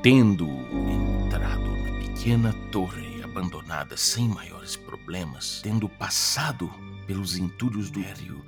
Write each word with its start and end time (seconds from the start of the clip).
Tendo 0.00 0.46
entrado 0.46 1.76
na 1.76 1.98
pequena 1.98 2.52
torre 2.70 3.20
abandonada 3.20 3.96
sem 3.96 4.28
maiores 4.28 4.76
problemas, 4.76 5.60
tendo 5.60 5.88
passado 5.88 6.72
pelos 7.04 7.36
entulhos 7.36 7.90
do 7.90 8.00
Hério, 8.00 8.44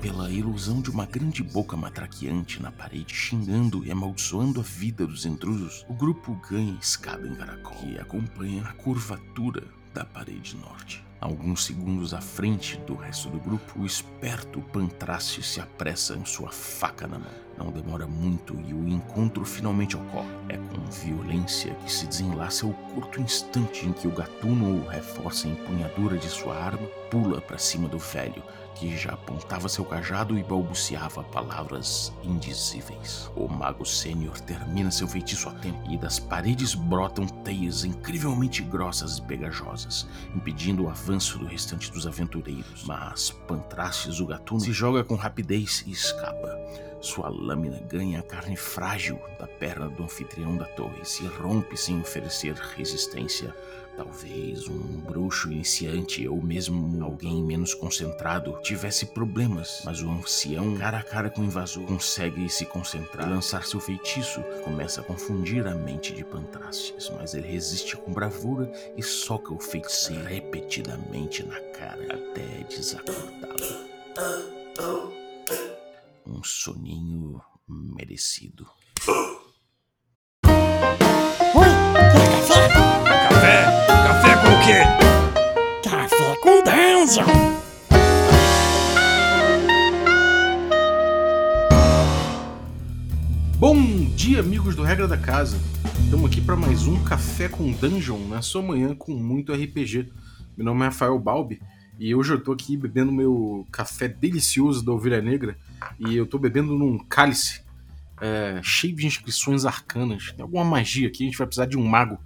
pela 0.00 0.30
ilusão 0.30 0.80
de 0.80 0.90
uma 0.90 1.06
grande 1.06 1.42
boca 1.42 1.76
matraqueante 1.76 2.62
na 2.62 2.70
parede, 2.70 3.12
xingando 3.12 3.84
e 3.84 3.90
amaldiçoando 3.90 4.60
a 4.60 4.62
vida 4.62 5.04
dos 5.04 5.26
intrusos, 5.26 5.84
o 5.88 5.94
grupo 5.94 6.40
ganha 6.48 6.78
escada 6.80 7.26
em 7.26 7.34
caracol, 7.34 7.76
que 7.78 7.98
acompanha 7.98 8.62
a 8.62 8.72
curvatura 8.74 9.64
da 9.92 10.04
parede 10.04 10.56
norte. 10.56 11.04
Alguns 11.20 11.64
segundos 11.64 12.12
à 12.12 12.20
frente 12.20 12.76
do 12.86 12.94
resto 12.94 13.30
do 13.30 13.38
grupo, 13.38 13.80
o 13.80 13.86
esperto 13.86 14.60
Pantrace 14.72 15.42
se 15.42 15.60
apressa 15.60 16.14
em 16.14 16.24
sua 16.24 16.50
faca 16.50 17.06
na 17.06 17.18
mão. 17.18 17.44
Não 17.56 17.70
demora 17.70 18.06
muito 18.06 18.58
e 18.66 18.74
o 18.74 18.88
encontro 18.88 19.44
finalmente 19.44 19.96
ocorre. 19.96 20.28
É 20.48 20.56
com 20.56 20.84
violência 20.90 21.72
que 21.74 21.92
se 21.92 22.06
desenlaça 22.06 22.66
o 22.66 22.74
curto 22.74 23.20
instante 23.20 23.86
em 23.86 23.92
que 23.92 24.08
o 24.08 24.14
gatuno 24.14 24.86
reforça 24.88 25.46
a 25.46 25.50
empunhadura 25.50 26.18
de 26.18 26.28
sua 26.28 26.56
arma, 26.56 26.86
pula 27.10 27.40
para 27.40 27.58
cima 27.58 27.88
do 27.88 27.98
velho, 27.98 28.42
que 28.74 28.96
já 28.96 29.12
apontava 29.12 29.68
seu 29.68 29.84
cajado 29.84 30.36
e 30.36 30.42
balbuciava 30.42 31.22
palavras 31.22 32.12
indizíveis. 32.24 33.30
O 33.36 33.46
mago 33.48 33.86
sênior 33.86 34.40
termina 34.40 34.90
seu 34.90 35.06
feitiço 35.06 35.48
a 35.48 35.52
tempo 35.52 35.78
e 35.88 35.96
das 35.96 36.18
paredes 36.18 36.74
brotam 36.74 37.26
teias 37.26 37.84
incrivelmente 37.84 38.62
grossas 38.62 39.18
e 39.18 39.22
pegajosas, 39.22 40.08
impedindo 40.34 40.84
o 40.84 40.88
avanço 41.04 41.38
do 41.38 41.44
restante 41.44 41.92
dos 41.92 42.06
aventureiros. 42.06 42.84
Mas 42.84 43.30
Pantraces, 43.46 44.20
o 44.20 44.26
gatuno, 44.26 44.60
se 44.60 44.72
joga 44.72 45.04
com 45.04 45.14
rapidez 45.14 45.84
e 45.86 45.90
escapa. 45.90 46.58
Sua 47.02 47.28
lâmina 47.28 47.78
ganha 47.86 48.20
a 48.20 48.22
carne 48.22 48.56
frágil 48.56 49.20
da 49.38 49.46
perna 49.46 49.90
do 49.90 50.02
anfitrião 50.02 50.56
da 50.56 50.64
torre 50.64 51.02
e 51.02 51.06
se 51.06 51.26
rompe 51.26 51.76
sem 51.76 52.00
oferecer 52.00 52.54
resistência. 52.54 53.54
Talvez 53.96 54.68
um 54.68 55.00
bruxo 55.00 55.50
iniciante 55.50 56.26
ou 56.26 56.42
mesmo 56.42 57.04
alguém 57.04 57.42
menos 57.42 57.74
concentrado 57.74 58.58
tivesse 58.62 59.06
problemas, 59.06 59.82
mas 59.84 60.02
o 60.02 60.10
ancião, 60.10 60.76
cara 60.76 60.98
a 60.98 61.02
cara 61.02 61.30
com 61.30 61.42
o 61.42 61.44
invasor, 61.44 61.84
consegue 61.86 62.48
se 62.48 62.66
concentrar 62.66 63.28
lançar 63.28 63.64
seu 63.64 63.80
feitiço. 63.80 64.42
Começa 64.64 65.00
a 65.00 65.04
confundir 65.04 65.66
a 65.66 65.74
mente 65.74 66.12
de 66.12 66.24
Pantraces, 66.24 67.10
mas 67.16 67.34
ele 67.34 67.48
resiste 67.48 67.96
com 67.96 68.12
bravura 68.12 68.70
e 68.96 69.02
soca 69.02 69.52
o 69.52 69.60
feiticeiro 69.60 70.24
repetidamente 70.24 71.44
na 71.44 71.60
cara 71.72 72.14
até 72.14 72.64
desacordá-lo 72.68 73.84
um 76.26 76.42
soninho 76.42 77.40
merecido. 77.68 78.66
Oi, 81.54 81.68
quer? 82.48 82.72
Café? 82.72 83.03
Quê? 84.64 84.80
Café 85.86 86.36
com 86.40 86.62
Dungeon. 86.64 87.26
Bom 93.58 94.06
dia, 94.16 94.40
amigos 94.40 94.74
do 94.74 94.82
Regra 94.82 95.06
da 95.06 95.18
Casa. 95.18 95.60
Estamos 96.02 96.30
aqui 96.30 96.40
para 96.40 96.56
mais 96.56 96.86
um 96.86 97.04
Café 97.04 97.46
com 97.46 97.72
Dungeon 97.72 98.26
na 98.26 98.40
sua 98.40 98.62
manhã 98.62 98.94
com 98.94 99.12
muito 99.12 99.52
RPG. 99.52 100.10
Meu 100.56 100.64
nome 100.64 100.80
é 100.80 100.84
Rafael 100.86 101.18
Balbi 101.18 101.60
e 101.98 102.14
hoje 102.14 102.32
eu 102.32 102.42
tô 102.42 102.52
aqui 102.52 102.74
bebendo 102.74 103.12
meu 103.12 103.66
café 103.70 104.08
delicioso 104.08 104.82
da 104.82 104.92
Ovelha 104.92 105.20
Negra 105.20 105.58
e 105.98 106.16
eu 106.16 106.26
tô 106.26 106.38
bebendo 106.38 106.74
num 106.74 106.98
cálice 106.98 107.60
é, 108.18 108.60
cheio 108.62 108.96
de 108.96 109.06
inscrições 109.06 109.66
arcanas. 109.66 110.32
Tem 110.32 110.42
alguma 110.42 110.64
magia 110.64 111.06
aqui, 111.06 111.24
a 111.24 111.26
gente 111.26 111.36
vai 111.36 111.46
precisar 111.46 111.66
de 111.66 111.76
um 111.76 111.84
mago 111.84 112.18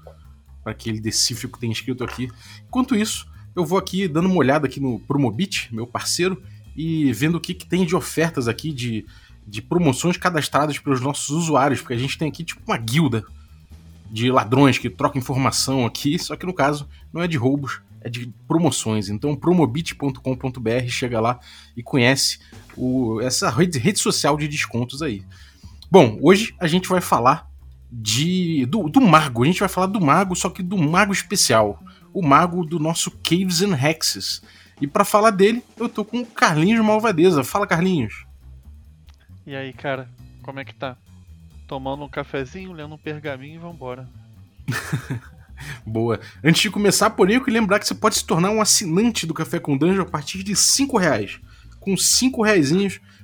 para 0.69 0.75
que 0.75 0.91
ele 0.91 1.01
decifre 1.01 1.47
o 1.47 1.49
que 1.49 1.59
tem 1.59 1.73
escrito 1.73 2.05
aqui. 2.05 2.29
Enquanto 2.67 2.95
isso, 2.95 3.27
eu 3.57 3.65
vou 3.65 3.79
aqui 3.79 4.07
dando 4.07 4.27
uma 4.27 4.37
olhada 4.37 4.67
aqui 4.67 4.79
no 4.79 5.01
Promobit, 5.01 5.75
meu 5.75 5.87
parceiro, 5.87 6.43
e 6.77 7.11
vendo 7.15 7.37
o 7.37 7.41
que, 7.41 7.55
que 7.55 7.67
tem 7.67 7.87
de 7.87 7.97
ofertas 7.97 8.47
aqui 8.47 8.71
de, 8.71 9.07
de 9.47 9.63
promoções 9.63 10.19
cadastradas 10.19 10.79
pelos 10.79 11.01
nossos 11.01 11.31
usuários, 11.31 11.81
porque 11.81 11.95
a 11.95 11.99
gente 11.99 12.19
tem 12.19 12.29
aqui 12.29 12.45
tipo 12.45 12.61
uma 12.67 12.77
guilda 12.77 13.25
de 14.11 14.31
ladrões 14.31 14.77
que 14.77 14.91
trocam 14.91 15.19
informação 15.19 15.87
aqui, 15.87 16.19
só 16.19 16.37
que 16.37 16.45
no 16.45 16.53
caso 16.53 16.87
não 17.11 17.23
é 17.23 17.27
de 17.27 17.39
roubos, 17.39 17.81
é 18.03 18.11
de 18.11 18.31
promoções. 18.47 19.09
Então, 19.09 19.35
promobit.com.br, 19.35 20.89
chega 20.89 21.19
lá 21.19 21.41
e 21.75 21.83
conhece 21.83 22.41
o, 22.77 23.23
essa 23.23 23.49
rede, 23.49 23.79
rede 23.79 24.01
social 24.01 24.37
de 24.37 24.47
descontos 24.47 25.01
aí. 25.01 25.23
Bom, 25.91 26.19
hoje 26.21 26.55
a 26.61 26.67
gente 26.67 26.91
vai 26.91 27.01
falar 27.01 27.48
de 27.91 28.67
do, 28.67 28.89
do 28.89 29.01
mago. 29.01 29.43
A 29.43 29.47
gente 29.47 29.61
vai 29.61 29.69
falar 29.69 29.87
do 29.87 30.01
mago, 30.01 30.35
só 30.37 30.51
que 30.51 30.63
do 30.63 30.77
mago 30.77 31.13
especial. 31.13 31.83
O 32.13 32.23
mago 32.23 32.65
do 32.65 32.79
nosso 32.79 33.11
Caves 33.11 33.63
and 33.63 33.77
Hexes. 33.77 34.43
E 34.81 34.87
para 34.87 35.05
falar 35.05 35.31
dele, 35.31 35.63
eu 35.77 35.89
tô 35.89 36.05
com 36.05 36.21
o 36.21 36.27
Carlinhos 36.27 36.85
Malvadeza. 36.85 37.43
Fala, 37.43 37.67
Carlinhos. 37.67 38.25
E 39.47 39.57
aí, 39.57 39.73
cara, 39.73 40.09
como 40.43 40.61
é 40.61 40.65
que 40.65 40.75
tá? 40.75 40.97
Tomando 41.67 42.05
um 42.05 42.09
cafezinho, 42.09 42.73
lendo 42.73 42.95
um 42.95 42.99
pergaminho 42.99 43.57
e 43.57 43.59
vambora. 43.59 44.09
Boa. 45.85 46.21
Antes 46.43 46.63
de 46.63 46.71
começar, 46.71 47.11
porém, 47.11 47.37
eu 47.37 47.45
lembrar 47.47 47.79
que 47.79 47.87
você 47.87 47.95
pode 47.95 48.17
se 48.17 48.25
tornar 48.25 48.51
um 48.51 48.61
assinante 48.61 49.27
do 49.27 49.35
Café 49.35 49.59
com 49.59 49.77
Dungeon 49.77 50.03
a 50.03 50.07
partir 50.07 50.43
de 50.43 50.55
5 50.55 50.97
reais. 50.97 51.41
Com 51.81 51.97
5 51.97 52.43
reais 52.43 52.71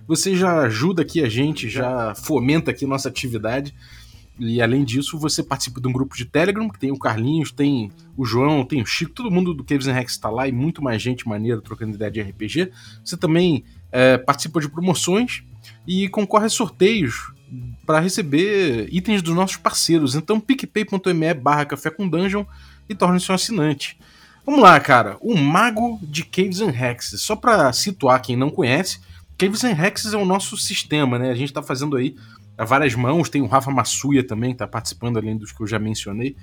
você 0.06 0.36
já 0.36 0.60
ajuda 0.60 1.02
aqui 1.02 1.22
a 1.22 1.28
gente, 1.28 1.69
já 1.69 2.14
fomenta 2.14 2.70
aqui 2.70 2.86
nossa 2.86 3.08
atividade. 3.08 3.75
E 4.39 4.61
além 4.61 4.84
disso, 4.84 5.19
você 5.19 5.43
participa 5.43 5.81
de 5.81 5.87
um 5.87 5.93
grupo 5.93 6.17
de 6.17 6.25
Telegram, 6.25 6.69
que 6.69 6.78
tem 6.78 6.91
o 6.91 6.99
Carlinhos, 6.99 7.53
tem 7.53 7.93
o 8.17 8.25
João, 8.25 8.65
tem 8.65 8.83
o 8.83 8.87
Chico, 8.87 9.12
todo 9.12 9.31
mundo 9.31 9.55
do 9.55 9.62
Caves 9.62 9.87
and 9.87 9.93
Rex 9.93 10.12
está 10.12 10.28
lá 10.28 10.49
e 10.49 10.53
muito 10.53 10.83
mais 10.83 11.00
gente 11.00 11.28
maneira 11.28 11.61
trocando 11.61 11.95
ideia 11.95 12.11
de 12.11 12.21
RPG. 12.21 12.73
Você 13.05 13.17
também 13.17 13.65
é, 13.93 14.19
participa 14.19 14.61
de 14.61 14.69
promoções 14.69 15.44
e 15.87 16.09
concorre 16.09 16.47
a 16.47 16.50
sorteios 16.50 17.33
para 17.87 18.00
receber 18.00 18.89
itens 18.91 19.23
dos 19.23 19.34
nossos 19.34 19.56
parceiros. 19.56 20.17
Então, 20.17 20.41
picpay.me 20.41 21.34
barra 21.34 21.65
café 21.65 21.91
com 21.91 22.09
dungeon 22.09 22.44
e 22.89 22.94
torne-se 22.94 23.31
um 23.31 23.34
assinante. 23.34 23.97
Vamos 24.44 24.61
lá, 24.61 24.78
cara. 24.81 25.17
O 25.21 25.37
Mago 25.37 25.99
de 26.03 26.25
Caves 26.25 26.61
and 26.61 26.75
Hexes. 26.75 27.23
Só 27.23 27.37
para 27.37 27.73
situar 27.73 28.21
quem 28.21 28.37
não 28.37 28.50
conhece, 28.50 28.99
Caves 29.39 29.65
and 29.65 29.73
Hexes 29.73 30.12
é 30.12 30.17
o 30.17 30.25
nosso 30.25 30.56
sistema, 30.56 31.19
né? 31.19 31.31
A 31.31 31.34
gente 31.34 31.49
está 31.49 31.62
fazendo 31.62 31.97
aí 31.97 32.15
a 32.56 32.65
várias 32.65 32.94
mãos. 32.94 33.28
Tem 33.28 33.42
o 33.42 33.47
Rafa 33.47 33.70
Massuia 33.70 34.26
também, 34.26 34.53
que 34.53 34.59
tá 34.59 34.66
participando 34.66 35.19
além 35.19 35.37
dos 35.37 35.53
que 35.53 35.62
eu 35.62 35.66
já 35.66 35.78
mencionei. 35.78 36.34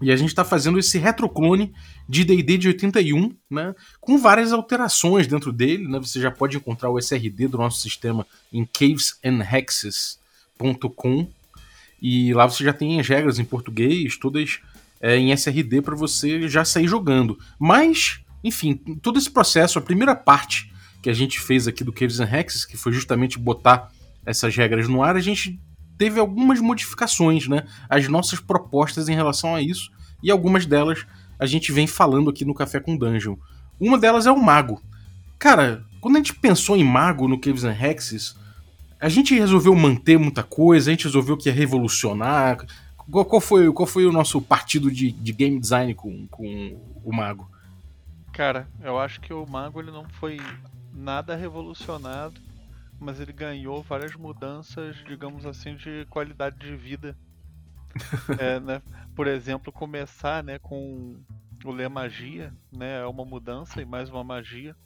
E 0.00 0.10
a 0.12 0.16
gente 0.16 0.28
está 0.28 0.44
fazendo 0.44 0.78
esse 0.78 0.98
retroclone 0.98 1.72
de 2.08 2.22
D&D 2.22 2.58
de 2.58 2.68
81, 2.68 3.34
né, 3.50 3.74
com 3.98 4.16
várias 4.18 4.52
alterações 4.52 5.26
dentro 5.26 5.50
dele. 5.52 5.88
Né, 5.88 5.98
você 5.98 6.20
já 6.20 6.30
pode 6.30 6.56
encontrar 6.56 6.90
o 6.90 6.98
SRD 6.98 7.48
do 7.48 7.56
nosso 7.56 7.80
sistema 7.80 8.26
em 8.52 8.66
cavesandhexes.com 8.66 11.28
e 12.00 12.32
lá 12.34 12.46
você 12.46 12.62
já 12.62 12.72
tem 12.74 13.00
as 13.00 13.08
regras 13.08 13.38
em 13.38 13.44
português, 13.44 14.18
todas 14.18 14.60
é, 15.00 15.16
em 15.16 15.32
SRD 15.32 15.80
para 15.80 15.96
você 15.96 16.46
já 16.48 16.62
sair 16.64 16.86
jogando. 16.86 17.38
Mas, 17.58 18.20
enfim, 18.44 18.74
todo 18.74 19.18
esse 19.18 19.30
processo, 19.30 19.78
a 19.78 19.82
primeira 19.82 20.14
parte 20.14 20.70
que 21.02 21.08
a 21.08 21.14
gente 21.14 21.40
fez 21.40 21.66
aqui 21.66 21.82
do 21.82 21.92
Caves 21.92 22.20
and 22.20 22.28
Hexes, 22.30 22.66
que 22.66 22.76
foi 22.76 22.92
justamente 22.92 23.38
botar 23.38 23.90
essas 24.26 24.54
regras 24.56 24.88
no 24.88 25.02
ar, 25.02 25.16
a 25.16 25.20
gente 25.20 25.58
teve 25.96 26.20
algumas 26.20 26.60
modificações, 26.60 27.48
né? 27.48 27.64
As 27.88 28.06
nossas 28.08 28.40
propostas 28.40 29.08
em 29.08 29.14
relação 29.14 29.54
a 29.54 29.62
isso, 29.62 29.90
e 30.22 30.30
algumas 30.30 30.66
delas 30.66 31.06
a 31.38 31.46
gente 31.46 31.72
vem 31.72 31.86
falando 31.86 32.30
aqui 32.30 32.44
no 32.44 32.54
Café 32.54 32.80
com 32.80 32.96
Dungeon. 32.96 33.36
Uma 33.78 33.98
delas 33.98 34.26
é 34.26 34.30
o 34.30 34.42
Mago. 34.42 34.82
Cara, 35.38 35.84
quando 36.00 36.16
a 36.16 36.18
gente 36.18 36.34
pensou 36.34 36.76
em 36.76 36.84
Mago 36.84 37.28
no 37.28 37.38
Caves 37.38 37.64
and 37.64 37.76
Hexes, 37.78 38.36
a 38.98 39.08
gente 39.08 39.34
resolveu 39.34 39.74
manter 39.74 40.18
muita 40.18 40.42
coisa, 40.42 40.90
a 40.90 40.92
gente 40.92 41.04
resolveu 41.04 41.36
que 41.36 41.48
ia 41.48 41.54
revolucionar. 41.54 42.64
Qual, 42.96 43.24
qual 43.24 43.40
foi, 43.40 43.70
qual 43.70 43.86
foi 43.86 44.06
o 44.06 44.12
nosso 44.12 44.40
partido 44.40 44.90
de, 44.90 45.12
de 45.12 45.32
game 45.32 45.60
design 45.60 45.94
com, 45.94 46.26
com 46.28 46.80
o 47.04 47.14
Mago? 47.14 47.50
Cara, 48.32 48.66
eu 48.82 48.98
acho 48.98 49.20
que 49.20 49.32
o 49.32 49.46
Mago 49.46 49.80
ele 49.80 49.90
não 49.90 50.06
foi 50.08 50.38
nada 50.92 51.36
revolucionado 51.36 52.40
mas 52.98 53.20
ele 53.20 53.32
ganhou 53.32 53.82
várias 53.82 54.14
mudanças, 54.14 54.96
digamos 55.04 55.46
assim, 55.46 55.76
de 55.76 56.06
qualidade 56.06 56.58
de 56.58 56.74
vida. 56.76 57.16
é, 58.38 58.60
né? 58.60 58.82
Por 59.14 59.26
exemplo, 59.26 59.72
começar 59.72 60.42
né, 60.42 60.58
com 60.58 61.16
o 61.64 61.70
ler 61.70 61.88
magia, 61.88 62.52
né, 62.72 63.00
é 63.00 63.06
uma 63.06 63.24
mudança 63.24 63.80
e 63.80 63.84
mais 63.84 64.08
uma 64.10 64.22
magia. 64.22 64.76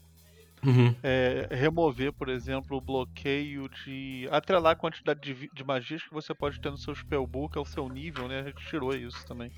Uhum. 0.63 0.95
É, 1.03 1.49
remover, 1.51 2.13
por 2.13 2.29
exemplo, 2.29 2.77
o 2.77 2.81
bloqueio 2.81 3.69
de. 3.69 4.29
atrelar 4.31 4.73
a 4.73 4.77
quantidade 4.77 5.21
de, 5.21 5.51
de, 5.53 5.65
magias 5.65 6.03
que 6.03 6.13
você 6.13 6.35
pode 6.35 6.61
ter 6.61 6.71
no 6.71 6.77
seu 6.77 6.95
spellbook 6.95 7.57
ao 7.57 7.65
seu 7.65 7.89
nível, 7.89 8.29
né? 8.29 8.41
A 8.41 8.45
gente 8.45 8.67
tirou 8.67 8.95
isso 8.95 9.27
também. 9.27 9.51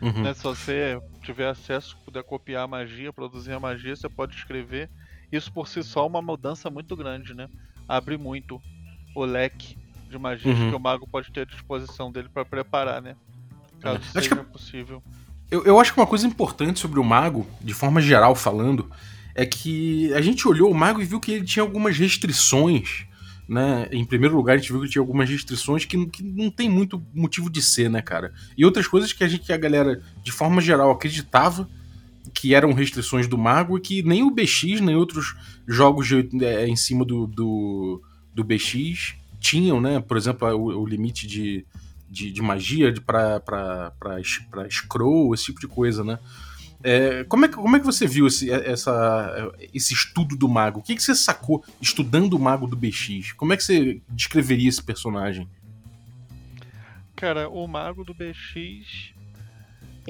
Uhum. 0.00 0.22
Né, 0.22 0.32
se 0.32 0.42
você 0.42 0.98
tiver 1.22 1.48
acesso, 1.48 1.98
puder 2.04 2.22
copiar 2.22 2.64
a 2.64 2.68
magia, 2.68 3.12
produzir 3.12 3.52
a 3.52 3.60
magia, 3.60 3.94
você 3.94 4.08
pode 4.08 4.34
escrever. 4.36 4.90
Isso 5.30 5.52
por 5.52 5.68
si 5.68 5.82
só 5.82 6.04
é 6.04 6.06
uma 6.06 6.22
mudança 6.22 6.70
muito 6.70 6.96
grande, 6.96 7.34
né? 7.34 7.48
Abre 7.88 8.16
muito 8.18 8.60
o 9.14 9.24
leque 9.24 9.76
de 10.10 10.18
magias 10.18 10.56
Uhum. 10.58 10.70
que 10.70 10.76
o 10.76 10.80
mago 10.80 11.06
pode 11.06 11.30
ter 11.32 11.40
à 11.40 11.44
disposição 11.44 12.12
dele 12.12 12.28
pra 12.32 12.44
preparar, 12.44 13.00
né? 13.02 13.16
Caso 13.80 13.98
É. 14.14 14.20
Seja 14.20 14.36
que- 14.36 14.44
possível. 14.44 15.02
Eu, 15.50 15.64
eu 15.64 15.80
acho 15.80 15.94
que 15.94 16.00
uma 16.00 16.06
coisa 16.06 16.26
importante 16.26 16.78
sobre 16.78 17.00
o 17.00 17.04
mago, 17.04 17.46
de 17.62 17.72
forma 17.72 18.00
geral 18.02 18.34
falando, 18.34 18.90
é 19.34 19.46
que 19.46 20.12
a 20.12 20.20
gente 20.20 20.46
olhou 20.46 20.70
o 20.70 20.74
mago 20.74 21.00
e 21.00 21.04
viu 21.04 21.18
que 21.20 21.32
ele 21.32 21.44
tinha 21.44 21.62
algumas 21.62 21.96
restrições, 21.96 23.06
né? 23.48 23.88
Em 23.90 24.04
primeiro 24.04 24.36
lugar, 24.36 24.54
a 24.54 24.56
gente 24.58 24.70
viu 24.72 24.82
que 24.82 24.88
tinha 24.90 25.00
algumas 25.00 25.28
restrições 25.30 25.84
que, 25.86 26.06
que 26.06 26.22
não 26.22 26.50
tem 26.50 26.68
muito 26.68 27.02
motivo 27.14 27.48
de 27.48 27.62
ser, 27.62 27.88
né, 27.88 28.02
cara? 28.02 28.32
E 28.58 28.64
outras 28.64 28.86
coisas 28.86 29.12
que 29.12 29.24
a 29.24 29.28
gente, 29.28 29.44
que 29.46 29.52
a 29.52 29.56
galera, 29.56 30.02
de 30.22 30.30
forma 30.32 30.60
geral, 30.60 30.90
acreditava 30.90 31.66
que 32.34 32.54
eram 32.54 32.72
restrições 32.72 33.26
do 33.26 33.36
mago 33.38 33.78
e 33.78 33.80
que 33.80 34.02
nem 34.02 34.22
o 34.22 34.30
BX, 34.30 34.80
nem 34.80 34.94
outros 34.96 35.34
jogos 35.66 36.06
de- 36.06 36.44
é, 36.44 36.66
em 36.68 36.76
cima 36.76 37.04
do, 37.04 37.26
do, 37.26 38.02
do 38.34 38.44
BX 38.44 39.14
tinham, 39.40 39.80
né? 39.80 40.00
Por 40.00 40.16
exemplo, 40.16 40.48
o, 40.48 40.82
o 40.82 40.86
limite 40.86 41.26
de, 41.26 41.64
de, 42.10 42.30
de 42.32 42.42
magia 42.42 42.92
pra 43.04 43.40
scroll, 44.70 45.34
esse 45.34 45.44
tipo 45.46 45.60
de 45.60 45.68
coisa, 45.68 46.02
né? 46.02 46.18
É, 46.82 47.24
como, 47.24 47.44
é 47.44 47.48
que, 47.48 47.54
como 47.56 47.76
é 47.76 47.80
que 47.80 47.86
você 47.86 48.06
viu 48.06 48.26
esse, 48.28 48.50
essa, 48.50 49.52
esse 49.74 49.92
estudo 49.94 50.36
do 50.36 50.48
mago? 50.48 50.78
O 50.78 50.82
que, 50.82 50.94
que 50.94 51.02
você 51.02 51.14
sacou 51.14 51.64
estudando 51.80 52.34
o 52.34 52.38
mago 52.38 52.66
do 52.68 52.76
BX? 52.76 53.32
Como 53.32 53.52
é 53.52 53.56
que 53.56 53.64
você 53.64 54.00
descreveria 54.10 54.68
esse 54.68 54.82
personagem? 54.82 55.48
Cara, 57.16 57.48
o 57.48 57.66
mago 57.66 58.04
do 58.04 58.14
BX, 58.14 59.12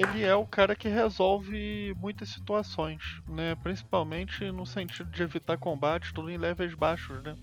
ele 0.01 0.23
é 0.23 0.35
o 0.35 0.47
cara 0.47 0.75
que 0.75 0.87
resolve 0.87 1.93
muitas 1.97 2.29
situações, 2.29 3.01
né? 3.27 3.55
Principalmente 3.57 4.51
no 4.51 4.65
sentido 4.65 5.09
de 5.11 5.23
evitar 5.23 5.57
combate, 5.57 6.11
tudo 6.13 6.29
em 6.29 6.37
levels 6.37 6.75
baixos, 6.75 7.21
né? 7.23 7.35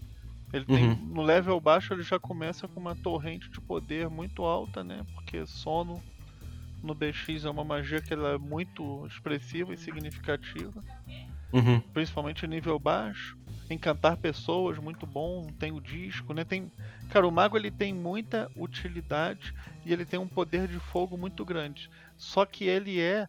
Ele 0.53 0.67
tem, 0.67 0.89
Uhum. 0.89 0.99
no 0.99 1.23
level 1.23 1.61
baixo 1.61 1.95
ele 1.95 2.03
já 2.03 2.19
começa 2.21 2.69
com 2.69 2.81
uma 2.81 2.97
torrente 2.97 3.49
de 3.53 3.61
poder 3.63 4.11
muito 4.11 4.45
alta, 4.45 4.85
né? 4.85 5.05
Porque 5.15 5.47
sono 5.47 6.05
no 6.83 6.95
BX 6.95 7.45
é 7.47 7.51
uma 7.51 7.65
magia 7.65 8.03
que 8.03 8.15
ela 8.15 8.31
é 8.35 8.39
muito 8.39 9.07
expressiva 9.07 9.75
e 9.75 9.79
significativa, 9.79 10.85
Uhum, 11.53 11.83
principalmente 11.93 12.45
em 12.45 12.49
nível 12.49 12.79
baixo. 12.79 13.35
Encantar 13.69 14.17
pessoas, 14.17 14.79
muito 14.79 15.07
bom. 15.07 15.47
Tem 15.59 15.73
o 15.73 15.81
disco, 15.81 16.33
né? 16.33 16.45
Tem, 16.45 16.71
cara, 17.11 17.27
o 17.27 17.31
mago 17.31 17.57
ele 17.57 17.71
tem 17.71 17.93
muita 17.93 18.51
utilidade 18.57 19.55
e 19.85 19.93
ele 19.93 20.05
tem 20.05 20.19
um 20.19 20.29
poder 20.29 20.69
de 20.69 20.79
fogo 20.79 21.17
muito 21.17 21.45
grande. 21.45 21.91
Só 22.17 22.45
que 22.45 22.65
ele 22.65 23.01
é 23.01 23.29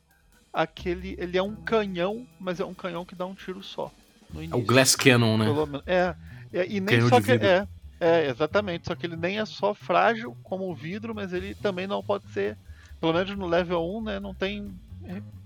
aquele, 0.53 1.15
ele 1.19 1.37
é 1.37 1.43
um 1.43 1.55
canhão, 1.55 2.25
mas 2.39 2.59
é 2.59 2.65
um 2.65 2.73
canhão 2.73 3.05
que 3.05 3.15
dá 3.15 3.25
um 3.25 3.33
tiro 3.33 3.63
só. 3.63 3.91
É 4.35 4.55
o 4.55 4.61
Glass 4.61 4.95
Cannon, 4.95 5.37
né? 5.37 5.45
Menos. 5.45 5.81
É, 5.85 6.15
é, 6.53 6.65
e 6.67 6.79
nem 6.79 6.97
Canhão 6.97 7.09
só 7.09 7.21
que 7.21 7.31
é, 7.31 7.67
é, 7.99 8.29
exatamente, 8.29 8.87
só 8.87 8.95
que 8.95 9.05
ele 9.05 9.15
nem 9.15 9.39
é 9.39 9.45
só 9.45 9.73
frágil 9.73 10.35
como 10.43 10.69
o 10.69 10.75
vidro, 10.75 11.15
mas 11.15 11.33
ele 11.33 11.55
também 11.55 11.87
não 11.87 12.03
pode 12.03 12.27
ser, 12.31 12.57
pelo 12.99 13.13
menos 13.13 13.35
no 13.35 13.47
level 13.47 13.83
1, 13.97 14.03
né, 14.03 14.19
não 14.19 14.33
tem 14.33 14.73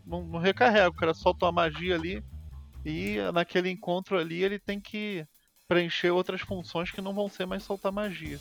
não, 0.06 0.24
não 0.24 0.40
recarrega, 0.40 0.90
o 0.90 0.94
cara 0.94 1.14
solta 1.14 1.46
uma 1.46 1.52
magia 1.52 1.96
ali 1.96 2.24
e 2.86 3.18
naquele 3.34 3.70
encontro 3.70 4.18
ali 4.18 4.44
ele 4.44 4.60
tem 4.60 4.80
que 4.80 5.26
preencher 5.68 6.12
outras 6.12 6.42
funções 6.42 6.92
que 6.92 7.02
não 7.02 7.14
vão 7.14 7.30
ser 7.30 7.46
mais 7.46 7.64
soltar 7.64 7.92
magia. 7.92 8.40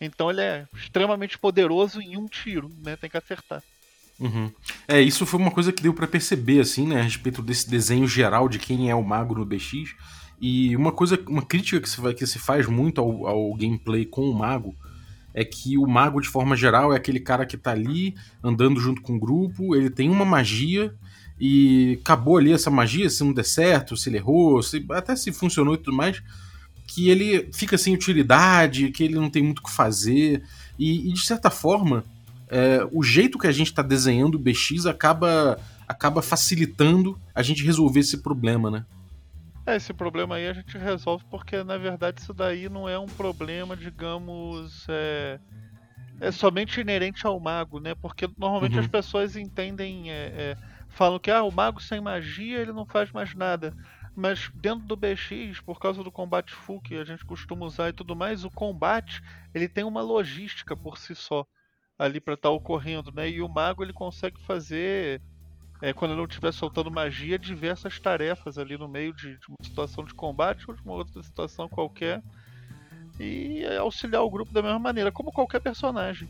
Então 0.00 0.30
ele 0.30 0.40
é 0.40 0.66
extremamente 0.74 1.38
poderoso 1.38 2.00
em 2.00 2.16
um 2.16 2.26
tiro, 2.26 2.70
né? 2.84 2.96
Tem 2.96 3.08
que 3.08 3.16
acertar. 3.16 3.62
Uhum. 4.18 4.50
É, 4.86 5.00
isso 5.00 5.24
foi 5.24 5.40
uma 5.40 5.50
coisa 5.50 5.72
que 5.72 5.82
deu 5.82 5.94
pra 5.94 6.06
perceber, 6.06 6.60
assim, 6.60 6.86
né, 6.86 7.00
a 7.00 7.02
respeito 7.02 7.42
desse 7.42 7.68
desenho 7.68 8.06
geral 8.06 8.48
de 8.48 8.58
quem 8.58 8.90
é 8.90 8.94
o 8.94 9.02
mago 9.02 9.34
no 9.34 9.44
BX. 9.44 9.94
E 10.40 10.76
uma 10.76 10.92
coisa, 10.92 11.18
uma 11.28 11.42
crítica 11.42 11.80
que 11.80 11.88
se, 11.88 12.00
vai, 12.00 12.14
que 12.14 12.26
se 12.26 12.38
faz 12.38 12.66
muito 12.66 13.00
ao, 13.00 13.26
ao 13.26 13.54
gameplay 13.54 14.04
com 14.04 14.22
o 14.22 14.34
mago 14.34 14.74
é 15.34 15.44
que 15.44 15.78
o 15.78 15.86
mago, 15.86 16.20
de 16.20 16.28
forma 16.28 16.56
geral, 16.56 16.92
é 16.92 16.96
aquele 16.96 17.20
cara 17.20 17.46
que 17.46 17.56
tá 17.56 17.70
ali 17.70 18.14
andando 18.42 18.80
junto 18.80 19.00
com 19.00 19.14
o 19.14 19.20
grupo, 19.20 19.74
ele 19.74 19.88
tem 19.88 20.10
uma 20.10 20.24
magia 20.24 20.94
e 21.44 21.98
acabou 22.00 22.36
ali 22.36 22.52
essa 22.52 22.70
magia, 22.70 23.10
se 23.10 23.24
não 23.24 23.32
der 23.32 23.44
certo, 23.44 23.96
se 23.96 24.08
ele 24.08 24.18
errou, 24.18 24.62
se, 24.62 24.86
até 24.90 25.16
se 25.16 25.32
funcionou 25.32 25.74
e 25.74 25.76
tudo 25.78 25.96
mais, 25.96 26.22
que 26.86 27.10
ele 27.10 27.50
fica 27.52 27.76
sem 27.76 27.92
utilidade, 27.92 28.92
que 28.92 29.02
ele 29.02 29.16
não 29.16 29.28
tem 29.28 29.42
muito 29.42 29.58
o 29.58 29.62
que 29.64 29.72
fazer. 29.72 30.44
E, 30.78 31.10
e, 31.10 31.12
de 31.12 31.26
certa 31.26 31.50
forma, 31.50 32.04
é, 32.48 32.86
o 32.92 33.02
jeito 33.02 33.40
que 33.40 33.48
a 33.48 33.52
gente 33.52 33.66
está 33.66 33.82
desenhando 33.82 34.36
o 34.36 34.38
BX 34.38 34.86
acaba, 34.86 35.58
acaba 35.88 36.22
facilitando 36.22 37.18
a 37.34 37.42
gente 37.42 37.64
resolver 37.64 37.98
esse 37.98 38.18
problema, 38.18 38.70
né? 38.70 38.86
É, 39.66 39.74
esse 39.74 39.92
problema 39.92 40.36
aí 40.36 40.46
a 40.46 40.52
gente 40.52 40.78
resolve 40.78 41.24
porque 41.28 41.64
na 41.64 41.76
verdade 41.76 42.20
isso 42.20 42.32
daí 42.32 42.68
não 42.68 42.88
é 42.88 42.96
um 42.96 43.06
problema, 43.06 43.76
digamos, 43.76 44.86
é, 44.88 45.40
é 46.20 46.30
somente 46.30 46.80
inerente 46.80 47.26
ao 47.26 47.40
mago, 47.40 47.80
né? 47.80 47.96
Porque 47.96 48.28
normalmente 48.38 48.74
Uhum. 48.74 48.80
as 48.80 48.86
pessoas 48.86 49.34
entendem, 49.34 50.08
é, 50.08 50.14
é, 50.14 50.56
falam 50.92 51.18
que 51.18 51.30
ah, 51.30 51.42
o 51.42 51.50
mago 51.50 51.80
sem 51.80 52.00
magia 52.00 52.60
ele 52.60 52.72
não 52.72 52.86
faz 52.86 53.10
mais 53.10 53.34
nada. 53.34 53.74
Mas 54.14 54.50
dentro 54.54 54.86
do 54.86 54.96
BX, 54.96 55.60
por 55.64 55.80
causa 55.80 56.04
do 56.04 56.12
combate 56.12 56.52
full 56.52 56.80
que 56.80 56.96
a 56.96 57.04
gente 57.04 57.24
costuma 57.24 57.64
usar 57.64 57.88
e 57.88 57.92
tudo 57.92 58.14
mais, 58.14 58.44
o 58.44 58.50
combate 58.50 59.22
ele 59.54 59.68
tem 59.68 59.84
uma 59.84 60.02
logística 60.02 60.76
por 60.76 60.98
si 60.98 61.14
só 61.14 61.46
ali 61.98 62.20
para 62.20 62.34
estar 62.34 62.50
ocorrendo, 62.50 63.10
né? 63.12 63.30
E 63.30 63.40
o 63.40 63.48
mago 63.48 63.82
ele 63.82 63.92
consegue 63.92 64.38
fazer 64.42 65.22
é, 65.80 65.92
quando 65.92 66.12
ele 66.12 66.20
não 66.20 66.26
estiver 66.26 66.52
soltando 66.52 66.90
magia, 66.90 67.38
diversas 67.38 67.98
tarefas 67.98 68.58
ali 68.58 68.76
no 68.76 68.88
meio 68.88 69.14
de, 69.14 69.38
de 69.38 69.48
uma 69.48 69.56
situação 69.62 70.04
de 70.04 70.14
combate 70.14 70.64
ou 70.68 70.76
de 70.76 70.82
uma 70.82 70.94
outra 70.94 71.22
situação 71.22 71.68
qualquer. 71.68 72.22
E 73.18 73.64
é, 73.64 73.78
auxiliar 73.78 74.22
o 74.22 74.30
grupo 74.30 74.52
da 74.52 74.62
mesma 74.62 74.78
maneira, 74.78 75.10
como 75.10 75.32
qualquer 75.32 75.60
personagem. 75.60 76.28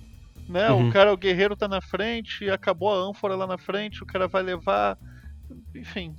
Né? 0.48 0.70
Uhum. 0.70 0.88
O 0.88 0.92
cara, 0.92 1.12
o 1.12 1.16
guerreiro 1.16 1.56
tá 1.56 1.66
na 1.68 1.80
frente, 1.80 2.48
acabou 2.50 2.90
a 2.92 2.96
ânfora 2.96 3.34
lá 3.36 3.46
na 3.46 3.58
frente, 3.58 4.02
o 4.02 4.06
cara 4.06 4.28
vai 4.28 4.42
levar. 4.42 4.98
Enfim. 5.74 6.14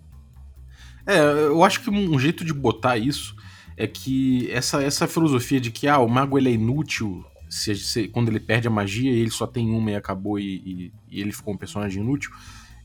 É, 1.06 1.20
eu 1.20 1.64
acho 1.64 1.82
que 1.82 1.90
um 1.90 2.18
jeito 2.18 2.46
de 2.46 2.54
botar 2.54 2.98
isso 2.98 3.36
é 3.76 3.86
que 3.88 4.50
essa, 4.52 4.82
essa 4.82 5.08
filosofia 5.08 5.60
de 5.60 5.72
que 5.72 5.88
ah, 5.88 6.00
o 6.00 6.08
mago 6.08 6.38
ele 6.38 6.50
é 6.50 6.54
inútil 6.54 7.26
se, 7.50 7.76
se- 7.76 8.08
quando 8.08 8.30
ele 8.30 8.40
perde 8.40 8.68
a 8.68 8.72
magia 8.72 9.12
ele 9.12 9.30
só 9.30 9.46
tem 9.46 9.70
uma 9.72 9.92
e 9.92 9.96
acabou 9.96 10.40
e, 10.40 10.56
e- 10.56 10.92
e 11.10 11.22
ele 11.22 11.32
ficou 11.32 11.54
um 11.54 11.58
personagem 11.58 12.02
inútil, 12.02 12.32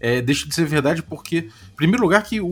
é, 0.00 0.22
deixa 0.22 0.48
de 0.48 0.54
ser 0.54 0.64
verdade 0.64 1.02
porque, 1.02 1.48
em 1.72 1.76
primeiro 1.76 2.02
lugar, 2.02 2.22
que 2.22 2.40
o, 2.40 2.46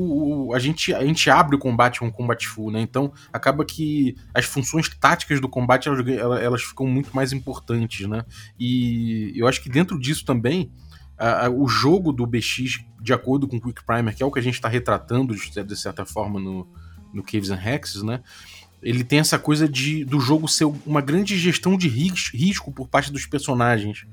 o- 0.49 0.55
a, 0.55 0.59
gente, 0.59 0.93
a 0.93 1.05
gente 1.05 1.31
abre 1.31 1.55
o 1.57 1.59
combate 1.59 2.01
com 2.01 2.07
um 2.07 2.11
combate 2.11 2.49
full, 2.49 2.71
né? 2.71 2.81
Então 2.81 3.13
acaba 3.33 3.65
que 3.65 4.17
as 4.35 4.45
funções 4.45 4.89
táticas 4.89 5.41
do 5.41 5.49
combate 5.49 5.89
elas, 5.89 6.07
elas- 6.43 6.63
ficam 6.63 6.87
muito 6.87 7.15
mais 7.15 7.33
importantes, 7.33 8.09
né? 8.09 8.25
E 8.59 9.33
eu 9.37 9.47
acho 9.47 9.63
que 9.63 9.69
dentro 9.69 9.99
disso 9.99 10.25
também 10.25 10.71
a- 11.19 11.47
a- 11.47 11.51
o 11.51 11.67
jogo 11.69 12.13
do 12.13 12.27
BX, 12.27 12.81
de 13.01 13.13
acordo 13.13 13.47
com 13.47 13.57
o 13.57 13.61
Quick 13.61 13.85
Primer, 13.85 14.15
que 14.15 14.23
é 14.23 14.27
o 14.27 14.31
que 14.31 14.39
a 14.39 14.43
gente 14.43 14.55
está 14.55 14.69
retratando 14.69 15.35
de, 15.35 15.63
de 15.65 15.77
certa 15.77 16.05
forma 16.05 16.41
no, 16.41 16.67
no 17.15 17.23
Caves 17.23 17.51
and 17.51 17.61
Hexes, 17.65 18.03
né? 18.03 18.21
Ele 18.83 19.03
tem 19.03 19.21
essa 19.21 19.39
coisa 19.39 19.67
de 19.69 20.05
do 20.05 20.21
jogo 20.21 20.47
ser 20.47 20.65
uma 20.85 21.01
grande 21.01 21.37
gestão 21.39 21.77
de 21.79 21.89
ris- 21.89 22.31
risco 22.35 22.71
por 22.73 22.89
parte 22.89 23.11
dos 23.11 23.25
personagens. 23.25 24.05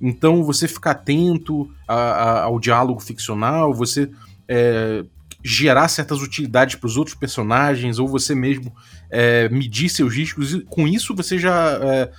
Então 0.00 0.42
você 0.44 0.68
ficar 0.68 0.92
atento 0.92 1.70
a- 1.88 1.94
a- 1.94 2.42
ao 2.44 2.58
diálogo 2.60 3.00
ficcional, 3.00 3.72
você 3.72 4.10
é, 4.48 5.04
gerar 5.42 5.88
certas 5.88 6.20
utilidades 6.22 6.74
para 6.76 6.86
os 6.86 6.96
outros 6.96 7.16
personagens, 7.16 7.98
ou 7.98 8.08
você 8.08 8.34
mesmo 8.34 8.74
é, 9.10 9.48
medir 9.48 9.88
seus 9.88 10.14
riscos. 10.14 10.54
E 10.54 10.60
com 10.62 10.86
isso 10.88 11.14
você 11.14 11.38
já. 11.38 11.78
é, 11.82 12.12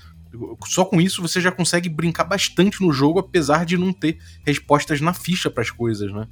só 0.65 0.83
com 0.85 0.99
isso 1.01 1.21
você 1.21 1.39
já 1.41 1.51
consegue 1.51 1.89
brincar 1.89 2.23
bastante 2.25 2.81
no 2.81 2.91
jogo, 2.91 3.19
apesar 3.19 3.65
de 3.65 3.77
não 3.77 3.91
ter 3.93 4.17
respostas 4.45 5.01
na 5.01 5.13
ficha 5.13 5.49
para 5.49 5.63
as 5.63 5.71
coisas, 5.71 6.11
né? 6.11 6.27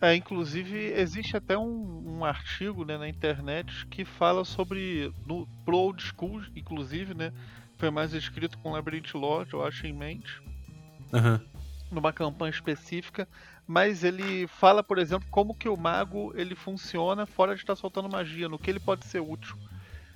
É, 0.00 0.14
inclusive, 0.14 0.76
existe 0.92 1.36
até 1.36 1.56
um, 1.56 2.18
um 2.18 2.24
artigo 2.24 2.84
né, 2.84 2.98
na 2.98 3.08
internet 3.08 3.86
que 3.86 4.04
fala 4.04 4.44
sobre. 4.44 5.10
No, 5.26 5.46
pro 5.64 5.76
old 5.76 6.02
school, 6.02 6.42
inclusive, 6.54 7.14
né? 7.14 7.32
Foi 7.78 7.90
mais 7.90 8.12
escrito 8.14 8.58
com 8.58 8.72
Labyrinth 8.72 9.14
Lord, 9.14 9.52
eu 9.52 9.64
acho, 9.64 9.86
em 9.86 9.92
mente. 9.92 10.40
Aham. 11.12 11.40
numa 11.90 12.12
campanha 12.12 12.50
específica, 12.50 13.28
mas 13.66 14.02
ele 14.02 14.46
fala, 14.48 14.82
por 14.82 14.98
exemplo, 14.98 15.28
como 15.30 15.54
que 15.54 15.68
o 15.68 15.76
mago 15.76 16.32
ele 16.34 16.54
funciona 16.54 17.26
fora 17.26 17.54
de 17.54 17.60
estar 17.60 17.76
soltando 17.76 18.08
magia, 18.08 18.48
no 18.48 18.58
que 18.58 18.70
ele 18.70 18.80
pode 18.80 19.06
ser 19.06 19.20
útil. 19.20 19.56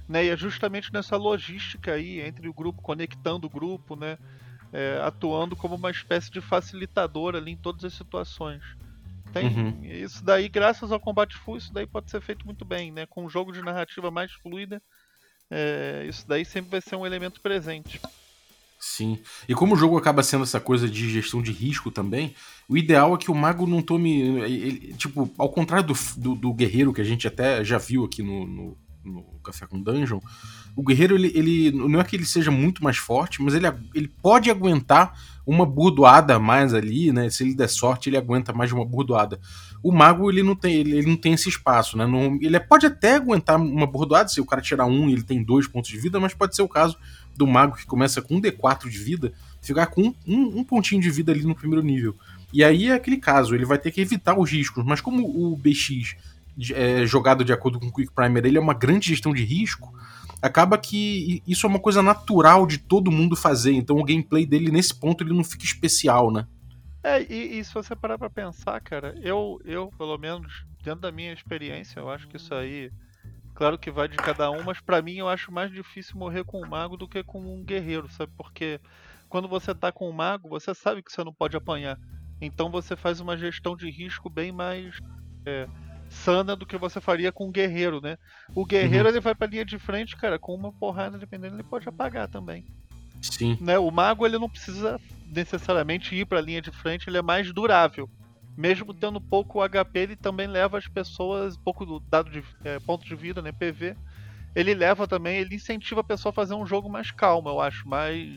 Né? 0.08 0.24
E 0.26 0.28
é 0.30 0.36
justamente 0.36 0.88
nessa 0.92 1.16
logística 1.16 1.92
aí, 1.92 2.20
entre 2.20 2.48
o 2.48 2.54
grupo, 2.54 2.82
conectando 2.82 3.46
o 3.46 3.50
grupo, 3.50 3.94
né? 3.94 4.18
É, 4.72 5.00
atuando 5.02 5.56
como 5.56 5.74
uma 5.76 5.90
espécie 5.90 6.30
de 6.30 6.40
facilitador 6.40 7.34
ali 7.36 7.52
em 7.52 7.56
todas 7.56 7.84
as 7.84 7.94
situações. 7.94 8.62
Tem 9.32 9.48
Uhum. 9.56 9.84
isso 9.84 10.24
daí, 10.24 10.48
graças 10.48 10.92
ao 10.92 11.00
combate 11.00 11.36
full, 11.36 11.56
isso 11.56 11.72
daí 11.72 11.86
pode 11.86 12.10
ser 12.10 12.20
feito 12.20 12.46
muito 12.46 12.64
bem, 12.64 12.92
né? 12.92 13.06
Com 13.06 13.24
um 13.24 13.28
jogo 13.30 13.52
de 13.52 13.62
narrativa 13.62 14.10
mais 14.10 14.32
fluida, 14.32 14.82
é, 15.50 16.06
isso 16.08 16.26
daí 16.28 16.44
sempre 16.44 16.70
vai 16.70 16.80
ser 16.80 16.96
um 16.96 17.06
elemento 17.06 17.40
presente. 17.40 18.00
Sim. 18.78 19.18
E 19.46 19.54
como 19.54 19.74
o 19.74 19.76
jogo 19.76 19.98
acaba 19.98 20.22
sendo 20.22 20.44
essa 20.44 20.58
coisa 20.58 20.88
de 20.88 21.10
gestão 21.10 21.42
de 21.42 21.52
risco 21.52 21.90
também, 21.90 22.34
o 22.66 22.78
ideal 22.78 23.14
é 23.14 23.18
que 23.18 23.30
o 23.30 23.34
mago 23.34 23.66
não 23.66 23.82
tome. 23.82 24.20
ele- 24.40 24.94
tipo, 24.94 25.30
ao 25.36 25.50
contrário 25.50 25.86
do, 25.86 25.94
do, 26.16 26.34
do 26.34 26.54
guerreiro 26.54 26.92
que 26.92 27.00
a 27.00 27.04
gente 27.04 27.28
até 27.28 27.62
já 27.62 27.76
viu 27.76 28.04
aqui 28.06 28.22
no, 28.22 28.46
no, 28.46 28.78
no 29.04 29.22
Café 29.42 29.66
com 29.66 29.80
Dungeon, 29.80 30.20
o 30.76 30.82
guerreiro, 30.82 31.14
ele, 31.14 31.32
ele 31.34 31.70
não 31.72 32.00
é 32.00 32.04
que 32.04 32.16
ele 32.16 32.24
seja 32.24 32.50
muito 32.50 32.84
mais 32.84 32.96
forte, 32.96 33.42
mas 33.42 33.54
ele, 33.54 33.66
ele 33.94 34.08
pode 34.08 34.50
aguentar 34.50 35.18
uma 35.46 35.66
burdoada 35.66 36.36
a 36.36 36.38
mais 36.38 36.74
ali, 36.74 37.12
né? 37.12 37.28
Se 37.30 37.42
ele 37.42 37.54
der 37.54 37.68
sorte, 37.68 38.08
ele 38.08 38.16
aguenta 38.16 38.52
mais 38.52 38.70
de 38.70 38.74
uma 38.74 38.84
burdoada. 38.84 39.40
O 39.82 39.90
mago, 39.90 40.30
ele 40.30 40.42
não 40.42 40.54
tem, 40.54 40.74
ele, 40.74 40.96
ele 40.96 41.08
não 41.08 41.16
tem 41.16 41.32
esse 41.32 41.48
espaço, 41.48 41.96
né? 41.96 42.06
Não, 42.06 42.38
ele 42.40 42.60
pode 42.60 42.86
até 42.86 43.16
aguentar 43.16 43.60
uma 43.60 43.86
burdoada, 43.86 44.28
se 44.28 44.40
o 44.40 44.46
cara 44.46 44.60
tirar 44.60 44.86
um 44.86 45.08
ele 45.08 45.22
tem 45.22 45.42
dois 45.42 45.66
pontos 45.66 45.90
de 45.90 45.98
vida, 45.98 46.20
mas 46.20 46.34
pode 46.34 46.54
ser 46.54 46.62
o 46.62 46.68
caso 46.68 46.96
do 47.36 47.46
mago 47.46 47.76
que 47.76 47.86
começa 47.86 48.20
com 48.20 48.36
um 48.36 48.40
D4 48.40 48.88
de 48.88 48.98
vida, 48.98 49.32
ficar 49.62 49.86
com 49.86 50.14
um, 50.26 50.58
um 50.58 50.64
pontinho 50.64 51.00
de 51.00 51.10
vida 51.10 51.32
ali 51.32 51.44
no 51.44 51.54
primeiro 51.54 51.84
nível. 51.84 52.14
E 52.52 52.62
aí 52.62 52.88
é 52.88 52.94
aquele 52.94 53.16
caso, 53.16 53.54
ele 53.54 53.64
vai 53.64 53.78
ter 53.78 53.90
que 53.90 54.00
evitar 54.00 54.38
os 54.38 54.50
riscos, 54.50 54.84
mas 54.84 55.00
como 55.00 55.24
o 55.24 55.56
BX 55.56 56.16
é, 56.74 57.06
jogado 57.06 57.44
de 57.44 57.52
acordo 57.52 57.78
com 57.78 57.86
o 57.86 57.92
Quick 57.92 58.12
Primer, 58.12 58.44
ele 58.44 58.58
é 58.58 58.60
uma 58.60 58.74
grande 58.74 59.08
gestão 59.08 59.32
de 59.32 59.44
risco, 59.44 59.92
acaba 60.42 60.78
que 60.78 61.42
isso 61.46 61.66
é 61.66 61.68
uma 61.68 61.78
coisa 61.78 62.02
natural 62.02 62.66
de 62.66 62.78
todo 62.78 63.10
mundo 63.10 63.36
fazer. 63.36 63.72
Então 63.72 63.96
o 63.96 64.04
gameplay 64.04 64.46
dele 64.46 64.70
nesse 64.70 64.94
ponto 64.94 65.22
ele 65.22 65.34
não 65.34 65.44
fica 65.44 65.64
especial, 65.64 66.32
né? 66.32 66.46
É, 67.02 67.22
e, 67.22 67.58
e 67.58 67.64
se 67.64 67.72
você 67.72 67.96
parar 67.96 68.18
pra 68.18 68.28
pensar, 68.28 68.78
cara, 68.80 69.14
eu, 69.22 69.58
eu, 69.64 69.90
pelo 69.96 70.18
menos, 70.18 70.66
dentro 70.82 71.00
da 71.00 71.10
minha 71.10 71.32
experiência, 71.32 72.00
eu 72.00 72.10
acho 72.10 72.28
que 72.28 72.36
isso 72.36 72.54
aí. 72.54 72.90
Claro 73.54 73.78
que 73.78 73.90
vai 73.90 74.08
de 74.08 74.16
cada 74.16 74.50
um, 74.50 74.62
mas 74.62 74.80
para 74.80 75.02
mim 75.02 75.16
eu 75.16 75.28
acho 75.28 75.52
mais 75.52 75.70
difícil 75.70 76.16
morrer 76.16 76.44
com 76.44 76.64
um 76.64 76.68
mago 76.68 76.96
do 76.96 77.08
que 77.08 77.22
com 77.22 77.40
um 77.40 77.62
guerreiro, 77.62 78.08
sabe? 78.08 78.32
Porque 78.36 78.80
quando 79.28 79.48
você 79.48 79.74
tá 79.74 79.92
com 79.92 80.08
um 80.08 80.12
mago, 80.12 80.48
você 80.48 80.74
sabe 80.74 81.02
que 81.02 81.12
você 81.12 81.22
não 81.22 81.32
pode 81.32 81.56
apanhar. 81.56 81.98
Então 82.40 82.70
você 82.70 82.96
faz 82.96 83.20
uma 83.20 83.36
gestão 83.36 83.76
de 83.76 83.90
risco 83.90 84.30
bem 84.30 84.50
mais. 84.50 84.98
É, 85.44 85.68
sana 86.10 86.56
do 86.56 86.66
que 86.66 86.76
você 86.76 87.00
faria 87.00 87.30
com 87.30 87.46
um 87.46 87.52
guerreiro, 87.52 88.00
né? 88.00 88.18
O 88.54 88.66
guerreiro 88.66 89.04
uhum. 89.04 89.14
ele 89.14 89.20
vai 89.20 89.34
pra 89.34 89.46
linha 89.46 89.64
de 89.64 89.78
frente, 89.78 90.16
cara, 90.16 90.38
com 90.38 90.54
uma 90.54 90.72
porrada, 90.72 91.16
dependendo, 91.16 91.54
ele 91.54 91.62
pode 91.62 91.88
apagar 91.88 92.28
também. 92.28 92.64
Sim. 93.22 93.56
Né? 93.60 93.78
O 93.78 93.90
mago 93.90 94.26
ele 94.26 94.38
não 94.38 94.48
precisa 94.48 95.00
necessariamente 95.26 96.14
ir 96.14 96.26
pra 96.26 96.40
linha 96.40 96.60
de 96.60 96.70
frente, 96.72 97.08
ele 97.08 97.18
é 97.18 97.22
mais 97.22 97.52
durável. 97.52 98.10
Mesmo 98.56 98.92
tendo 98.92 99.20
pouco 99.20 99.66
HP, 99.66 99.98
ele 99.98 100.16
também 100.16 100.48
leva 100.48 100.76
as 100.76 100.88
pessoas, 100.88 101.56
pouco 101.56 101.86
do 101.86 102.00
dado 102.00 102.28
de 102.28 102.42
é, 102.64 102.78
ponto 102.80 103.06
de 103.06 103.14
vida, 103.14 103.40
né? 103.40 103.52
PV. 103.52 103.96
Ele 104.54 104.74
leva 104.74 105.06
também, 105.06 105.38
ele 105.38 105.54
incentiva 105.54 106.00
a 106.00 106.04
pessoa 106.04 106.30
a 106.30 106.34
fazer 106.34 106.54
um 106.54 106.66
jogo 106.66 106.90
mais 106.90 107.12
calmo, 107.12 107.48
eu 107.48 107.60
acho, 107.60 107.88
mais 107.88 108.36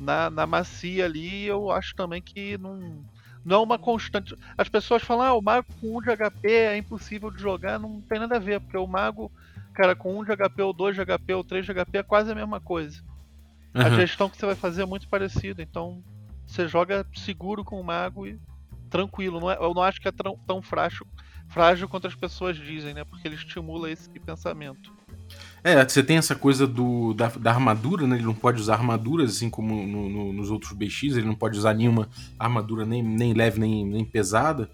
na, 0.00 0.28
na 0.28 0.46
macia 0.46 1.04
ali, 1.04 1.44
eu 1.44 1.70
acho 1.70 1.94
também 1.94 2.20
que 2.20 2.58
não 2.58 3.04
não 3.44 3.56
é 3.56 3.62
uma 3.64 3.78
constante. 3.78 4.36
As 4.56 4.68
pessoas 4.68 5.02
falam, 5.02 5.26
ah, 5.26 5.34
o 5.34 5.42
mago 5.42 5.66
com 5.80 5.98
1 5.98 6.02
de 6.02 6.16
HP 6.16 6.50
é 6.50 6.76
impossível 6.76 7.30
de 7.30 7.40
jogar, 7.40 7.78
não 7.78 8.00
tem 8.00 8.18
nada 8.18 8.36
a 8.36 8.40
ver, 8.40 8.60
porque 8.60 8.76
o 8.76 8.86
mago, 8.86 9.30
cara, 9.74 9.94
com 9.96 10.18
1 10.20 10.24
de 10.24 10.36
HP 10.36 10.62
ou 10.62 10.72
2 10.72 10.96
de 10.96 11.04
HP 11.04 11.34
ou 11.34 11.44
3 11.44 11.66
de 11.66 11.72
HP 11.72 11.98
é 11.98 12.02
quase 12.02 12.30
a 12.30 12.34
mesma 12.34 12.60
coisa. 12.60 13.02
Uhum. 13.74 13.82
A 13.82 13.90
gestão 13.90 14.28
que 14.28 14.36
você 14.36 14.46
vai 14.46 14.54
fazer 14.54 14.82
é 14.82 14.86
muito 14.86 15.08
parecida, 15.08 15.62
então 15.62 16.02
você 16.46 16.68
joga 16.68 17.06
seguro 17.14 17.64
com 17.64 17.80
o 17.80 17.84
mago 17.84 18.26
e 18.26 18.38
tranquilo. 18.90 19.40
Não 19.40 19.50
é, 19.50 19.56
eu 19.56 19.72
não 19.74 19.82
acho 19.82 20.00
que 20.00 20.08
é 20.08 20.12
tão, 20.12 20.38
tão 20.46 20.62
frágil, 20.62 21.06
frágil 21.48 21.88
quanto 21.88 22.06
as 22.06 22.14
pessoas 22.14 22.56
dizem, 22.56 22.94
né? 22.94 23.04
Porque 23.04 23.26
ele 23.26 23.34
estimula 23.34 23.90
esse 23.90 24.08
pensamento. 24.20 24.92
É, 25.64 25.86
você 25.86 26.02
tem 26.02 26.16
essa 26.16 26.34
coisa 26.34 26.66
do, 26.66 27.14
da, 27.14 27.28
da, 27.28 27.52
armadura, 27.52 28.04
né? 28.06 28.16
Ele 28.16 28.24
não 28.24 28.34
pode 28.34 28.60
usar 28.60 28.74
armaduras, 28.74 29.30
assim 29.30 29.48
como 29.48 29.86
no, 29.86 30.08
no, 30.08 30.32
nos 30.32 30.50
outros 30.50 30.72
BX, 30.72 31.16
ele 31.16 31.26
não 31.26 31.36
pode 31.36 31.56
usar 31.56 31.72
nenhuma 31.72 32.08
armadura 32.36 32.84
nem, 32.84 33.00
nem 33.00 33.32
leve 33.32 33.60
nem, 33.60 33.86
nem 33.86 34.04
pesada. 34.04 34.68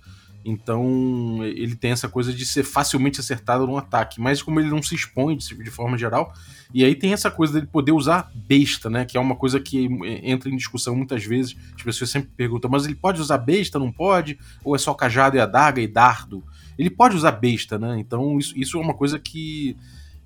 Então 0.44 1.44
ele 1.44 1.74
tem 1.74 1.90
essa 1.90 2.08
coisa 2.08 2.32
de 2.32 2.46
ser 2.46 2.62
facilmente 2.62 3.20
acertado 3.20 3.66
no 3.66 3.76
ataque, 3.76 4.18
mas 4.18 4.40
como 4.40 4.58
ele 4.58 4.70
não 4.70 4.82
se 4.82 4.94
expõe 4.94 5.36
de, 5.36 5.70
forma 5.70 5.98
geral, 5.98 6.32
e 6.72 6.82
aí 6.82 6.94
tem 6.94 7.12
essa 7.12 7.30
coisa 7.30 7.52
dele 7.52 7.66
poder 7.66 7.92
usar 7.92 8.30
besta, 8.34 8.88
né? 8.88 9.04
Que 9.04 9.18
é 9.18 9.20
uma 9.20 9.36
coisa 9.36 9.60
que 9.60 9.88
entra 10.22 10.48
em 10.48 10.56
discussão 10.56 10.96
muitas 10.96 11.22
vezes. 11.22 11.54
As 11.76 11.82
pessoas 11.82 12.08
sempre 12.08 12.30
perguntam, 12.34 12.70
mas 12.70 12.86
ele 12.86 12.94
pode 12.94 13.20
usar 13.20 13.36
besta, 13.36 13.78
não 13.78 13.92
pode? 13.92 14.38
Ou 14.64 14.74
é 14.74 14.78
só 14.78 14.94
cajado 14.94 15.36
e 15.36 15.40
adaga 15.40 15.82
e 15.82 15.86
dardo? 15.86 16.42
Ele 16.78 16.88
pode 16.88 17.14
usar 17.14 17.32
besta, 17.32 17.78
né? 17.78 17.98
Então 17.98 18.38
isso, 18.38 18.56
isso 18.56 18.78
é 18.78 18.80
uma 18.80 18.94
coisa 18.94 19.18
que 19.18 19.76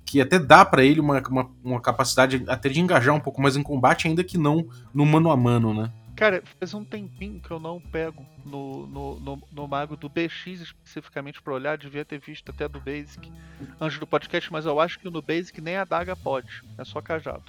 que 0.05 0.21
até 0.21 0.37
dá 0.37 0.65
para 0.65 0.83
ele 0.83 0.99
uma, 0.99 1.21
uma, 1.27 1.51
uma, 1.63 1.81
capacidade 1.81 2.43
até 2.47 2.69
de 2.69 2.79
engajar 2.79 3.15
um 3.15 3.19
pouco 3.19 3.41
mais 3.41 3.55
em 3.55 3.63
combate, 3.63 4.07
ainda 4.07 4.23
que 4.23 4.37
não 4.37 4.67
no 4.93 5.05
mano 5.05 5.31
a 5.31 5.37
mano, 5.37 5.73
né? 5.73 5.91
Cara, 6.15 6.43
faz 6.59 6.73
um 6.73 6.83
tempinho 6.83 7.39
que 7.39 7.49
eu 7.49 7.59
não 7.59 7.79
pego 7.79 8.23
no, 8.45 8.85
no, 8.85 9.19
no, 9.19 9.43
no 9.51 9.67
mago 9.67 9.97
do 9.97 10.07
BX 10.07 10.61
especificamente 10.61 11.41
para 11.41 11.53
olhar, 11.53 11.77
devia 11.77 12.05
ter 12.05 12.19
visto 12.19 12.49
até 12.49 12.67
do 12.67 12.79
Basic 12.79 13.31
antes 13.81 13.97
do 13.97 14.05
podcast, 14.05 14.51
mas 14.51 14.65
eu 14.65 14.79
acho 14.79 14.99
que 14.99 15.09
no 15.09 15.21
Basic 15.21 15.59
nem 15.59 15.77
a 15.77 15.85
daga 15.85 16.15
pode, 16.15 16.61
é 16.77 16.83
só 16.85 17.01
cajado. 17.01 17.43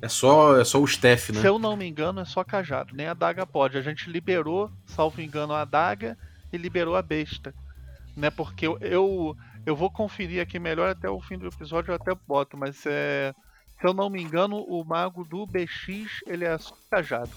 É 0.00 0.08
só, 0.08 0.56
é 0.60 0.64
só 0.64 0.80
o 0.80 0.86
Steph, 0.86 1.30
né? 1.30 1.40
Se 1.40 1.46
eu 1.46 1.58
não 1.58 1.76
me 1.76 1.86
engano, 1.86 2.20
é 2.20 2.24
só 2.24 2.44
cajado, 2.44 2.94
nem 2.94 3.06
a 3.06 3.14
daga 3.14 3.44
pode. 3.44 3.76
A 3.76 3.82
gente 3.82 4.10
liberou, 4.10 4.70
salvo 4.86 5.20
engano, 5.20 5.52
a 5.52 5.64
daga 5.64 6.16
e 6.52 6.56
liberou 6.56 6.96
a 6.96 7.02
besta. 7.02 7.54
Né? 8.16 8.30
Porque 8.30 8.66
eu, 8.66 8.78
eu 8.80 9.36
eu 9.68 9.76
vou 9.76 9.90
conferir 9.90 10.40
aqui 10.40 10.58
melhor 10.58 10.88
até 10.88 11.10
o 11.10 11.20
fim 11.20 11.36
do 11.36 11.46
episódio, 11.46 11.90
eu 11.90 11.96
até 11.96 12.14
boto, 12.26 12.56
mas 12.56 12.86
é, 12.86 13.34
se 13.78 13.86
eu 13.86 13.92
não 13.92 14.08
me 14.08 14.22
engano, 14.22 14.56
o 14.66 14.82
mago 14.82 15.24
do 15.24 15.46
BX 15.46 16.22
ele 16.26 16.46
é 16.46 16.56
só 16.56 16.74
cajado. 16.90 17.30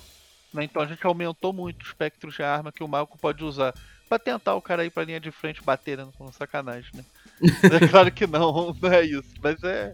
Né? 0.54 0.64
Então 0.64 0.82
a 0.82 0.86
gente 0.86 1.06
aumentou 1.06 1.52
muito 1.52 1.84
o 1.84 1.86
espectro 1.86 2.32
de 2.32 2.42
arma 2.42 2.72
que 2.72 2.86
o 2.86 2.88
mago 2.88 3.18
pode 3.20 3.44
usar 3.44 3.74
para 4.08 4.18
tentar 4.18 4.56
o 4.56 4.62
cara 4.62 4.86
ir 4.86 4.90
pra 4.90 5.04
linha 5.04 5.20
de 5.20 5.30
frente 5.30 5.62
bater, 5.62 5.98
né? 5.98 6.08
Com 6.18 6.32
sacanagem, 6.32 6.90
né? 6.94 7.04
é 7.82 7.88
claro 7.88 8.10
que 8.10 8.26
não, 8.26 8.74
não 8.82 8.92
é 8.94 9.04
isso, 9.04 9.34
mas 9.44 9.62
é. 9.64 9.94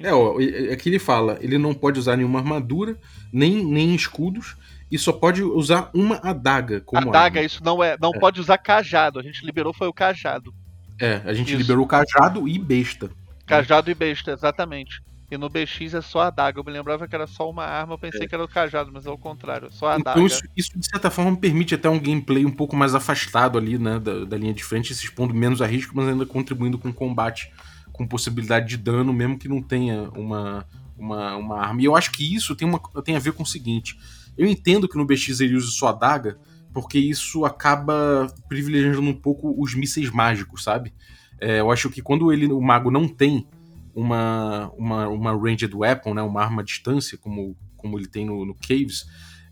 É, 0.00 0.12
ó, 0.12 0.40
é 0.40 0.74
que 0.74 0.88
ele 0.88 0.98
fala, 0.98 1.38
ele 1.40 1.58
não 1.58 1.72
pode 1.72 1.98
usar 1.98 2.16
nenhuma 2.16 2.40
armadura, 2.40 2.98
nem, 3.32 3.64
nem 3.64 3.94
escudos, 3.94 4.56
e 4.90 4.98
só 4.98 5.12
pode 5.12 5.44
usar 5.44 5.90
uma 5.94 6.16
adaga 6.16 6.80
como 6.80 7.08
Adaga, 7.08 7.38
arma. 7.38 7.46
isso 7.46 7.62
não 7.64 7.82
é. 7.82 7.96
Não 8.00 8.10
é. 8.14 8.18
pode 8.18 8.40
usar 8.40 8.58
cajado. 8.58 9.18
A 9.18 9.22
gente 9.22 9.44
liberou 9.44 9.72
foi 9.72 9.86
o 9.86 9.92
cajado. 9.92 10.52
É, 11.00 11.22
a 11.24 11.32
gente 11.32 11.48
Isso. 11.48 11.58
liberou 11.58 11.86
cajado 11.86 12.48
e 12.48 12.58
besta. 12.58 13.10
Cajado 13.46 13.90
e 13.90 13.94
besta, 13.94 14.32
exatamente. 14.32 15.00
E 15.30 15.36
no 15.36 15.48
BX 15.48 15.94
é 15.94 16.00
só 16.00 16.20
a 16.20 16.26
adaga. 16.28 16.60
Eu 16.60 16.64
me 16.64 16.70
lembrava 16.70 17.08
que 17.08 17.14
era 17.14 17.26
só 17.26 17.50
uma 17.50 17.64
arma, 17.64 17.94
eu 17.94 17.98
pensei 17.98 18.22
é. 18.22 18.28
que 18.28 18.34
era 18.34 18.44
o 18.44 18.48
cajado, 18.48 18.90
mas 18.92 19.06
é 19.06 19.10
o 19.10 19.18
contrário, 19.18 19.72
só 19.72 19.88
a 19.88 19.98
então, 19.98 20.12
adaga. 20.12 20.26
Isso, 20.26 20.42
isso, 20.56 20.78
de 20.78 20.86
certa 20.86 21.10
forma, 21.10 21.36
permite 21.36 21.74
até 21.74 21.88
um 21.88 21.98
gameplay 21.98 22.44
um 22.44 22.50
pouco 22.50 22.76
mais 22.76 22.94
afastado 22.94 23.58
ali, 23.58 23.76
né, 23.76 23.98
da, 23.98 24.24
da 24.24 24.36
linha 24.36 24.54
de 24.54 24.62
frente, 24.62 24.94
se 24.94 25.04
expondo 25.04 25.34
menos 25.34 25.60
a 25.60 25.66
risco, 25.66 25.92
mas 25.96 26.08
ainda 26.08 26.24
contribuindo 26.24 26.78
com 26.78 26.90
o 26.90 26.94
combate, 26.94 27.52
com 27.92 28.06
possibilidade 28.06 28.68
de 28.68 28.76
dano, 28.76 29.12
mesmo 29.12 29.38
que 29.38 29.48
não 29.48 29.60
tenha 29.60 30.10
uma, 30.10 30.64
uma, 30.96 31.36
uma 31.36 31.60
arma. 31.60 31.82
E 31.82 31.84
eu 31.84 31.96
acho 31.96 32.12
que 32.12 32.34
isso 32.34 32.54
tem, 32.54 32.68
uma, 32.68 32.80
tem 33.04 33.16
a 33.16 33.20
ver 33.20 33.32
com 33.32 33.42
o 33.42 33.46
seguinte: 33.46 33.98
eu 34.38 34.46
entendo 34.46 34.88
que 34.88 34.96
no 34.96 35.04
BX 35.04 35.40
ele 35.40 35.56
use 35.56 35.72
só 35.72 35.88
a 35.88 35.90
adaga, 35.90 36.38
porque 36.76 36.98
isso 36.98 37.46
acaba 37.46 38.26
privilegiando 38.50 39.08
um 39.08 39.14
pouco 39.14 39.54
os 39.58 39.74
mísseis 39.74 40.10
mágicos, 40.10 40.62
sabe? 40.62 40.92
É, 41.40 41.60
eu 41.60 41.70
acho 41.70 41.88
que 41.88 42.02
quando 42.02 42.30
ele, 42.30 42.52
o 42.52 42.60
mago 42.60 42.90
não 42.90 43.08
tem 43.08 43.46
uma, 43.94 44.70
uma, 44.76 45.08
uma 45.08 45.32
ranged 45.32 45.74
weapon, 45.74 46.12
né, 46.12 46.20
uma 46.20 46.42
arma 46.42 46.60
à 46.60 46.64
distância, 46.66 47.16
como, 47.16 47.56
como 47.78 47.98
ele 47.98 48.06
tem 48.06 48.26
no, 48.26 48.44
no 48.44 48.54
Caves, 48.54 49.06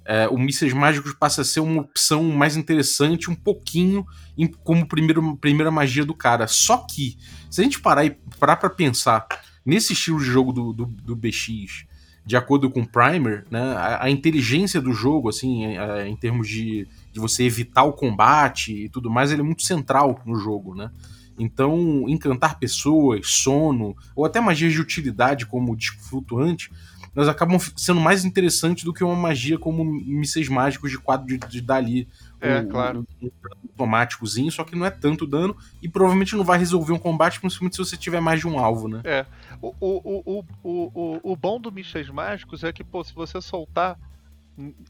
é, 0.04 0.28
o 0.28 0.36
mísseis 0.36 0.74
mágicos 0.74 1.14
passa 1.14 1.40
a 1.40 1.44
ser 1.46 1.60
uma 1.60 1.80
opção 1.80 2.24
mais 2.24 2.58
interessante, 2.58 3.30
um 3.30 3.34
pouquinho 3.34 4.04
em, 4.36 4.46
como 4.46 4.86
primeiro, 4.86 5.34
primeira 5.38 5.70
magia 5.70 6.04
do 6.04 6.12
cara. 6.12 6.46
Só 6.46 6.76
que, 6.86 7.16
se 7.50 7.62
a 7.62 7.64
gente 7.64 7.80
parar 7.80 8.04
e 8.04 8.10
parar 8.38 8.56
pra 8.56 8.68
pensar 8.68 9.26
nesse 9.64 9.94
estilo 9.94 10.18
de 10.18 10.26
jogo 10.26 10.52
do, 10.52 10.74
do, 10.74 10.84
do 10.84 11.16
BX, 11.16 11.86
de 12.26 12.36
acordo 12.36 12.70
com 12.70 12.80
o 12.80 12.86
Primer, 12.86 13.44
né, 13.50 13.60
a, 13.60 14.04
a 14.04 14.10
inteligência 14.10 14.80
do 14.80 14.92
jogo, 14.92 15.28
assim, 15.28 15.64
em, 15.64 15.78
em 16.08 16.16
termos 16.16 16.48
de 16.48 16.86
de 17.14 17.20
você 17.20 17.44
evitar 17.44 17.84
o 17.84 17.92
combate 17.92 18.72
e 18.72 18.88
tudo 18.88 19.08
mais, 19.08 19.30
ele 19.30 19.40
é 19.40 19.44
muito 19.44 19.62
central 19.62 20.20
no 20.26 20.34
jogo, 20.34 20.74
né? 20.74 20.90
Então, 21.38 22.08
encantar 22.08 22.58
pessoas, 22.58 23.28
sono, 23.28 23.96
ou 24.16 24.24
até 24.24 24.40
magias 24.40 24.72
de 24.72 24.80
utilidade, 24.80 25.46
como 25.46 25.72
o 25.72 25.76
disco 25.76 26.02
flutuante, 26.02 26.72
elas 27.14 27.28
acabam 27.28 27.56
sendo 27.76 28.00
mais 28.00 28.24
interessantes 28.24 28.82
do 28.82 28.92
que 28.92 29.04
uma 29.04 29.14
magia 29.14 29.56
como 29.56 29.84
mísseis 29.84 30.48
mágicos 30.48 30.90
de 30.90 30.98
quadro 30.98 31.24
de, 31.24 31.38
de 31.38 31.60
dar 31.60 31.76
ali 31.76 32.08
é, 32.40 32.58
um, 32.58 32.68
claro. 32.68 33.06
um, 33.22 33.26
um 33.26 33.30
automáticozinho, 33.70 34.50
só 34.50 34.64
que 34.64 34.74
não 34.74 34.84
é 34.84 34.90
tanto 34.90 35.24
dano 35.24 35.56
e 35.80 35.88
provavelmente 35.88 36.34
não 36.34 36.42
vai 36.42 36.58
resolver 36.58 36.92
um 36.92 36.98
combate, 36.98 37.38
principalmente 37.38 37.76
se 37.76 37.84
você 37.84 37.96
tiver 37.96 38.20
mais 38.20 38.40
de 38.40 38.48
um 38.48 38.58
alvo, 38.58 38.88
né? 38.88 39.00
É. 39.04 39.24
O, 39.62 39.72
o, 39.78 40.22
o, 40.26 40.44
o, 40.64 40.90
o, 40.92 41.32
o 41.32 41.36
bom 41.36 41.60
do 41.60 41.70
mísseis 41.70 42.08
mágicos 42.08 42.64
é 42.64 42.72
que, 42.72 42.82
pô, 42.82 43.04
se 43.04 43.14
você 43.14 43.40
soltar 43.40 43.96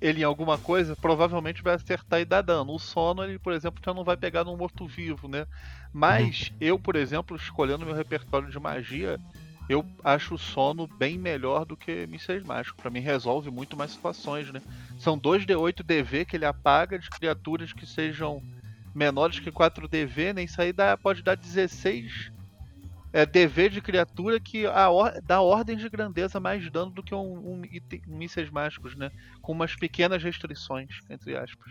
ele 0.00 0.20
em 0.20 0.24
alguma 0.24 0.58
coisa, 0.58 0.94
provavelmente 0.96 1.62
vai 1.62 1.74
acertar 1.74 2.20
e 2.20 2.24
dar 2.24 2.42
dano. 2.42 2.74
O 2.74 2.78
sono, 2.78 3.24
ele, 3.24 3.38
por 3.38 3.52
exemplo, 3.52 3.82
já 3.84 3.94
não 3.94 4.04
vai 4.04 4.16
pegar 4.16 4.44
num 4.44 4.56
morto-vivo, 4.56 5.28
né? 5.28 5.46
Mas 5.92 6.50
uhum. 6.50 6.56
eu, 6.60 6.78
por 6.78 6.96
exemplo, 6.96 7.36
escolhendo 7.36 7.86
meu 7.86 7.94
repertório 7.94 8.50
de 8.50 8.58
magia, 8.58 9.18
eu 9.68 9.84
acho 10.02 10.34
o 10.34 10.38
sono 10.38 10.86
bem 10.86 11.18
melhor 11.18 11.64
do 11.64 11.76
que 11.76 12.06
mísseis 12.06 12.44
mágicos. 12.44 12.80
Para 12.80 12.90
mim 12.90 13.00
resolve 13.00 13.50
muito 13.50 13.76
mais 13.76 13.92
situações, 13.92 14.52
né? 14.52 14.60
São 14.98 15.18
2d8 15.18 15.82
DV 15.82 16.24
que 16.26 16.36
ele 16.36 16.44
apaga 16.44 16.98
de 16.98 17.08
criaturas 17.08 17.72
que 17.72 17.86
sejam 17.86 18.42
menores 18.94 19.40
que 19.40 19.50
4 19.50 19.88
DV, 19.88 20.34
né? 20.34 20.42
Isso 20.44 20.60
aí 20.60 20.72
dá, 20.72 20.96
pode 20.96 21.22
dar 21.22 21.36
16 21.36 22.33
é 23.14 23.24
dever 23.24 23.70
de 23.70 23.80
criatura 23.80 24.40
que 24.40 24.66
a 24.66 24.90
or 24.90 25.12
dá 25.22 25.40
ordem 25.40 25.76
de 25.76 25.88
grandeza 25.88 26.40
mais 26.40 26.68
dano 26.68 26.90
do 26.90 27.00
que 27.00 27.14
um, 27.14 27.20
um, 27.20 27.62
um 28.08 28.16
mísseis 28.16 28.50
mágicos, 28.50 28.96
né? 28.96 29.08
Com 29.40 29.52
umas 29.52 29.76
pequenas 29.76 30.20
restrições, 30.20 30.98
entre 31.08 31.36
aspas. 31.36 31.70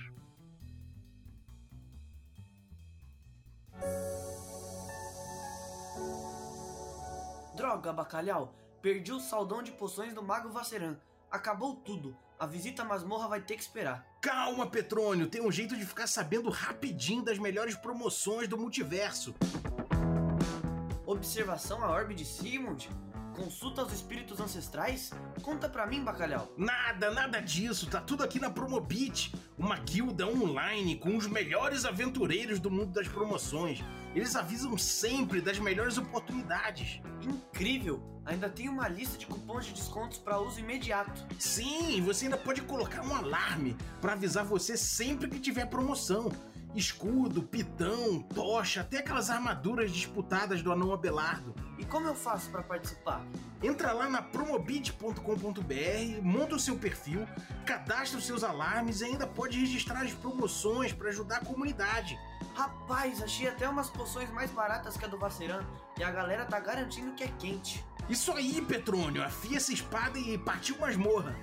Droga, 7.58 7.92
bacalhau! 7.92 8.56
Perdi 8.82 9.12
o 9.12 9.20
saldão 9.20 9.62
de 9.62 9.74
poções 9.74 10.14
do 10.14 10.24
Mago 10.24 10.48
Vaceran. 10.48 10.96
Acabou 11.30 11.76
tudo. 11.76 12.16
A 12.40 12.46
visita 12.46 12.84
à 12.84 12.86
masmorra 12.86 13.28
vai 13.28 13.42
ter 13.42 13.56
que 13.56 13.62
esperar. 13.62 14.08
Calma, 14.22 14.66
Petrônio, 14.66 15.28
tem 15.28 15.42
um 15.42 15.52
jeito 15.52 15.76
de 15.76 15.86
ficar 15.86 16.08
sabendo 16.08 16.50
rapidinho 16.50 17.22
das 17.22 17.38
melhores 17.38 17.76
promoções 17.76 18.48
do 18.48 18.58
multiverso. 18.58 19.36
Observação 21.06 21.84
à 21.84 21.90
orbe 21.90 22.16
de 22.16 22.24
Sigmund? 22.24 22.90
Consulta 23.36 23.82
aos 23.82 23.92
espíritos 23.92 24.40
ancestrais? 24.40 25.12
Conta 25.42 25.68
pra 25.68 25.86
mim, 25.86 26.02
bacalhau. 26.02 26.50
Nada, 26.58 27.12
nada 27.12 27.42
disso. 27.42 27.90
Tá 27.90 28.00
tudo 28.00 28.24
aqui 28.24 28.40
na 28.40 28.50
Promobit, 28.50 29.34
uma 29.58 29.76
guilda 29.80 30.26
online 30.26 30.96
com 30.96 31.18
os 31.18 31.28
melhores 31.28 31.84
aventureiros 31.84 32.60
do 32.60 32.72
mundo 32.72 32.94
das 32.94 33.08
promoções. 33.08 33.84
Eles 34.16 34.34
avisam 34.36 34.78
sempre 34.78 35.42
das 35.42 35.60
melhores 35.60 35.98
oportunidades. 35.98 37.02
Incrível! 37.22 38.02
Ainda 38.26 38.48
tem 38.48 38.70
uma 38.70 38.88
lista 38.88 39.18
de 39.18 39.26
cupons 39.26 39.66
de 39.66 39.74
descontos 39.74 40.18
para 40.18 40.40
uso 40.40 40.62
imediato. 40.62 41.26
Sim, 41.38 42.02
você 42.02 42.26
ainda 42.26 42.38
pode 42.38 42.62
colocar 42.62 43.02
um 43.02 43.14
alarme 43.14 43.76
para 44.00 44.14
avisar 44.14 44.46
você 44.46 44.78
sempre 44.78 45.30
que 45.30 45.40
tiver 45.40 45.66
promoção 45.66 46.32
escudo, 46.76 47.44
pitão, 47.44 48.22
tocha, 48.22 48.82
até 48.82 48.98
aquelas 48.98 49.30
armaduras 49.30 49.92
disputadas 49.92 50.62
do 50.62 50.72
anão 50.72 50.94
Abelardo. 50.94 51.54
E 51.78 51.86
como 51.86 52.08
eu 52.08 52.16
faço 52.16 52.50
para 52.50 52.64
participar? 52.64 53.26
Entra 53.62 53.92
lá 53.92 54.10
na 54.10 54.22
promobit.com.br, 54.22 56.22
monta 56.22 56.56
o 56.56 56.60
seu 56.60 56.78
perfil, 56.78 57.28
cadastra 57.66 58.18
os 58.18 58.26
seus 58.26 58.44
alarmes 58.44 59.02
e 59.02 59.06
ainda 59.06 59.28
pode 59.28 59.60
registrar 59.60 60.02
as 60.02 60.14
promoções 60.14 60.94
para 60.94 61.10
ajudar 61.10 61.38
a 61.38 61.46
comunidade. 61.46 62.18
Rapaz, 62.54 63.22
achei 63.22 63.48
até 63.48 63.68
umas 63.68 63.90
poções 63.90 64.30
mais 64.32 64.52
baratas 64.52 64.96
que 64.96 65.06
a 65.06 65.08
do 65.08 65.18
Vaceran 65.18 65.66
e 65.98 66.04
a 66.04 66.12
galera 66.12 66.46
tá 66.46 66.60
garantindo 66.60 67.14
que 67.14 67.24
é 67.24 67.28
quente. 67.40 67.84
Isso 68.10 68.34
aí, 68.34 68.62
Petrônio, 68.62 69.24
afia 69.24 69.58
essa 69.58 69.72
espada 69.72 70.20
e 70.20 70.38
partiu 70.38 70.78
masmorra. 70.78 71.36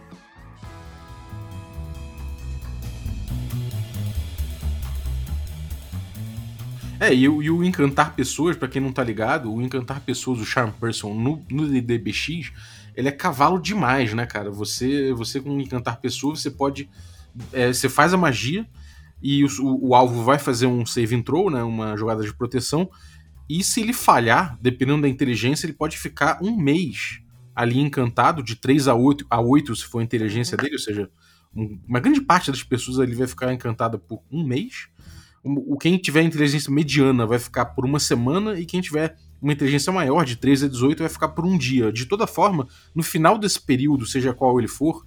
É, 7.01 7.15
e, 7.15 7.29
o- 7.29 7.43
e 7.43 7.51
o 7.51 7.65
encantar 7.65 8.15
pessoas, 8.15 8.57
pra 8.57 8.69
quem 8.69 8.81
não 8.83 8.93
tá 8.93 9.03
ligado, 9.03 9.53
o 9.53 9.63
encantar 9.63 10.01
pessoas, 10.01 10.39
o 10.41 10.45
Charm 10.45 10.71
Person 10.73 11.15
no, 11.15 11.43
no 11.51 11.67
DDBX, 11.67 12.53
ele 12.95 13.09
é 13.09 13.13
cavalo 13.13 13.59
demais, 13.59 14.13
né, 14.13 14.27
cara? 14.27 14.51
Você, 14.51 15.13
você 15.15 15.41
com 15.41 15.59
encantar 15.61 16.01
pessoas, 16.01 16.41
você 16.41 16.51
pode. 16.51 16.91
é, 17.53 17.73
você 17.73 17.89
faz 17.89 18.13
a 18.13 18.19
magia 18.19 18.67
e 19.23 19.45
o, 19.45 19.49
o- 19.63 19.89
o 19.91 19.95
alvo 19.95 20.23
vai 20.25 20.39
fazer 20.39 20.67
um 20.67 20.85
save 20.85 21.23
throw, 21.23 21.49
né? 21.51 21.63
Uma 21.63 21.97
jogada 21.97 22.23
de 22.23 22.35
proteção. 22.35 22.91
E 23.49 23.65
se 23.65 23.81
ele 23.81 23.93
falhar, 23.95 24.59
dependendo 24.61 25.03
da 25.03 25.09
inteligência, 25.09 25.67
ele 25.67 25.73
pode 25.73 25.99
ficar 25.99 26.39
um 26.43 26.57
mês 26.57 27.21
ali 27.55 27.79
encantado, 27.81 28.43
de 28.43 28.57
3 28.57 28.87
a 28.89 28.95
8, 28.95 29.27
a 29.31 29.41
8 29.41 29.75
se 29.75 29.85
for 29.85 30.01
a 30.01 30.05
inteligência 30.05 30.57
dele, 30.57 30.75
ou 30.75 30.79
seja, 30.79 31.11
um- 31.55 31.79
uma 31.89 31.99
grande 32.01 32.21
parte 32.21 32.51
das 32.51 32.63
pessoas 32.63 32.99
ali 33.01 33.15
vai 33.15 33.27
ficar 33.27 33.53
encantada 33.53 33.99
por 33.99 34.23
um 34.31 34.45
mês. 34.45 34.89
O, 35.43 35.79
quem 35.79 35.97
tiver 35.97 36.23
inteligência 36.23 36.71
mediana 36.73 37.27
vai 37.27 37.39
ficar 37.39 37.65
por 37.67 37.85
uma 37.85 37.99
semana 37.99 38.59
e 38.59 38.67
quem 38.67 38.81
tiver 38.81 39.17
uma 39.41 39.53
inteligência 39.55 39.91
maior, 39.93 40.25
de 40.25 40.37
13 40.37 40.67
a 40.67 40.69
18, 40.69 40.99
vai 40.99 41.09
ficar 41.09 41.29
por 41.29 41.47
um 41.47 41.57
dia. 41.57 41.91
De 41.91 42.05
toda 42.05 42.27
forma, 42.27 42.69
no 42.95 43.03
final 43.03 43.39
desse 43.39 43.59
período, 43.61 44.05
seja 44.05 44.35
qual 44.35 44.59
ele 44.59 44.69
for, 44.69 45.07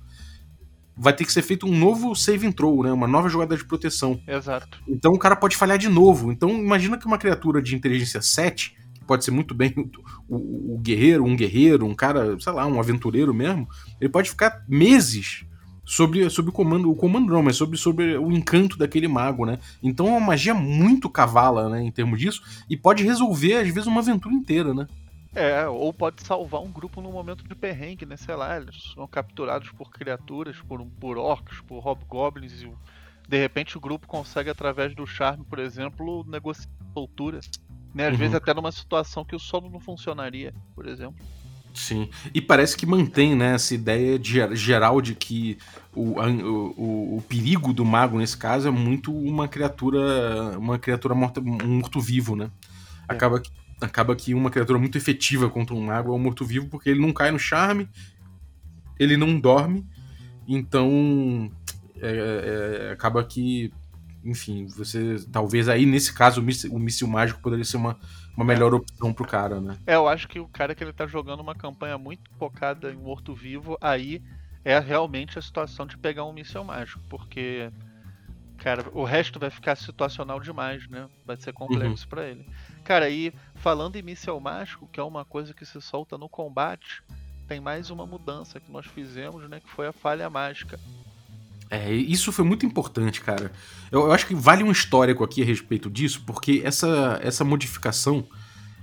vai 0.97 1.13
ter 1.15 1.25
que 1.25 1.31
ser 1.31 1.43
feito 1.43 1.67
um 1.67 1.77
novo 1.77 2.15
save 2.15 2.47
and 2.47 2.51
throw, 2.51 2.83
né? 2.83 2.91
Uma 2.91 3.07
nova 3.07 3.29
jogada 3.29 3.55
de 3.55 3.63
proteção. 3.63 4.19
Exato. 4.27 4.79
Então 4.87 5.11
o 5.13 5.19
cara 5.19 5.35
pode 5.35 5.55
falhar 5.55 5.77
de 5.77 5.87
novo. 5.89 6.31
Então 6.31 6.49
imagina 6.49 6.97
que 6.97 7.05
uma 7.05 7.17
criatura 7.19 7.61
de 7.61 7.75
inteligência 7.75 8.21
7, 8.21 8.75
que 8.95 9.05
pode 9.05 9.23
ser 9.23 9.31
muito 9.31 9.53
bem 9.53 9.73
o, 10.27 10.35
o- 10.35 10.75
o 10.75 10.79
guerreiro, 10.79 11.23
um 11.23 11.35
guerreiro, 11.35 11.85
um 11.85 11.93
cara, 11.93 12.39
sei 12.39 12.53
lá, 12.53 12.65
um 12.65 12.79
aventureiro 12.79 13.33
mesmo, 13.35 13.67
ele 14.01 14.09
pode 14.09 14.29
ficar 14.31 14.63
meses 14.67 15.45
sobre, 15.85 16.29
sobre 16.29 16.49
o 16.49 16.53
comando, 16.53 16.89
o 16.89 16.95
comando 16.95 17.31
não, 17.31 17.43
mas 17.43 17.55
sobre, 17.55 17.77
sobre 17.77 18.17
o 18.17 18.31
encanto 18.31 18.77
daquele 18.77 19.07
mago, 19.07 19.45
né? 19.45 19.59
Então 19.81 20.07
é 20.07 20.11
uma 20.11 20.19
magia 20.27 20.53
muito 20.53 21.09
cavala, 21.09 21.69
né, 21.69 21.81
em 21.83 21.91
termos 21.91 22.19
disso, 22.19 22.41
e 22.69 22.77
pode 22.77 23.03
resolver, 23.03 23.55
às 23.55 23.67
vezes, 23.67 23.87
uma 23.87 24.01
aventura 24.01 24.33
inteira, 24.33 24.73
né? 24.73 24.87
É, 25.35 25.67
ou 25.67 25.91
pode 25.91 26.21
salvar 26.23 26.61
um 26.61 26.71
grupo 26.71 27.01
num 27.01 27.11
momento 27.11 27.43
de 27.47 27.55
perrengue, 27.55 28.05
né? 28.05 28.15
Sei 28.15 28.35
lá, 28.35 28.55
eles 28.55 28.93
são 28.93 29.07
capturados 29.07 29.69
por 29.71 29.89
criaturas, 29.89 30.57
por, 30.61 30.85
por 30.99 31.17
orcs, 31.17 31.59
por 31.61 31.79
hobgoblins, 31.79 32.61
e 32.61 32.71
de 33.27 33.37
repente 33.39 33.75
o 33.75 33.81
grupo 33.81 34.05
consegue, 34.07 34.49
através 34.49 34.93
do 34.93 35.07
charme, 35.07 35.43
por 35.43 35.57
exemplo, 35.57 36.23
negociar 36.27 36.69
soltura. 36.93 37.39
Né? 37.93 38.07
Às 38.07 38.13
Uhum. 38.13 38.17
vezes 38.17 38.35
até 38.35 38.53
numa 38.53 38.71
situação 38.71 39.25
que 39.25 39.35
o 39.35 39.39
sono 39.39 39.69
não 39.69 39.79
funcionaria, 39.79 40.53
por 40.75 40.87
exemplo. 40.87 41.25
Sim. 41.73 42.07
E 42.33 42.39
parece 42.39 42.77
que 42.77 42.85
mantém, 42.85 43.35
né, 43.35 43.55
essa 43.55 43.73
ideia 43.73 44.19
de- 44.19 44.55
geral 44.55 45.01
de 45.01 45.15
que 45.15 45.57
o, 45.95 46.19
a- 46.19 46.27
o, 46.29 47.17
o- 47.17 47.21
perigo 47.27 47.73
do 47.73 47.83
mago, 47.83 48.19
nesse 48.19 48.37
caso, 48.37 48.67
é 48.67 48.71
muito 48.71 49.11
uma 49.11 49.47
criatura. 49.47 50.57
Uma 50.59 50.77
criatura 50.77 51.15
morta, 51.15 51.41
um 51.41 51.79
morto-vivo, 51.79 52.35
né? 52.35 52.51
Acaba, 53.07 53.39
que- 53.39 53.51
acaba 53.81 54.15
que 54.15 54.33
uma 54.35 54.51
criatura 54.51 54.77
muito 54.77 54.97
efetiva 54.97 55.49
contra 55.49 55.75
um 55.75 55.81
mago 55.85 56.11
é 56.13 56.15
um 56.15 56.19
morto-vivo, 56.19 56.67
porque 56.67 56.89
ele 56.91 57.01
não 57.01 57.11
cai 57.11 57.31
no 57.31 57.39
charme, 57.39 57.89
ele 58.99 59.17
não 59.17 59.39
dorme, 59.39 59.85
então. 60.47 61.51
é- 62.01 62.87
é- 62.89 62.91
acaba 62.91 63.23
que. 63.23 63.71
Enfim, 64.25 64.65
você. 64.67 65.17
Talvez 65.31 65.67
aí, 65.69 65.85
nesse 65.85 66.13
caso, 66.13 66.41
o 66.41 66.43
míssil, 66.43 66.71
o 66.73 66.79
míssil 66.79 67.07
mágico 67.07 67.41
poderia 67.41 67.65
ser 67.65 67.77
uma, 67.77 67.97
uma 68.35 68.45
melhor 68.45 68.73
opção 68.73 69.13
pro 69.13 69.27
cara, 69.27 69.61
né? 69.61 69.77
É, 69.85 69.95
eu 69.95 70.07
acho 70.07 70.27
que 70.27 70.39
o 70.39 70.47
cara 70.47 70.73
que 70.73 70.83
ele 70.83 70.93
tá 70.93 71.05
jogando 71.05 71.39
uma 71.39 71.55
campanha 71.55 71.97
muito 71.97 72.29
focada 72.37 72.91
em 72.91 72.95
morto-vivo, 72.95 73.77
aí 73.79 74.21
é 74.65 74.77
realmente 74.79 75.37
a 75.37 75.41
situação 75.41 75.85
de 75.85 75.97
pegar 75.97 76.23
um 76.25 76.33
míssil 76.33 76.63
mágico, 76.63 77.01
porque, 77.09 77.71
cara, 78.57 78.85
o 78.93 79.03
resto 79.03 79.39
vai 79.39 79.49
ficar 79.49 79.75
situacional 79.75 80.39
demais, 80.39 80.87
né? 80.89 81.07
Vai 81.25 81.37
ser 81.37 81.53
complexo 81.53 82.07
pra 82.07 82.25
ele. 82.25 82.45
Cara, 82.83 83.09
e 83.09 83.33
falando 83.55 83.95
em 83.95 84.01
míssil 84.01 84.39
mágico, 84.39 84.87
que 84.87 84.99
é 84.99 85.03
uma 85.03 85.25
coisa 85.25 85.53
que 85.53 85.65
se 85.65 85.79
solta 85.81 86.17
no 86.17 86.29
combate, 86.29 87.03
tem 87.47 87.59
mais 87.59 87.89
uma 87.89 88.05
mudança 88.05 88.59
que 88.59 88.71
nós 88.71 88.85
fizemos, 88.85 89.49
né? 89.49 89.59
Que 89.59 89.69
foi 89.69 89.87
a 89.87 89.93
falha 89.93 90.29
mágica. 90.29 90.79
É, 91.75 91.91
isso 91.91 92.31
foi 92.31 92.45
muito 92.45 92.67
importante, 92.67 93.19
cara. 93.19 93.51
Eu, 93.91 94.01
eu 94.01 94.11
acho 94.11 94.27
que 94.27 94.35
vale 94.35 94.63
um 94.63 94.71
histórico 94.71 95.23
aqui 95.23 95.41
a 95.41 95.45
respeito 95.45 95.89
disso, 95.89 96.21
porque 96.23 96.61
essa, 96.63 97.19
essa 97.23 97.43
modificação 97.43 98.27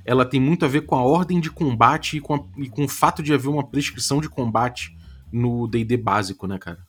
ela 0.05 0.27
tem 0.27 0.41
muito 0.41 0.65
a 0.65 0.69
ver 0.69 0.83
com 0.87 0.97
a 0.97 1.03
ordem 1.05 1.41
de 1.41 1.51
combate 1.53 2.17
e 2.17 2.21
com, 2.21 2.35
a- 2.35 2.45
e 2.59 2.69
com 2.69 2.85
o 2.85 2.89
fato 2.89 3.23
de 3.23 3.33
haver 3.33 3.49
uma 3.49 3.65
prescrição 3.65 4.21
de 4.21 4.29
combate 4.29 4.97
no 5.31 5.69
D&D 5.69 5.97
básico, 5.97 6.49
né, 6.49 6.59
cara? 6.59 6.81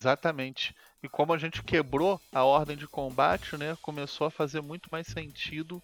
Exatamente. 0.00 0.74
E 1.02 1.08
como 1.08 1.32
a 1.32 1.38
gente 1.38 1.62
quebrou 1.62 2.20
a 2.32 2.44
ordem 2.44 2.76
de 2.76 2.86
combate, 2.86 3.56
né, 3.56 3.76
começou 3.80 4.26
a 4.26 4.30
fazer 4.30 4.60
muito 4.60 4.88
mais 4.92 5.06
sentido 5.06 5.82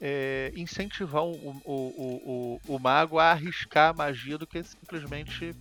é, 0.00 0.52
incentivar 0.56 1.24
o, 1.24 1.32
o, 1.64 2.60
o, 2.64 2.76
o, 2.76 2.78
mago 2.78 3.18
a 3.18 3.32
arriscar 3.32 3.90
a 3.90 3.94
magia 3.94 4.38
do 4.38 4.46
que 4.46 4.62
simplesmente 4.64 5.56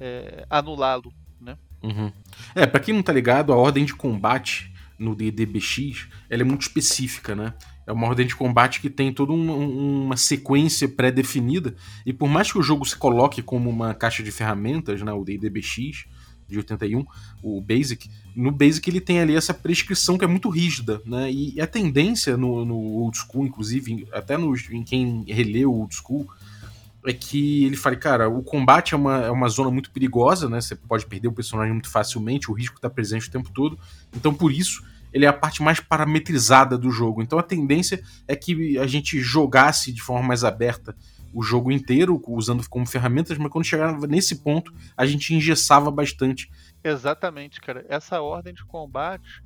é, 0.00 0.46
anulá-lo. 0.50 1.12
Né? 1.42 1.56
Uhum. 1.82 2.12
É, 2.54 2.66
pra 2.66 2.80
quem 2.80 2.94
não 2.94 3.02
tá 3.02 3.12
ligado, 3.12 3.52
a 3.52 3.56
ordem 3.56 3.84
de 3.84 3.94
combate 3.94 4.72
no 4.98 5.14
D&D 5.14 5.44
BX, 5.46 6.06
ela 6.30 6.42
é 6.42 6.44
muito 6.44 6.62
específica, 6.62 7.34
né? 7.34 7.54
É 7.84 7.92
uma 7.92 8.06
ordem 8.06 8.26
de 8.26 8.36
combate 8.36 8.80
que 8.80 8.88
tem 8.88 9.12
toda 9.12 9.32
uma, 9.32 9.52
uma 9.52 10.16
sequência 10.16 10.88
pré-definida, 10.88 11.74
e 12.06 12.12
por 12.12 12.28
mais 12.28 12.52
que 12.52 12.58
o 12.58 12.62
jogo 12.62 12.84
se 12.84 12.96
coloque 12.96 13.42
como 13.42 13.68
uma 13.68 13.92
caixa 13.92 14.22
de 14.22 14.30
ferramentas, 14.30 15.02
né, 15.02 15.12
o 15.12 15.24
D&D 15.24 15.50
BX 15.50 16.04
de 16.48 16.58
81, 16.58 17.04
o 17.42 17.60
Basic, 17.60 18.08
no 18.36 18.52
Basic 18.52 18.88
ele 18.88 19.00
tem 19.00 19.20
ali 19.20 19.34
essa 19.34 19.52
prescrição 19.52 20.16
que 20.16 20.24
é 20.24 20.28
muito 20.28 20.48
rígida, 20.48 21.00
né? 21.04 21.32
E 21.32 21.60
a 21.60 21.66
tendência 21.66 22.36
no, 22.36 22.64
no 22.64 22.76
Old 22.76 23.16
School, 23.16 23.46
inclusive, 23.46 24.06
até 24.12 24.36
nos, 24.36 24.68
em 24.70 24.82
quem 24.82 25.24
releu 25.26 25.72
o 25.72 25.80
Old 25.80 25.94
School, 25.94 26.28
é 27.04 27.12
que 27.12 27.64
ele 27.64 27.76
fala, 27.76 27.96
cara, 27.96 28.28
o 28.28 28.42
combate 28.42 28.94
é 28.94 28.96
uma, 28.96 29.24
é 29.24 29.30
uma 29.30 29.48
zona 29.48 29.70
muito 29.70 29.90
perigosa, 29.90 30.48
né? 30.48 30.60
Você 30.60 30.76
pode 30.76 31.06
perder 31.06 31.28
o 31.28 31.32
personagem 31.32 31.72
muito 31.72 31.90
facilmente, 31.90 32.50
o 32.50 32.54
risco 32.54 32.80
tá 32.80 32.88
presente 32.88 33.28
o 33.28 33.30
tempo 33.30 33.50
todo. 33.52 33.78
Então, 34.14 34.32
por 34.32 34.52
isso, 34.52 34.84
ele 35.12 35.24
é 35.24 35.28
a 35.28 35.32
parte 35.32 35.62
mais 35.62 35.80
parametrizada 35.80 36.78
do 36.78 36.90
jogo. 36.90 37.22
Então, 37.22 37.38
a 37.38 37.42
tendência 37.42 38.02
é 38.28 38.36
que 38.36 38.78
a 38.78 38.86
gente 38.86 39.20
jogasse 39.20 39.92
de 39.92 40.00
forma 40.00 40.26
mais 40.26 40.44
aberta 40.44 40.94
o 41.34 41.42
jogo 41.42 41.72
inteiro, 41.72 42.22
usando 42.28 42.68
como 42.68 42.86
ferramentas, 42.86 43.38
mas 43.38 43.50
quando 43.50 43.64
chegava 43.64 44.06
nesse 44.06 44.36
ponto, 44.36 44.72
a 44.96 45.06
gente 45.06 45.34
engessava 45.34 45.90
bastante. 45.90 46.50
Exatamente, 46.84 47.60
cara. 47.60 47.84
Essa 47.88 48.20
ordem 48.20 48.52
de 48.52 48.64
combate 48.64 49.42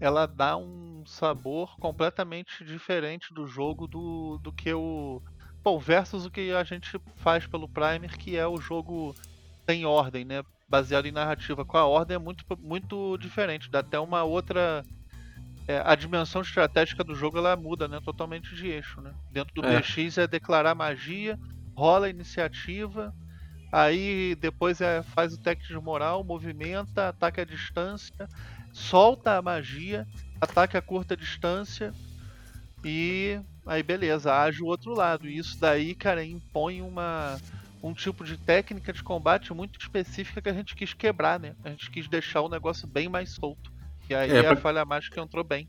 ela 0.00 0.26
dá 0.26 0.56
um 0.56 1.02
sabor 1.06 1.76
completamente 1.78 2.64
diferente 2.64 3.32
do 3.34 3.46
jogo 3.46 3.86
do, 3.86 4.38
do 4.38 4.52
que 4.52 4.72
o. 4.72 5.20
Bom, 5.68 5.78
versus 5.78 6.24
o 6.24 6.30
que 6.30 6.50
a 6.50 6.64
gente 6.64 6.98
faz 7.16 7.46
pelo 7.46 7.68
Primer, 7.68 8.16
que 8.16 8.38
é 8.38 8.46
o 8.46 8.56
jogo 8.56 9.14
sem 9.66 9.84
ordem, 9.84 10.24
né? 10.24 10.42
Baseado 10.66 11.04
em 11.04 11.12
narrativa. 11.12 11.62
Com 11.62 11.76
a 11.76 11.84
ordem 11.84 12.14
é 12.14 12.18
muito, 12.18 12.42
muito 12.58 13.18
diferente, 13.18 13.70
dá 13.70 13.80
até 13.80 14.00
uma 14.00 14.24
outra. 14.24 14.82
É, 15.66 15.82
a 15.84 15.94
dimensão 15.94 16.40
estratégica 16.40 17.04
do 17.04 17.14
jogo 17.14 17.36
ela 17.36 17.54
muda, 17.54 17.86
né? 17.86 18.00
Totalmente 18.02 18.54
de 18.54 18.66
eixo, 18.66 19.02
né? 19.02 19.12
Dentro 19.30 19.52
do 19.52 19.66
É. 19.66 19.78
BX 19.78 20.16
é 20.16 20.26
declarar 20.26 20.74
magia, 20.74 21.38
rola 21.76 22.06
a 22.06 22.10
iniciativa, 22.10 23.14
aí 23.70 24.34
depois 24.36 24.80
é, 24.80 25.02
faz 25.02 25.34
o 25.34 25.38
teste 25.38 25.68
de 25.68 25.78
moral, 25.78 26.24
movimenta, 26.24 27.10
ataca 27.10 27.42
a 27.42 27.44
distância, 27.44 28.26
solta 28.72 29.36
a 29.36 29.42
magia, 29.42 30.06
ataque 30.40 30.78
a 30.78 30.80
curta 30.80 31.14
distância 31.14 31.92
e 32.84 33.38
aí 33.66 33.82
beleza, 33.82 34.32
age 34.34 34.62
o 34.62 34.66
outro 34.66 34.94
lado. 34.94 35.28
E 35.28 35.36
isso 35.38 35.58
daí, 35.60 35.94
cara, 35.94 36.24
impõe 36.24 36.80
uma 36.82 37.36
um 37.80 37.94
tipo 37.94 38.24
de 38.24 38.36
técnica 38.36 38.92
de 38.92 39.04
combate 39.04 39.54
muito 39.54 39.78
específica 39.78 40.42
que 40.42 40.48
a 40.48 40.52
gente 40.52 40.74
quis 40.74 40.92
quebrar, 40.92 41.38
né? 41.38 41.54
A 41.64 41.70
gente 41.70 41.88
quis 41.90 42.08
deixar 42.08 42.40
o 42.40 42.48
negócio 42.48 42.88
bem 42.88 43.08
mais 43.08 43.30
solto. 43.30 43.70
E 44.10 44.14
aí 44.14 44.30
É, 44.30 44.40
a 44.40 44.42
pra- 44.44 44.56
falha 44.56 44.84
mágica 44.84 45.20
entrou 45.20 45.44
bem. 45.44 45.68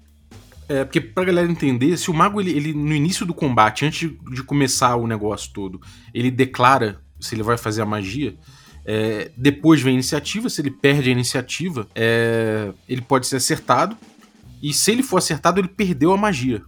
É, 0.68 0.84
porque 0.84 1.00
pra 1.02 1.24
galera 1.26 1.50
entender, 1.52 1.96
se 1.98 2.10
o 2.10 2.14
mago, 2.14 2.40
ele, 2.42 2.52
ele, 2.52 2.74
no 2.74 2.94
início 2.96 3.26
do 3.28 3.34
combate, 3.34 3.86
antes 3.86 4.00
de, 4.10 4.18
de 4.34 4.42
começar 4.44 4.96
o 4.96 5.06
negócio 5.08 5.52
todo, 5.54 5.80
ele 6.14 6.32
declara 6.32 7.00
se 7.20 7.36
ele 7.36 7.44
vai 7.44 7.58
fazer 7.58 7.82
a 7.82 7.86
magia, 7.86 8.36
é, 8.86 9.32
depois 9.38 9.82
vem 9.82 9.92
a 9.92 9.94
iniciativa, 9.96 10.50
se 10.50 10.62
ele 10.62 10.72
perde 10.72 11.10
a 11.10 11.12
iniciativa, 11.12 11.88
é, 11.94 12.72
ele 12.88 13.02
pode 13.02 13.28
ser 13.28 13.36
acertado, 13.38 13.96
e 14.62 14.74
se 14.74 14.92
ele 14.92 15.04
for 15.04 15.18
acertado, 15.18 15.60
ele 15.60 15.68
perdeu 15.68 16.12
a 16.12 16.18
magia, 16.18 16.64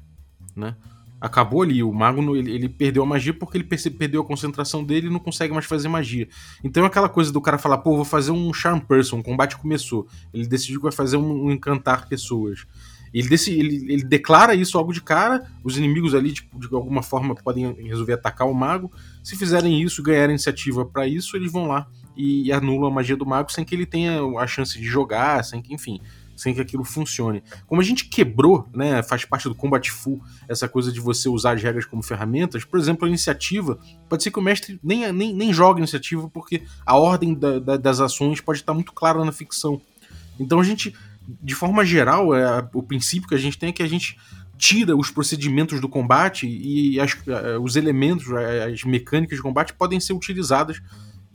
né? 0.56 0.76
Acabou 1.20 1.62
ali, 1.62 1.84
o 1.84 1.94
mago 1.94 2.36
ele, 2.36 2.52
ele 2.52 2.68
perdeu 2.68 3.04
a 3.04 3.06
magia 3.06 3.32
porque 3.32 3.56
ele 3.56 3.64
perdeu 3.64 4.22
a 4.22 4.26
concentração 4.26 4.84
dele 4.84 5.06
e 5.06 5.10
não 5.10 5.20
consegue 5.20 5.54
mais 5.54 5.66
fazer 5.66 5.88
magia. 5.88 6.28
Então 6.64 6.84
é 6.84 6.88
aquela 6.88 7.08
coisa 7.08 7.32
do 7.32 7.40
cara 7.40 7.60
falar, 7.60 7.78
pô, 7.78 7.96
vou 7.96 8.06
fazer 8.06 8.32
um 8.32 8.52
Charm 8.52 8.80
Person, 8.80 9.20
o 9.20 9.24
combate 9.24 9.56
começou. 9.56 10.08
Ele 10.34 10.48
decidiu 10.48 10.80
que 10.80 10.84
vai 10.84 10.92
fazer 10.92 11.18
um, 11.18 11.46
um 11.46 11.52
encantar 11.52 12.08
pessoas. 12.08 12.66
Ele, 13.14 13.28
desse, 13.28 13.52
ele, 13.52 13.94
ele 13.94 14.04
declara 14.04 14.56
isso 14.56 14.78
logo 14.78 14.94
de 14.94 15.02
cara, 15.02 15.46
os 15.64 15.78
inimigos 15.78 16.16
ali, 16.16 16.32
tipo, 16.32 16.58
de 16.58 16.74
alguma 16.74 17.04
forma, 17.04 17.36
podem 17.36 17.72
resolver 17.88 18.14
atacar 18.14 18.48
o 18.48 18.54
mago. 18.54 18.92
Se 19.24 19.36
fizerem 19.36 19.82
isso, 19.82 20.02
ganharem 20.02 20.32
iniciativa 20.32 20.86
pra 20.86 21.08
isso, 21.08 21.36
eles 21.36 21.52
vão 21.52 21.68
lá 21.68 21.88
e, 22.16 22.48
e 22.48 22.52
anulam 22.52 22.90
a 22.90 22.94
magia 22.94 23.16
do 23.16 23.26
mago 23.26 23.52
sem 23.52 23.64
que 23.64 23.76
ele 23.76 23.86
tenha 23.86 24.22
a 24.40 24.48
chance 24.48 24.78
de 24.78 24.86
jogar, 24.86 25.44
sem 25.44 25.62
que, 25.62 25.74
enfim, 25.74 26.00
sem 26.42 26.54
que 26.56 26.62
aquilo 26.62 26.84
funcione. 26.84 27.44
Como 27.68 27.80
a 27.80 27.84
gente 27.84 28.06
quebrou, 28.06 28.68
né, 28.74 29.04
faz 29.04 29.26
parte 29.26 29.48
do 29.48 29.54
Combat 29.54 29.88
Full, 29.92 30.20
essa 30.48 30.68
coisa 30.68 30.92
de 30.92 31.00
você 31.00 31.30
usar 31.30 31.52
as 31.56 31.62
regras 31.62 31.86
como 31.86 32.02
ferramentas, 32.02 32.66
por 32.66 32.80
exemplo, 32.80 33.06
a 33.06 33.08
iniciativa, 33.10 33.78
pode 34.10 34.24
ser 34.24 34.32
que 34.32 34.40
o 34.40 34.42
mestre 34.42 34.80
nem, 34.84 35.12
nem, 35.14 35.34
nem 35.36 35.54
jogue 35.54 35.80
a 35.80 35.84
iniciativa, 35.84 36.28
porque 36.30 36.64
a 36.86 36.98
ordem 36.98 37.36
da- 37.36 37.60
da- 37.60 37.78
das 37.78 38.00
ações 38.00 38.42
pode 38.42 38.60
estar 38.60 38.74
muito 38.74 38.92
clara 38.92 39.24
na 39.24 39.32
ficção. 39.32 39.80
Então 40.40 40.60
a 40.60 40.64
gente, 40.64 40.96
de 41.44 41.54
forma 41.54 41.86
geral, 41.86 42.34
é, 42.34 42.68
o 42.74 42.82
princípio 42.82 43.30
que 43.30 43.36
a 43.36 43.38
gente 43.38 43.58
tem 43.60 43.70
é 43.70 43.72
que 43.72 43.84
a 43.84 43.88
gente 43.88 44.18
tira 44.58 44.96
os 44.96 45.10
procedimentos 45.12 45.80
do 45.80 45.90
combate 45.90 46.48
e 46.48 47.00
as- 47.00 47.18
eh, 47.28 47.58
os 47.60 47.76
elementos, 47.76 48.28
eh, 48.32 48.72
as 48.74 48.84
mecânicas 48.84 49.38
de 49.38 49.42
combate 49.44 49.74
podem 49.74 50.00
ser 50.00 50.14
utilizadas 50.14 50.80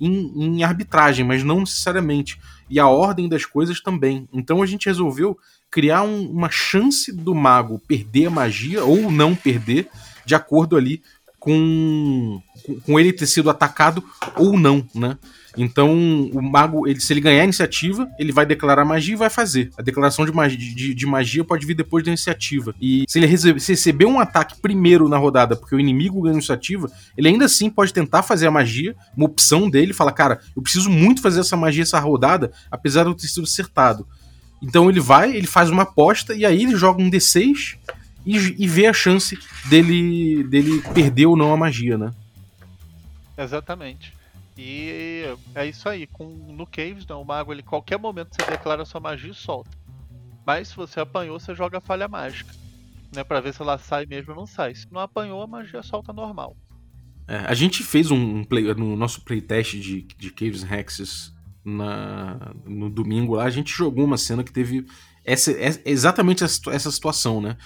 em, 0.01 0.59
em 0.59 0.63
arbitragem, 0.65 1.25
mas 1.25 1.43
não 1.43 1.61
necessariamente. 1.61 2.39
E 2.69 2.79
a 2.81 2.89
ordem 2.89 3.29
das 3.29 3.45
coisas 3.45 3.81
também. 3.81 4.29
Então 4.33 4.63
a 4.63 4.67
gente 4.67 4.87
resolveu 4.87 5.39
criar 5.71 6.03
um- 6.03 6.31
uma 6.31 6.51
chance 6.51 7.13
do 7.13 7.35
mago 7.35 7.79
perder 7.87 8.27
a 8.27 8.31
magia 8.31 8.85
ou 8.85 9.11
não 9.11 9.35
perder, 9.35 9.89
de 10.25 10.35
acordo 10.35 10.77
ali 10.77 11.03
com, 11.39 12.41
com- 12.65 12.81
com 12.81 13.01
ele 13.01 13.13
ter 13.13 13.27
sido 13.27 13.49
atacado 13.51 14.03
ou 14.37 14.59
não, 14.59 14.85
né? 14.95 15.17
Então, 15.57 16.29
o 16.33 16.43
mago, 16.43 16.87
ele, 16.87 17.01
se 17.01 17.13
ele 17.13 17.21
ganhar 17.21 17.41
a 17.41 17.45
iniciativa, 17.45 18.09
ele 18.19 18.31
vai 18.31 18.45
declarar 18.45 18.85
magia 18.85 19.15
e 19.15 19.17
vai 19.17 19.31
fazer. 19.31 19.71
A 19.79 19.83
declaração 19.83 20.27
de 20.27 20.33
magia, 20.33 20.59
de, 20.59 20.95
de 20.95 21.07
magia 21.07 21.43
pode 21.43 21.65
vir 21.65 21.75
depois 21.75 22.05
da 22.05 22.11
iniciativa. 22.11 22.75
E 22.81 23.05
se 23.09 23.19
ele 23.19 23.27
receber 23.27 24.05
um 24.05 24.21
ataque 24.21 24.61
primeiro 24.61 25.09
na 25.09 25.17
rodada, 25.17 25.57
porque 25.57 25.75
o 25.75 25.81
inimigo 25.81 26.21
ganha 26.21 26.35
a 26.35 26.39
iniciativa, 26.39 26.91
ele 27.17 27.29
ainda 27.29 27.47
assim 27.47 27.71
pode 27.71 27.93
tentar 27.93 28.23
fazer 28.23 28.47
a 28.47 28.51
magia, 28.51 28.95
uma 29.17 29.27
opção 29.27 29.71
dele, 29.71 29.95
fala, 29.95 30.13
cara, 30.13 30.41
eu 30.55 30.63
preciso 30.63 30.91
muito 30.91 31.23
fazer 31.23 31.41
essa 31.41 31.57
magia 31.57 31.83
essa 31.83 31.99
rodada, 31.99 32.53
apesar 32.71 33.05
de 33.05 33.11
eu 33.11 33.15
ter 33.15 33.29
sido 33.29 33.45
acertado. 33.45 34.07
Então 34.63 34.91
ele 34.91 35.01
vai, 35.01 35.35
ele 35.35 35.47
faz 35.47 35.71
uma 35.71 35.83
aposta 35.83 36.35
e 36.35 36.45
aí 36.45 36.63
ele 36.63 36.77
joga 36.77 37.03
um 37.03 37.11
D6 37.11 37.77
e, 38.25 38.37
e 38.37 38.69
vê 38.69 38.87
a 38.87 38.93
chance 38.93 39.39
dele, 39.67 40.43
dele 40.45 40.83
perder 40.93 41.27
ou 41.27 41.37
não 41.37 41.53
a 41.53 41.57
magia, 41.57 41.97
né? 41.97 42.13
Exatamente. 43.39 44.13
E 44.57 45.25
é 45.55 45.67
isso 45.67 45.89
aí. 45.89 46.07
Com, 46.07 46.27
no 46.27 46.67
Caves, 46.67 47.07
não, 47.07 47.23
o 47.23 47.25
mago, 47.25 47.53
ele 47.53 47.63
qualquer 47.63 47.99
momento 47.99 48.31
você 48.35 48.51
declara 48.51 48.85
sua 48.85 49.01
magia 49.01 49.31
e 49.31 49.35
solta. 49.35 49.71
Mas 50.47 50.69
se 50.69 50.77
você 50.77 51.01
apanhou, 51.01 51.39
você 51.39 51.55
joga 51.55 51.79
a 51.79 51.81
falha 51.81 52.09
mágica. 52.09 52.55
Né, 53.15 53.23
pra 53.23 53.41
ver 53.41 53.55
se 53.55 53.63
ela 53.63 53.79
sai 53.79 54.07
mesmo 54.07 54.33
ou 54.33 54.39
não 54.39 54.47
sai. 54.47 54.75
Se 54.75 54.87
não 54.91 55.01
apanhou, 55.01 55.43
a 55.43 55.47
magia 55.47 55.83
solta 55.83 56.13
normal. 56.13 56.57
É, 57.29 57.39
a 57.39 57.55
gente 57.55 57.83
fez 57.83 58.11
um 58.11 58.45
play, 58.45 58.73
no 58.75 58.97
nosso 58.97 59.23
playtest 59.23 59.75
de, 59.81 60.03
de 60.03 60.31
Caves 60.31 60.63
and 60.63 60.73
Hexes 60.73 61.35
na, 61.65 62.55
no 62.65 62.89
domingo 62.89 63.35
lá, 63.35 63.45
a 63.45 63.51
gente 63.51 63.73
jogou 63.73 64.05
uma 64.05 64.17
cena 64.17 64.45
que 64.45 64.53
teve 64.53 64.87
essa, 65.25 65.53
exatamente 65.85 66.45
essa, 66.45 66.71
essa 66.71 66.91
situação, 66.91 67.41
né? 67.41 67.57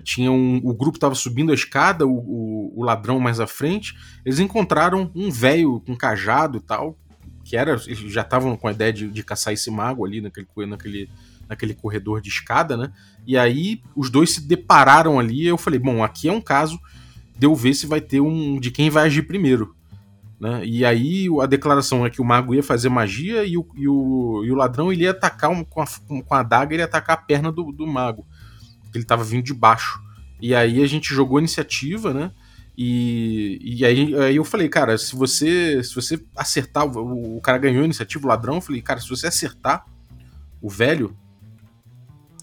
Tinha 0.00 0.30
um, 0.30 0.60
o 0.62 0.74
grupo 0.74 0.98
tava 0.98 1.14
subindo 1.14 1.52
a 1.52 1.54
escada, 1.54 2.06
o, 2.06 2.12
o, 2.12 2.72
o 2.76 2.82
ladrão 2.84 3.18
mais 3.20 3.40
à 3.40 3.46
frente, 3.46 3.94
eles 4.24 4.38
encontraram 4.38 5.10
um 5.14 5.30
velho 5.30 5.80
com 5.80 5.96
cajado 5.96 6.58
e 6.58 6.60
tal, 6.60 6.96
que 7.44 7.56
era, 7.56 7.72
eles 7.86 7.98
já 8.12 8.22
estavam 8.22 8.56
com 8.56 8.68
a 8.68 8.72
ideia 8.72 8.92
de, 8.92 9.08
de 9.08 9.22
caçar 9.22 9.52
esse 9.52 9.70
mago 9.70 10.04
ali 10.04 10.20
naquele, 10.20 10.46
naquele, 10.66 11.10
naquele 11.48 11.74
corredor 11.74 12.20
de 12.20 12.28
escada, 12.28 12.76
né? 12.76 12.92
E 13.26 13.36
aí 13.36 13.82
os 13.96 14.10
dois 14.10 14.30
se 14.30 14.46
depararam 14.46 15.18
ali, 15.18 15.46
eu 15.46 15.58
falei, 15.58 15.78
bom, 15.78 16.02
aqui 16.02 16.28
é 16.28 16.32
um 16.32 16.40
caso 16.40 16.78
de 17.36 17.46
eu 17.46 17.54
ver 17.54 17.74
se 17.74 17.86
vai 17.86 18.00
ter 18.00 18.20
um 18.20 18.60
de 18.60 18.70
quem 18.70 18.90
vai 18.90 19.06
agir 19.06 19.22
primeiro. 19.22 19.74
Né? 20.40 20.64
E 20.64 20.84
aí 20.86 21.26
a 21.42 21.46
declaração 21.46 22.06
é 22.06 22.10
que 22.10 22.20
o 22.20 22.24
mago 22.24 22.54
ia 22.54 22.62
fazer 22.62 22.88
magia 22.88 23.44
e 23.44 23.58
o, 23.58 23.66
e 23.74 23.86
o, 23.86 24.42
e 24.44 24.50
o 24.50 24.54
ladrão 24.54 24.90
ele 24.90 25.04
ia 25.04 25.10
atacar 25.10 25.50
um- 25.50 25.62
com, 25.62 25.82
a, 25.82 25.86
com 26.08 26.34
a 26.34 26.40
adaga, 26.40 26.72
ele 26.74 26.80
ia 26.80 26.86
atacar 26.86 27.16
a 27.18 27.20
perna 27.20 27.52
do, 27.52 27.70
do 27.70 27.86
mago. 27.86 28.26
Que 28.90 28.98
Ele 28.98 29.04
tava 29.04 29.24
vindo 29.24 29.44
de 29.44 29.54
baixo. 29.54 30.00
E 30.40 30.54
aí 30.54 30.82
a 30.82 30.86
gente 30.86 31.12
jogou 31.14 31.38
a 31.38 31.40
iniciativa, 31.40 32.14
né? 32.14 32.32
E, 32.76 33.58
e 33.62 33.84
aí, 33.84 34.14
aí 34.16 34.36
eu 34.36 34.44
falei, 34.44 34.68
cara, 34.68 34.96
se 34.96 35.14
você 35.14 35.82
se 35.84 35.94
você 35.94 36.24
acertar, 36.34 36.86
o, 36.86 37.36
o 37.36 37.40
cara 37.40 37.58
ganhou 37.58 37.82
a 37.82 37.84
iniciativa, 37.84 38.24
o 38.24 38.28
ladrão, 38.28 38.54
eu 38.54 38.60
falei, 38.60 38.80
cara, 38.80 39.00
se 39.00 39.08
você 39.08 39.26
acertar 39.26 39.84
o 40.62 40.70
velho, 40.70 41.14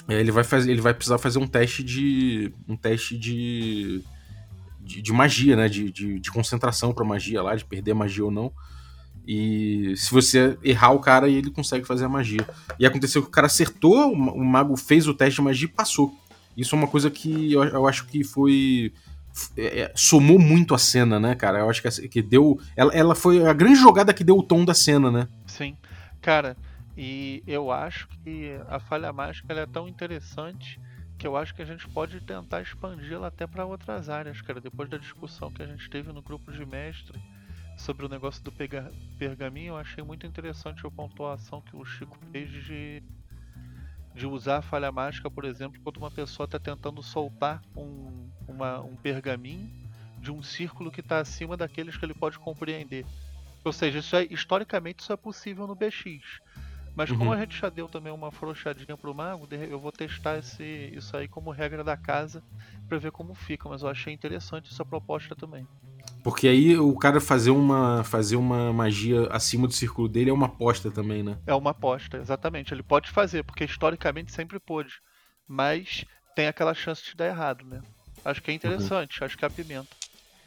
é, 0.08 0.20
ele 0.20 0.32
vai 0.32 0.44
fazer, 0.44 0.72
ele 0.72 0.82
vai 0.82 0.94
precisar 0.94 1.18
fazer 1.18 1.40
um 1.40 1.48
teste 1.48 1.84
de 1.84 2.54
um 2.68 2.76
teste 2.76 3.18
de 3.18 4.04
de, 4.88 5.02
de 5.02 5.12
magia, 5.12 5.56
né? 5.56 5.68
De, 5.68 5.92
de, 5.92 6.20
de 6.20 6.32
concentração 6.32 6.94
pra 6.94 7.04
magia 7.04 7.42
lá, 7.42 7.56
de 7.56 7.66
perder 7.66 7.92
a 7.92 7.96
magia 7.96 8.24
ou 8.24 8.32
não. 8.32 8.52
E 9.28 9.94
se 9.98 10.10
você 10.10 10.58
errar 10.64 10.92
o 10.92 11.00
cara, 11.00 11.28
ele 11.28 11.52
consegue 11.52 11.86
fazer 11.86 12.06
a 12.06 12.10
magia. 12.10 12.48
E 12.80 12.86
aconteceu 12.86 13.22
que 13.22 13.28
o 13.28 13.32
cara 13.32 13.48
acertou, 13.48 14.14
o 14.14 14.46
mago 14.46 14.78
fez 14.78 15.06
o 15.06 15.14
teste 15.14 15.36
de 15.36 15.42
magia 15.42 15.68
e 15.68 15.72
passou. 15.72 16.16
Isso 16.58 16.76
é 16.76 16.78
uma 16.80 16.88
coisa 16.88 17.12
que 17.12 17.54
eu, 17.54 17.64
eu 17.64 17.88
acho 17.88 18.08
que 18.08 18.24
foi. 18.24 18.92
é, 19.56 19.82
é, 19.82 19.94
somou 19.96 20.40
muito 20.40 20.74
a 20.74 20.80
cena, 20.80 21.20
né, 21.20 21.36
cara? 21.36 21.60
Eu 21.60 21.70
acho 21.70 21.82
que, 21.84 22.08
que 22.08 22.22
deu. 22.22 22.60
Ela, 22.76 22.92
ela 22.94 23.16
foi 23.16 23.46
a 23.46 23.54
grande 23.54 23.80
jogada 23.80 24.14
que 24.14 24.24
deu 24.24 24.38
o 24.38 24.44
tom 24.44 24.66
da 24.66 24.74
cena, 24.74 25.12
né? 25.12 25.28
Sim. 25.46 25.78
Cara, 26.20 26.58
e 26.98 27.44
eu 27.46 27.72
acho 27.72 28.08
que 28.24 28.60
a 28.68 28.80
falha 28.80 29.14
mágica 29.14 29.54
é 29.54 29.68
tão 29.68 29.88
interessante 29.88 30.80
que 31.18 31.28
eu 31.28 31.38
acho 31.38 31.54
que 31.54 31.62
a 31.62 31.66
gente 31.66 31.88
pode 31.90 32.20
tentar 32.22 32.62
expandi-la 32.62 33.28
até 33.28 33.46
para 33.46 33.66
outras 33.66 34.10
áreas, 34.10 34.42
cara. 34.42 34.60
Depois 34.60 34.90
da 34.90 34.98
discussão 34.98 35.52
que 35.52 35.62
a 35.62 35.68
gente 35.68 35.90
teve 35.90 36.12
no 36.12 36.22
grupo 36.22 36.52
de 36.52 36.66
mestre 36.66 37.20
sobre 37.78 38.06
o 38.06 38.10
negócio 38.10 38.44
do 38.44 38.52
pergaminho, 39.20 39.74
eu 39.74 39.78
achei 39.78 40.04
muito 40.04 40.26
interessante 40.26 40.86
a 40.86 40.92
pontuação 40.92 41.62
que 41.62 41.76
o 41.76 41.86
Chico 41.86 42.18
fez 42.32 42.50
de, 42.50 43.04
de 44.18 44.28
usar 44.28 44.58
a 44.60 44.62
falha 44.64 44.92
mágica, 44.92 45.32
por 45.32 45.46
exemplo, 45.46 45.80
quando 45.84 45.98
uma 45.98 46.12
pessoa 46.12 46.46
está 46.46 46.60
tentando 46.60 47.04
soltar 47.04 47.62
um, 47.76 48.32
uma- 48.48 48.84
um 48.84 48.98
pergaminho 48.98 49.70
de 50.20 50.32
um 50.32 50.42
círculo 50.42 50.92
que 50.92 51.02
está 51.02 51.20
acima 51.20 51.56
daqueles 51.58 51.98
que 51.98 52.06
ele 52.06 52.16
pode 52.16 52.40
compreender. 52.40 53.08
Ou 53.66 53.74
seja, 53.74 54.00
isso 54.00 54.16
é, 54.16 54.26
historicamente 54.32 55.02
isso 55.04 55.14
é 55.14 55.18
possível 55.18 55.68
no 55.68 55.76
BX. 55.76 56.40
Mas 56.96 57.12
como 57.14 57.32
Uhum. 57.32 57.34
a 57.34 57.40
gente 57.40 57.60
já 57.60 57.70
deu 57.70 57.88
também 57.90 58.12
uma 58.14 58.32
frouxadinha 58.32 58.98
pro 58.98 59.14
mago, 59.16 59.48
eu 59.52 59.80
vou 59.80 59.92
testar 59.92 60.40
esse, 60.40 60.64
isso 60.94 61.16
aí 61.18 61.28
como 61.30 61.52
regra 61.52 61.84
da 61.84 61.98
casa 61.98 62.44
pra 62.88 62.98
ver 62.98 63.12
como 63.12 63.36
fica. 63.36 63.70
Mas 63.70 63.84
eu 63.84 63.90
achei 63.90 64.14
interessante 64.14 64.70
essa 64.72 64.86
proposta 64.86 65.36
também. 65.36 65.68
Porque 66.28 66.46
aí 66.46 66.78
o 66.78 66.94
cara 66.94 67.22
fazer 67.22 67.52
uma, 67.52 68.04
fazer 68.04 68.36
uma 68.36 68.74
magia 68.74 69.30
acima 69.32 69.66
do 69.66 69.72
círculo 69.74 70.10
dele 70.10 70.30
é 70.30 70.34
uma 70.34 70.48
aposta 70.48 70.92
também, 70.92 71.24
né? 71.24 71.38
É 71.48 71.56
uma 71.56 71.70
aposta, 71.72 72.18
exatamente. 72.18 72.74
Ele 72.74 72.84
pode 72.84 73.10
fazer, 73.10 73.46
porque 73.46 73.64
historicamente 73.64 74.34
sempre 74.34 74.60
pôde. 74.60 74.96
mas 75.48 76.04
tem 76.36 76.48
aquela 76.48 76.74
chance 76.74 77.02
de 77.02 77.16
dar 77.16 77.28
errado, 77.28 77.66
né? 77.66 77.82
Acho 78.26 78.42
que 78.42 78.52
é 78.52 78.54
interessante, 78.54 79.24
acho 79.24 79.38
que 79.38 79.46
é 79.46 79.48
a 79.48 79.50
pimenta. 79.50 79.88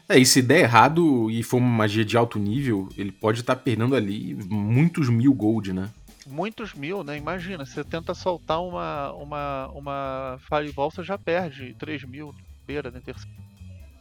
É, 0.06 0.18
e 0.18 0.26
se 0.26 0.42
der 0.42 0.60
errado 0.60 1.30
e 1.30 1.42
for 1.42 1.56
uma 1.56 1.78
magia 1.78 2.04
de 2.04 2.14
alto 2.14 2.38
nível, 2.38 2.90
ele 2.94 3.10
pode 3.10 3.40
estar 3.40 3.56
perdendo 3.56 3.96
ali 3.96 4.34
muitos 4.50 5.08
mil 5.08 5.32
gold, 5.32 5.72
né? 5.72 5.88
Muitos 6.26 6.74
mil, 6.74 7.02
né? 7.02 7.16
Imagina, 7.16 7.64
você 7.64 7.82
tenta 7.82 8.12
soltar 8.12 8.60
uma, 8.60 9.12
uma, 9.12 9.68
uma 9.68 10.38
Fireball, 10.46 10.90
você 10.90 11.02
já 11.02 11.16
perde 11.16 11.74
3 11.78 12.04
mil, 12.04 12.34
beira, 12.66 12.90
né? 12.90 13.00
Terceiro 13.02 13.30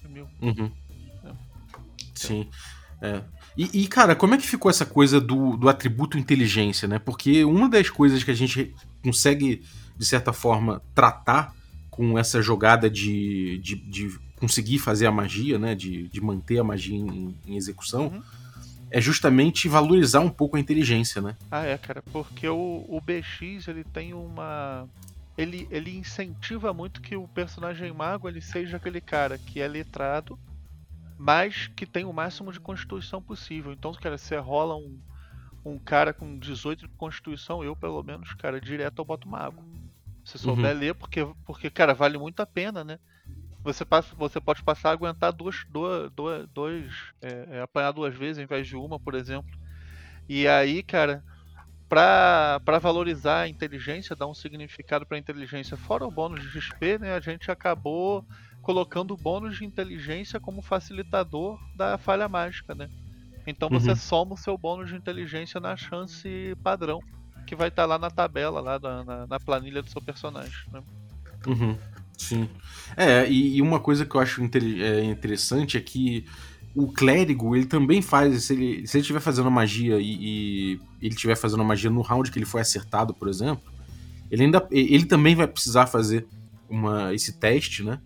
mil. 0.09 0.27
Uhum. 0.41 0.69
Sim. 2.27 2.47
É. 3.01 3.21
E, 3.57 3.83
e, 3.83 3.87
cara, 3.87 4.15
como 4.15 4.35
é 4.35 4.37
que 4.37 4.47
ficou 4.47 4.69
essa 4.69 4.85
coisa 4.85 5.19
do, 5.19 5.57
do 5.57 5.67
atributo 5.69 6.17
inteligência, 6.17 6.87
né? 6.87 6.99
Porque 6.99 7.43
uma 7.43 7.67
das 7.67 7.89
coisas 7.89 8.23
que 8.23 8.31
a 8.31 8.35
gente 8.35 8.73
consegue, 9.03 9.63
de 9.97 10.05
certa 10.05 10.31
forma, 10.31 10.81
tratar 10.93 11.53
com 11.89 12.17
essa 12.17 12.41
jogada 12.41 12.89
de, 12.89 13.57
de, 13.59 13.75
de 13.75 14.19
conseguir 14.37 14.79
fazer 14.79 15.05
a 15.07 15.11
magia, 15.11 15.57
né? 15.57 15.75
De, 15.75 16.07
de 16.07 16.21
manter 16.21 16.59
a 16.59 16.63
magia 16.63 16.95
em, 16.95 17.35
em 17.45 17.55
execução, 17.57 18.07
Uhum. 18.07 18.21
é 18.91 19.01
justamente 19.01 19.67
valorizar 19.67 20.19
um 20.21 20.29
pouco 20.29 20.55
a 20.55 20.59
inteligência, 20.59 21.21
né? 21.21 21.35
Ah, 21.51 21.63
é, 21.65 21.77
cara, 21.77 22.01
porque 22.13 22.47
o, 22.47 22.85
o 22.87 23.01
BX 23.01 23.67
ele 23.67 23.83
tem 23.83 24.13
uma. 24.13 24.87
Ele, 25.37 25.67
ele 25.71 25.97
incentiva 25.97 26.73
muito 26.73 27.01
que 27.01 27.15
o 27.15 27.27
personagem 27.27 27.93
mago 27.93 28.27
ele 28.27 28.41
seja 28.41 28.75
aquele 28.77 28.99
cara 28.99 29.37
que 29.37 29.61
é 29.61 29.67
letrado, 29.67 30.37
mas 31.19 31.67
que 31.75 31.85
tem 31.85 32.05
o 32.05 32.13
máximo 32.13 32.51
de 32.53 32.61
constituição 32.61 33.21
possível. 33.21 33.73
Então, 33.73 33.91
cara, 33.93 34.17
você 34.17 34.37
rola 34.37 34.77
um, 34.77 34.97
um 35.65 35.77
cara 35.77 36.13
com 36.13 36.39
18 36.39 36.87
de 36.87 36.93
constituição, 36.95 37.61
eu 37.63 37.75
pelo 37.75 38.01
menos, 38.03 38.33
cara, 38.35 38.61
direto 38.61 38.99
eu 38.99 39.05
boto 39.05 39.27
mago. 39.27 39.61
Se 40.23 40.37
souber 40.39 40.75
ler, 40.77 40.95
porque, 40.95 41.21
porque, 41.45 41.69
cara, 41.69 41.93
vale 41.93 42.17
muito 42.17 42.39
a 42.41 42.45
pena, 42.47 42.83
né? 42.85 42.99
Você, 43.63 43.83
passa, 43.83 44.15
você 44.15 44.39
pode 44.39 44.63
passar 44.63 44.91
a 44.91 44.93
aguentar 44.93 45.33
duas, 45.33 45.57
duas, 45.69 46.09
duas, 46.11 46.47
dois, 46.49 46.93
é, 47.21 47.57
é, 47.57 47.61
apanhar 47.61 47.91
duas 47.91 48.15
vezes 48.15 48.37
ao 48.37 48.45
invés 48.45 48.67
de 48.67 48.77
uma, 48.77 48.99
por 48.99 49.15
exemplo. 49.15 49.51
E 50.29 50.47
aí, 50.47 50.83
cara, 50.83 51.23
pra 51.89 52.79
valorizar 52.81 53.41
a 53.41 53.49
inteligência, 53.49 54.15
dar 54.15 54.27
um 54.27 54.33
significado 54.35 55.05
pra 55.05 55.17
inteligência, 55.17 55.77
fora 55.77 56.05
o 56.07 56.11
bônus 56.11 56.41
de 56.43 56.49
XP, 56.49 56.99
né? 56.99 57.13
A 57.15 57.19
gente 57.19 57.51
acabou 57.51 58.25
colocando 58.69 59.15
o 59.15 59.17
bônus 59.17 59.57
de 59.57 59.65
inteligência 59.65 60.39
como 60.39 60.61
facilitador 60.61 61.57
da 61.75 61.97
falha 61.97 62.29
mágica, 62.29 62.75
né? 62.75 62.87
Então 63.47 63.67
você 63.67 63.89
Uhum. 63.89 63.95
soma 63.95 64.35
o 64.35 64.37
seu 64.37 64.55
bônus 64.59 64.91
de 64.91 64.95
inteligência 64.95 65.59
na 65.59 65.75
chance 65.75 66.55
padrão, 66.63 66.99
que 67.47 67.55
vai 67.55 67.69
estar 67.69 67.87
lá 67.87 67.97
na 67.97 68.11
tabela, 68.11 68.61
lá 68.61 68.77
na, 68.77 69.03
na, 69.03 69.25
na 69.25 69.39
planilha 69.39 69.81
do 69.81 69.89
seu 69.89 69.99
personagem, 69.99 70.53
né? 70.71 70.83
Uhum, 71.47 71.75
sim. 72.15 72.47
É, 72.95 73.27
e, 73.27 73.55
e 73.55 73.61
uma 73.63 73.79
coisa 73.79 74.05
que 74.05 74.13
eu 74.15 74.21
acho 74.21 74.39
é, 74.43 75.03
interessante 75.03 75.75
é 75.75 75.81
que 75.81 76.23
o 76.75 76.91
clérigo, 76.93 77.55
ele 77.55 77.65
também 77.65 78.03
faz, 78.03 78.43
se 78.43 78.53
ele, 78.53 78.85
se 78.85 78.97
ele 78.97 79.01
estiver 79.01 79.19
fazendo 79.19 79.49
magia 79.49 79.97
e, 79.99 80.75
e 80.75 80.79
ele 81.01 81.15
estiver 81.15 81.35
fazendo 81.35 81.65
magia 81.65 81.89
no 81.89 82.01
round 82.01 82.29
que 82.29 82.37
ele 82.37 82.45
foi 82.45 82.61
acertado, 82.61 83.15
por 83.15 83.29
exemplo, 83.29 83.63
ele 84.29 84.43
ainda 84.43 84.67
ele 84.69 85.05
também 85.05 85.33
vai 85.33 85.47
precisar 85.47 85.87
fazer 85.87 86.27
uma, 86.69 87.11
esse 87.15 87.33
teste, 87.39 87.81
né? 87.81 87.99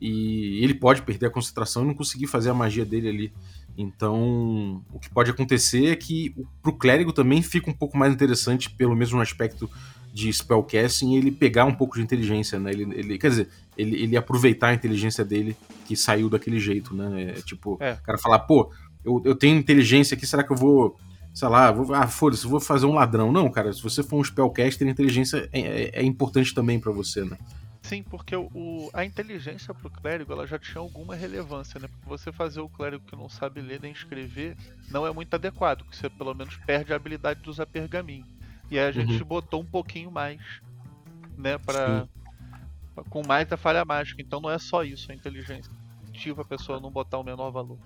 E 0.00 0.62
ele 0.64 0.74
pode 0.74 1.02
perder 1.02 1.26
a 1.26 1.30
concentração 1.30 1.82
e 1.82 1.86
não 1.86 1.94
conseguir 1.94 2.26
fazer 2.26 2.50
a 2.50 2.54
magia 2.54 2.84
dele 2.84 3.08
ali. 3.08 3.32
Então, 3.76 4.82
o 4.92 4.98
que 4.98 5.10
pode 5.10 5.30
acontecer 5.30 5.86
é 5.86 5.96
que 5.96 6.34
o- 6.36 6.46
pro 6.62 6.72
clérigo 6.72 7.12
também 7.12 7.42
fica 7.42 7.70
um 7.70 7.74
pouco 7.74 7.96
mais 7.96 8.12
interessante, 8.12 8.70
pelo 8.70 8.94
menos 8.94 9.12
no 9.12 9.20
aspecto 9.20 9.68
de 10.12 10.32
spellcasting, 10.32 11.14
ele 11.16 11.30
pegar 11.30 11.64
um 11.64 11.74
pouco 11.74 11.96
de 11.96 12.02
inteligência, 12.02 12.58
né? 12.58 12.70
Ele, 12.72 12.82
ele- 12.98 13.18
quer 13.18 13.30
dizer, 13.30 13.48
ele, 13.78 13.96
ele 14.02 14.16
aproveitar 14.16 14.68
a 14.68 14.74
inteligência 14.74 15.24
dele 15.24 15.56
que 15.86 15.94
saiu 15.96 16.28
daquele 16.28 16.58
jeito, 16.58 16.94
né? 16.94 17.22
É, 17.22 17.32
tipo, 17.42 17.76
É. 17.80 17.92
o 17.94 18.02
cara 18.02 18.18
falar, 18.18 18.40
pô, 18.40 18.70
eu, 19.04 19.22
eu 19.24 19.34
tenho 19.34 19.56
inteligência 19.56 20.14
aqui, 20.16 20.26
será 20.26 20.42
que 20.42 20.52
eu 20.52 20.56
vou. 20.56 20.96
Sei 21.32 21.46
lá, 21.48 21.70
vou, 21.70 21.94
ah, 21.94 22.08
foda-se, 22.08 22.44
eu 22.44 22.50
vou 22.50 22.58
fazer 22.58 22.86
um 22.86 22.94
ladrão. 22.94 23.30
Não, 23.30 23.48
cara, 23.48 23.72
se 23.72 23.80
você 23.80 24.02
for 24.02 24.16
um 24.18 24.24
spellcaster, 24.24 24.86
a 24.86 24.90
inteligência 24.90 25.48
é, 25.52 25.60
é- 25.60 25.90
é 26.00 26.02
importante 26.02 26.52
também 26.52 26.80
pra 26.80 26.90
você, 26.90 27.24
né? 27.24 27.38
Sim, 27.90 28.04
porque 28.04 28.36
o, 28.36 28.88
a 28.92 29.04
inteligência 29.04 29.74
pro 29.74 29.90
clérigo 29.90 30.32
ela 30.32 30.46
já 30.46 30.56
tinha 30.60 30.80
alguma 30.80 31.16
relevância, 31.16 31.80
né? 31.80 31.88
Porque 31.88 32.08
você 32.08 32.30
fazer 32.30 32.60
o 32.60 32.68
clérigo 32.68 33.04
que 33.04 33.16
não 33.16 33.28
sabe 33.28 33.60
ler 33.60 33.80
nem 33.80 33.90
escrever 33.90 34.56
não 34.88 35.04
é 35.04 35.12
muito 35.12 35.34
adequado, 35.34 35.78
porque 35.78 35.96
você 35.96 36.08
pelo 36.08 36.32
menos 36.32 36.56
perde 36.58 36.92
a 36.92 36.96
habilidade 36.96 37.42
de 37.42 37.50
usar 37.50 37.66
pergaminho. 37.66 38.24
E 38.70 38.78
aí 38.78 38.86
a 38.86 38.92
gente 38.92 39.24
botou 39.24 39.60
um 39.60 39.66
pouquinho 39.66 40.08
mais, 40.08 40.40
né, 41.36 41.58
pra, 41.58 42.06
com 43.08 43.26
mais 43.26 43.48
da 43.48 43.56
falha 43.56 43.84
mágica. 43.84 44.22
Então 44.22 44.40
não 44.40 44.52
é 44.52 44.58
só 44.60 44.84
isso, 44.84 45.10
a 45.10 45.14
inteligência 45.16 45.72
ativa 46.10 46.42
a 46.42 46.44
pessoa 46.44 46.78
não 46.78 46.92
botar 46.92 47.18
o 47.18 47.24
menor 47.24 47.50
valor. 47.50 47.78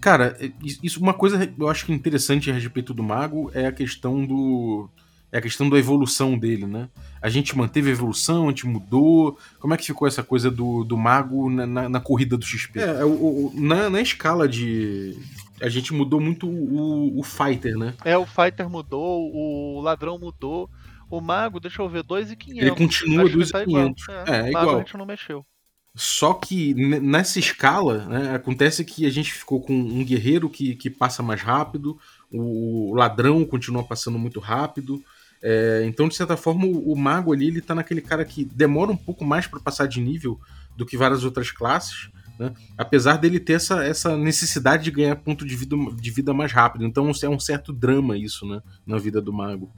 Cara, 0.00 0.36
isso 0.82 1.00
uma 1.00 1.14
coisa 1.14 1.54
eu 1.56 1.68
acho 1.68 1.86
que 1.86 1.92
interessante 1.92 2.50
a 2.50 2.54
respeito 2.54 2.92
do 2.92 3.00
mago 3.04 3.48
é 3.54 3.66
a 3.66 3.72
questão 3.72 4.26
do 4.26 4.90
é 5.36 5.38
a 5.38 5.42
questão 5.42 5.68
da 5.68 5.78
evolução 5.78 6.38
dele, 6.38 6.66
né? 6.66 6.88
A 7.20 7.28
gente 7.28 7.56
manteve 7.56 7.90
a 7.90 7.92
evolução, 7.92 8.46
a 8.46 8.48
gente 8.50 8.66
mudou. 8.66 9.38
Como 9.60 9.74
é 9.74 9.76
que 9.76 9.84
ficou 9.86 10.08
essa 10.08 10.22
coisa 10.22 10.50
do, 10.50 10.82
do 10.84 10.96
mago 10.96 11.50
na, 11.50 11.66
na, 11.66 11.88
na 11.88 12.00
corrida 12.00 12.36
do 12.36 12.44
XP? 12.44 12.80
É, 12.80 13.04
o- 13.04 13.08
o- 13.48 13.52
na, 13.54 13.90
na 13.90 14.00
escala 14.00 14.48
de. 14.48 15.16
A 15.60 15.68
gente 15.68 15.92
mudou 15.92 16.20
muito 16.20 16.46
o, 16.48 17.18
o 17.18 17.22
fighter, 17.22 17.76
né? 17.76 17.94
É, 18.04 18.16
o 18.16 18.26
fighter 18.26 18.68
mudou, 18.68 19.30
o 19.34 19.80
ladrão 19.80 20.18
mudou. 20.18 20.68
O 21.08 21.20
mago, 21.20 21.60
deixa 21.60 21.80
eu 21.82 21.88
ver, 21.88 22.02
2,500. 22.02 22.62
Ele 22.66 22.70
continua 22.76 23.22
Acho 23.22 23.30
que 23.30 23.36
2,500. 23.38 24.06
tá 24.06 24.12
É, 24.12 24.22
igual. 24.22 24.26
é 24.26 24.50
o 24.50 24.52
mago 24.52 24.64
igual. 24.64 24.76
a 24.76 24.78
gente 24.80 24.96
não 24.96 25.06
mexeu. 25.06 25.46
Só 25.94 26.34
que 26.34 26.74
ne- 26.74 27.00
nessa 27.00 27.38
escala, 27.38 28.04
né, 28.06 28.34
acontece 28.34 28.84
que 28.84 29.06
a 29.06 29.10
gente 29.10 29.32
ficou 29.32 29.60
com 29.62 29.72
um 29.74 30.04
guerreiro 30.04 30.50
que, 30.50 30.74
que 30.76 30.90
passa 30.90 31.22
mais 31.22 31.40
rápido, 31.40 31.98
o 32.30 32.92
ladrão 32.94 33.44
continua 33.46 33.82
passando 33.82 34.18
muito 34.18 34.38
rápido. 34.40 35.02
É, 35.48 35.84
então, 35.86 36.08
de 36.08 36.16
certa 36.16 36.36
forma, 36.36 36.66
o, 36.66 36.92
o 36.92 36.96
mago 36.96 37.32
ali 37.32 37.46
ele 37.46 37.60
tá 37.60 37.72
naquele 37.72 38.00
cara 38.00 38.24
que 38.24 38.44
demora 38.44 38.90
um 38.90 38.96
pouco 38.96 39.24
mais 39.24 39.46
para 39.46 39.60
passar 39.60 39.86
de 39.86 40.00
nível 40.00 40.40
do 40.76 40.84
que 40.84 40.96
várias 40.96 41.22
outras 41.22 41.52
classes, 41.52 42.10
né? 42.36 42.52
Apesar 42.76 43.16
dele 43.16 43.38
ter 43.38 43.52
essa, 43.52 43.84
essa 43.84 44.16
necessidade 44.16 44.82
de 44.82 44.90
ganhar 44.90 45.14
ponto 45.14 45.46
de 45.46 45.54
vida, 45.54 45.76
de 45.94 46.10
vida 46.10 46.34
mais 46.34 46.52
rápido. 46.52 46.84
Então 46.84 47.08
é 47.22 47.28
um 47.28 47.38
certo 47.38 47.72
drama 47.72 48.18
isso, 48.18 48.44
né? 48.44 48.60
Na 48.84 48.98
vida 48.98 49.22
do 49.22 49.32
mago. 49.32 49.70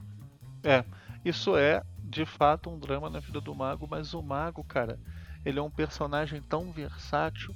Isso 1.23 1.55
é, 1.55 1.83
de 2.03 2.25
fato, 2.25 2.71
um 2.71 2.79
drama 2.79 3.07
na 3.07 3.19
vida 3.19 3.39
do 3.39 3.53
mago, 3.53 3.87
mas 3.87 4.15
o 4.15 4.23
mago, 4.23 4.63
cara, 4.63 4.97
ele 5.45 5.59
é 5.59 5.61
um 5.61 5.69
personagem 5.69 6.41
tão 6.41 6.71
versátil 6.71 7.53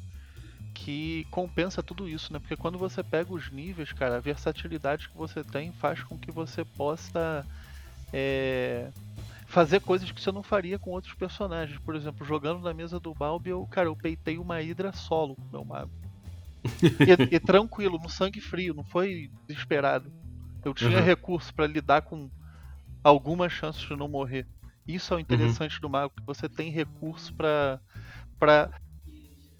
que 0.71 1.25
compensa 1.31 1.81
tudo 1.81 2.07
isso, 2.07 2.31
né? 2.31 2.37
Porque 2.37 2.55
quando 2.55 2.77
você 2.77 3.01
pega 3.01 3.33
os 3.33 3.51
níveis, 3.51 3.91
cara, 3.91 4.17
a 4.17 4.19
versatilidade 4.19 5.09
que 5.09 5.17
você 5.17 5.43
tem 5.43 5.71
faz 5.71 6.03
com 6.03 6.15
que 6.15 6.31
você 6.31 6.63
possa 6.63 7.43
é, 8.13 8.93
fazer 9.47 9.81
coisas 9.81 10.11
que 10.11 10.21
você 10.21 10.31
não 10.31 10.43
faria 10.43 10.79
com 10.79 10.91
outros 10.91 11.15
personagens. 11.15 11.79
Por 11.85 11.95
exemplo, 11.95 12.25
jogando 12.27 12.61
na 12.63 12.73
mesa 12.73 12.99
do 12.99 13.15
Balbi, 13.15 13.51
eu, 13.51 13.67
cara, 13.67 13.89
eu 13.89 13.97
peitei 13.97 14.37
uma 14.39 14.61
hidra 14.61 14.93
solo 14.93 15.37
com 15.37 15.47
o 15.49 15.51
meu 15.53 15.65
mago. 15.65 15.91
E, 17.05 17.11
e 17.35 17.39
tranquilo, 17.39 17.99
no 17.99 18.09
sangue 18.09 18.39
frio, 18.41 18.73
não 18.73 18.83
foi 18.83 19.29
desesperado. 19.47 20.11
Eu 20.65 20.73
tinha 20.73 21.01
Uhum. 21.01 21.01
recurso 21.01 21.53
pra 21.55 21.67
lidar 21.67 22.01
com 22.03 22.31
algumas 23.03 23.53
chances 23.53 23.83
de 23.83 23.95
não 23.97 24.09
morrer. 24.09 24.47
Isso 24.87 25.13
é 25.13 25.17
o 25.17 25.21
interessante 25.21 25.79
do 25.81 25.89
mago, 25.89 26.13
que 26.15 26.23
você 26.25 26.49
tem 26.49 26.71
recurso 26.71 27.33
pra 27.37 27.81
para 28.39 28.71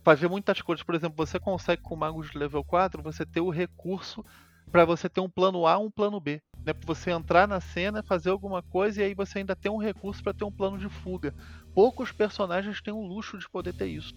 fazer 0.06 0.30
muitas 0.30 0.62
coisas. 0.62 0.84
Por 0.86 0.96
exemplo, 0.96 1.16
você 1.18 1.40
consegue 1.40 1.82
com 1.84 1.96
magos 1.96 2.32
de 2.32 2.38
level 2.38 2.64
4, 2.66 3.04
você 3.04 3.26
ter 3.26 3.42
o 3.42 3.50
recurso 3.52 4.24
pra 4.72 4.86
você 4.86 5.10
ter 5.10 5.22
um 5.22 5.30
plano 5.30 5.68
A, 5.68 5.78
um 5.80 5.92
plano 5.92 6.20
B, 6.22 6.42
né? 6.66 6.74
Pra 6.74 6.86
você 6.86 7.12
entrar 7.12 7.48
na 7.48 7.60
cena, 7.60 8.04
fazer 8.04 8.30
alguma 8.30 8.62
coisa 8.62 9.02
e 9.02 9.06
aí 9.06 9.14
você 9.14 9.40
ainda 9.40 9.56
tem 9.56 9.72
um 9.72 9.78
recurso 9.78 10.24
pra 10.24 10.34
ter 10.34 10.44
um 10.44 10.52
plano 10.52 10.78
de 10.78 10.90
fuga. 10.90 11.34
Poucos 11.74 12.12
personagens 12.12 12.82
têm 12.82 12.94
o 12.94 13.06
luxo 13.06 13.38
de 13.38 13.50
poder 13.50 13.74
ter 13.74 13.88
isso. 13.88 14.14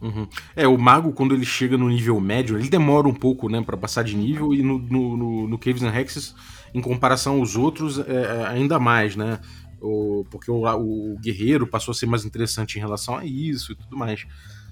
Uhum. 0.00 0.26
É, 0.56 0.66
o 0.66 0.78
mago, 0.78 1.12
quando 1.12 1.34
ele 1.34 1.44
chega 1.44 1.76
no 1.76 1.88
nível 1.88 2.18
médio, 2.20 2.58
ele 2.58 2.70
demora 2.70 3.06
um 3.06 3.14
pouco, 3.14 3.50
né, 3.50 3.60
para 3.60 3.76
passar 3.76 4.02
de 4.02 4.16
nível, 4.16 4.54
e 4.54 4.62
no, 4.62 4.78
no, 4.78 5.16
no, 5.16 5.48
no 5.48 5.58
Caves 5.58 5.82
and 5.82 5.94
Hexes, 5.94 6.34
em 6.72 6.80
comparação 6.80 7.38
aos 7.38 7.54
outros, 7.54 7.98
é, 7.98 8.12
é 8.12 8.46
ainda 8.46 8.78
mais, 8.78 9.14
né? 9.14 9.38
O, 9.80 10.24
porque 10.30 10.50
o, 10.50 10.64
o 10.64 11.18
guerreiro 11.20 11.66
passou 11.66 11.92
a 11.92 11.94
ser 11.94 12.06
mais 12.06 12.24
interessante 12.24 12.76
em 12.76 12.80
relação 12.80 13.16
a 13.16 13.24
isso 13.24 13.72
e 13.72 13.74
tudo 13.74 13.96
mais. 13.96 14.26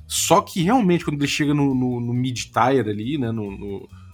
Só 0.07 0.41
que 0.41 0.63
realmente, 0.63 1.05
quando 1.05 1.19
ele 1.21 1.29
chega 1.29 1.53
no, 1.53 1.75
no, 1.75 2.01
no 2.01 2.15
mid-tier 2.15 2.87
ali, 2.89 3.19
né, 3.19 3.31
no, 3.31 3.51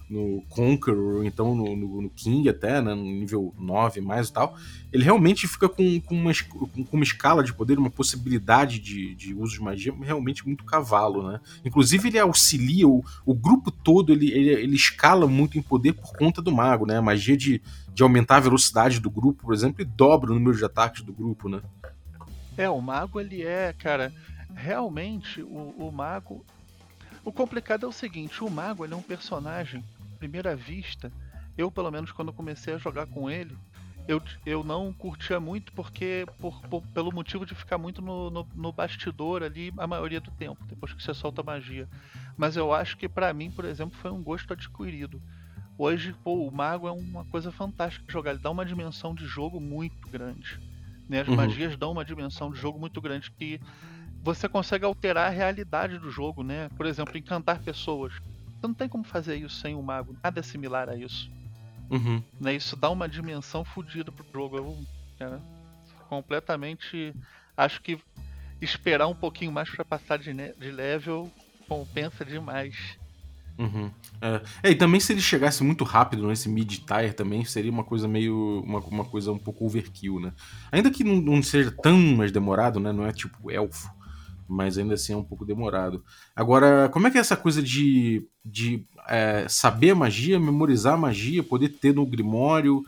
no, 0.09 0.41
Conqueror, 0.49 1.25
então 1.25 1.55
no, 1.55 1.75
no, 1.75 2.01
no 2.03 2.09
King 2.09 2.47
até, 2.49 2.81
né, 2.81 2.93
no 2.93 3.03
nível 3.03 3.53
9 3.57 4.01
mais 4.01 4.29
e 4.29 4.33
tal, 4.33 4.55
ele 4.91 5.03
realmente 5.03 5.47
fica 5.47 5.67
com, 5.67 5.99
com, 6.01 6.15
uma, 6.15 6.31
com 6.53 6.85
uma 6.97 7.03
escala 7.03 7.43
de 7.43 7.53
poder, 7.53 7.77
uma 7.77 7.89
possibilidade 7.89 8.79
de, 8.79 9.15
de 9.15 9.33
uso 9.33 9.53
de 9.53 9.61
magia 9.61 9.93
realmente 10.01 10.45
muito 10.45 10.63
cavalo, 10.63 11.29
né? 11.29 11.39
Inclusive 11.63 12.07
ele 12.07 12.19
auxilia, 12.19 12.87
o, 12.87 13.03
o 13.25 13.33
grupo 13.33 13.71
todo 13.71 14.13
ele, 14.13 14.31
ele, 14.31 14.49
ele 14.49 14.75
escala 14.75 15.27
muito 15.27 15.57
em 15.57 15.61
poder 15.61 15.93
por 15.93 16.15
conta 16.15 16.41
do 16.41 16.51
mago, 16.51 16.85
né? 16.85 16.97
A 16.97 17.01
magia 17.01 17.35
de, 17.35 17.61
de 17.93 18.03
aumentar 18.03 18.37
a 18.37 18.41
velocidade 18.41 18.99
do 18.99 19.09
grupo, 19.09 19.43
por 19.43 19.53
exemplo, 19.53 19.81
e 19.81 19.85
dobra 19.85 20.31
o 20.31 20.35
número 20.35 20.57
de 20.57 20.63
ataques 20.63 21.01
do 21.01 21.11
grupo, 21.11 21.49
né? 21.49 21.61
É, 22.57 22.69
o 22.69 22.79
mago 22.79 23.19
ele 23.19 23.43
é, 23.43 23.73
cara, 23.73 24.13
realmente 24.55 25.41
o, 25.41 25.73
o 25.77 25.91
mago. 25.91 26.45
O 27.25 27.31
complicado 27.33 27.85
é 27.85 27.89
o 27.89 27.91
seguinte, 27.91 28.43
o 28.43 28.49
mago 28.49 28.85
ele 28.85 28.93
é 28.93 28.97
um 28.97 29.01
personagem, 29.01 29.83
à 30.13 30.17
primeira 30.19 30.55
vista, 30.55 31.11
eu 31.57 31.71
pelo 31.71 31.91
menos 31.91 32.11
quando 32.11 32.31
comecei 32.31 32.73
a 32.73 32.77
jogar 32.77 33.07
com 33.07 33.29
ele, 33.29 33.57
eu, 34.07 34.21
eu 34.45 34.63
não 34.63 34.93
curtia 34.93 35.39
muito 35.39 35.73
porque 35.73 36.25
por, 36.39 36.61
por- 36.67 36.83
pelo 36.93 37.11
motivo 37.11 37.43
de 37.45 37.55
ficar 37.55 37.79
muito 37.79 38.01
no, 38.01 38.29
no, 38.29 38.47
no 38.55 38.71
bastidor 38.71 39.41
ali 39.41 39.73
a 39.77 39.87
maioria 39.87 40.21
do 40.21 40.29
tempo, 40.31 40.63
depois 40.67 40.93
que 40.93 41.01
você 41.01 41.13
solta 41.13 41.41
a 41.41 41.43
magia. 41.43 41.89
Mas 42.37 42.55
eu 42.55 42.71
acho 42.71 42.95
que 42.95 43.09
pra 43.09 43.33
mim, 43.33 43.49
por 43.49 43.65
exemplo, 43.65 43.97
foi 43.97 44.11
um 44.11 44.21
gosto 44.21 44.53
adquirido. 44.53 45.19
Hoje, 45.77 46.13
pô, 46.23 46.47
o 46.47 46.51
mago 46.51 46.87
é 46.87 46.91
uma 46.91 47.25
coisa 47.25 47.51
fantástica 47.51 48.05
de 48.05 48.13
jogar, 48.13 48.31
ele 48.31 48.39
dá 48.39 48.51
uma 48.51 48.65
dimensão 48.65 49.15
de 49.15 49.25
jogo 49.25 49.59
muito 49.59 50.07
grande. 50.09 50.59
Né? 51.09 51.21
As 51.21 51.27
Uhum. 51.27 51.35
magias 51.35 51.75
dão 51.75 51.91
uma 51.91 52.05
dimensão 52.05 52.51
de 52.51 52.59
jogo 52.59 52.79
muito 52.79 53.01
grande 53.01 53.31
que 53.31 53.59
você 54.25 54.49
consegue 54.49 54.83
alterar 54.83 55.27
a 55.27 55.29
realidade 55.29 55.99
do 55.99 56.09
jogo, 56.09 56.41
né? 56.41 56.67
Por 56.75 56.87
exemplo, 56.87 57.15
encantar 57.15 57.61
pessoas. 57.61 58.11
Você 58.13 58.67
não 58.67 58.73
tem 58.73 58.89
como 58.89 59.03
fazer 59.03 59.35
isso 59.35 59.57
sem 59.57 59.75
o 59.75 59.83
mago, 59.83 60.17
nada 60.23 60.39
é 60.39 60.43
similar 60.43 60.89
a 60.89 60.95
isso 60.95 61.29
Uhum. 61.87 62.23
né? 62.39 62.55
Isso 62.55 62.75
dá 62.75 62.89
uma 62.89 63.07
dimensão 63.07 63.63
fodida 63.63 64.11
pro 64.11 64.25
jogo. 64.33 64.57
Eu, 64.57 64.77
cara, 65.19 65.39
completamente 66.09 67.13
acho 67.55 67.79
que 67.83 67.99
esperar 68.59 69.05
um 69.05 69.13
pouquinho 69.13 69.51
mais 69.51 69.69
pra 69.69 69.85
passar 69.85 70.17
de, 70.17 70.33
de 70.33 70.71
level 70.71 71.31
compensa 71.69 72.25
demais. 72.25 72.97
Uhum. 73.59 73.91
É. 74.21 74.41
É, 74.63 74.71
e 74.71 74.75
também 74.75 74.99
se 74.99 75.13
ele 75.13 75.21
chegasse 75.21 75.63
muito 75.63 75.83
rápido 75.83 76.27
nesse 76.27 76.49
mid-tier 76.49 77.13
também 77.13 77.45
seria 77.45 77.71
uma 77.71 77.83
coisa 77.83 78.07
meio. 78.07 78.63
Uma, 78.65 78.79
uma 78.79 79.05
coisa 79.05 79.31
um 79.31 79.37
pouco 79.37 79.65
overkill, 79.65 80.19
né? 80.19 80.33
Ainda 80.71 80.89
que 80.89 81.03
não, 81.03 81.21
não 81.21 81.43
seja 81.43 81.71
tão 81.71 81.97
mais 81.97 82.31
demorado, 82.31 82.79
né? 82.79 82.91
Não 82.91 83.05
é 83.05 83.13
tipo 83.13 83.51
elfo. 83.51 83.94
Mas 84.47 84.77
ainda 84.77 84.93
assim 84.93 85.13
é 85.13 85.17
um 85.17 85.23
pouco 85.23 85.43
demorado. 85.45 86.03
Agora, 86.35 86.87
como 86.89 87.07
é 87.07 87.11
que 87.11 87.17
é 87.17 87.21
essa 87.21 87.35
coisa 87.35 87.61
de, 87.63 88.27
de 88.43 88.85
é, 89.07 89.47
saber 89.49 89.91
a 89.91 89.95
magia, 89.95 90.39
memorizar 90.39 90.93
a 90.93 90.97
magia, 90.97 91.41
poder 91.43 91.69
ter 91.69 91.93
no 91.95 92.05
Grimório? 92.05 92.83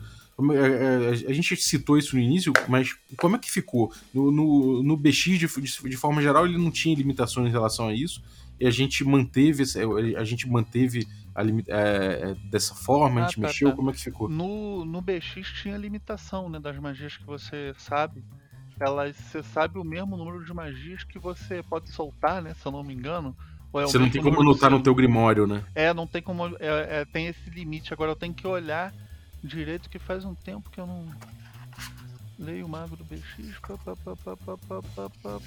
É- 0.52 1.08
é, 1.26 1.30
a 1.30 1.32
gente 1.32 1.56
citou 1.56 1.98
isso 1.98 2.14
no 2.14 2.22
início, 2.22 2.52
mas 2.68 2.94
como 3.16 3.34
é 3.34 3.38
que 3.40 3.50
ficou? 3.50 3.92
No, 4.14 4.30
no, 4.30 4.82
no 4.84 4.96
BX, 4.96 5.36
de, 5.36 5.38
de, 5.48 5.88
de 5.90 5.96
forma 5.96 6.22
geral, 6.22 6.46
ele 6.46 6.56
não 6.56 6.70
tinha 6.70 6.94
limitações 6.94 7.48
em 7.48 7.50
relação 7.50 7.88
a 7.88 7.92
isso 7.94 8.22
e 8.60 8.64
a 8.64 8.70
gente 8.70 9.02
manteve 9.04 9.64
esse- 9.64 9.80
a 10.16 10.22
gente 10.24 10.48
manteve 10.48 11.08
a 11.34 11.42
é, 11.42 11.50
é, 12.30 12.36
dessa 12.50 12.72
forma, 12.74 13.20
a 13.20 13.24
Ah, 13.24 13.26
gente 13.26 13.40
tá, 13.40 13.46
mexeu, 13.48 13.70
tá. 13.70 13.76
como 13.76 13.90
é 13.90 13.92
que 13.92 14.00
ficou? 14.00 14.28
No, 14.28 14.84
no 14.84 15.00
BX 15.02 15.44
tinha 15.60 15.76
limitação, 15.76 16.48
né? 16.48 16.60
Das 16.60 16.78
magias 16.78 17.16
que 17.16 17.26
você 17.26 17.72
sabe 17.76 18.22
elas 18.80 19.16
você 19.16 19.42
sabe 19.42 19.78
o 19.78 19.84
mesmo 19.84 20.16
número 20.16 20.44
de 20.44 20.52
magias 20.52 21.04
que 21.04 21.18
você 21.18 21.62
pode 21.62 21.90
soltar, 21.90 22.42
né? 22.42 22.54
Se 22.54 22.66
eu 22.66 22.72
não 22.72 22.82
me 22.82 22.94
engano. 22.94 23.36
É 23.74 23.82
você 23.82 23.98
não 23.98 24.08
tem 24.08 24.22
como 24.22 24.40
anotar 24.40 24.70
no 24.70 24.82
teu 24.82 24.94
grimório, 24.94 25.46
né? 25.46 25.62
É, 25.74 25.92
não 25.92 26.06
tem 26.06 26.22
como. 26.22 26.46
É, 26.58 27.00
é, 27.00 27.04
tem 27.04 27.26
esse 27.26 27.50
limite. 27.50 27.92
Agora 27.92 28.12
eu 28.12 28.16
tenho 28.16 28.32
que 28.32 28.46
olhar 28.46 28.94
direito 29.44 29.90
que 29.90 29.98
faz 29.98 30.24
um 30.24 30.34
tempo 30.34 30.70
que 30.70 30.80
eu 30.80 30.86
não. 30.86 31.06
Leio 32.38 32.66
o 32.66 32.68
mago 32.68 32.96
do 32.96 33.04
BX. 33.04 33.58
Pá, 33.60 33.76
pá, 33.84 34.16
pá, 34.56 35.40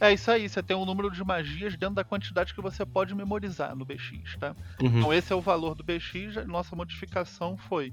é 0.00 0.12
isso 0.12 0.30
aí, 0.30 0.48
você 0.48 0.62
tem 0.62 0.76
um 0.76 0.84
número 0.84 1.10
de 1.10 1.22
magias 1.22 1.76
dentro 1.76 1.94
da 1.94 2.04
quantidade 2.04 2.52
que 2.52 2.60
você 2.60 2.84
pode 2.84 3.14
memorizar 3.14 3.76
no 3.76 3.84
BX, 3.84 4.36
tá? 4.40 4.56
Uhum. 4.82 4.98
Então 4.98 5.12
esse 5.12 5.32
é 5.32 5.36
o 5.36 5.40
valor 5.40 5.74
do 5.74 5.84
BX, 5.84 6.46
nossa 6.46 6.74
modificação 6.74 7.56
foi. 7.56 7.92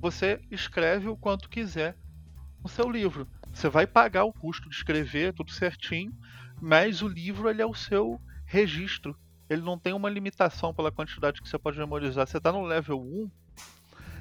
Você 0.00 0.40
escreve 0.50 1.08
o 1.08 1.16
quanto 1.16 1.48
quiser 1.48 1.96
no 2.64 2.70
seu 2.70 2.90
livro. 2.90 3.28
Você 3.52 3.68
vai 3.68 3.86
pagar 3.86 4.24
o 4.24 4.32
custo 4.32 4.68
de 4.68 4.74
escrever 4.74 5.34
tudo 5.34 5.52
certinho, 5.52 6.12
mas 6.60 7.02
o 7.02 7.08
livro 7.08 7.48
ele 7.48 7.60
é 7.60 7.66
o 7.66 7.74
seu 7.74 8.18
registro. 8.46 9.14
Ele 9.48 9.60
não 9.60 9.78
tem 9.78 9.92
uma 9.92 10.08
limitação 10.08 10.72
pela 10.72 10.90
quantidade 10.90 11.42
que 11.42 11.48
você 11.48 11.58
pode 11.58 11.78
memorizar. 11.78 12.26
Você 12.26 12.38
está 12.38 12.50
no 12.50 12.64
level 12.64 13.00
1. 13.00 13.30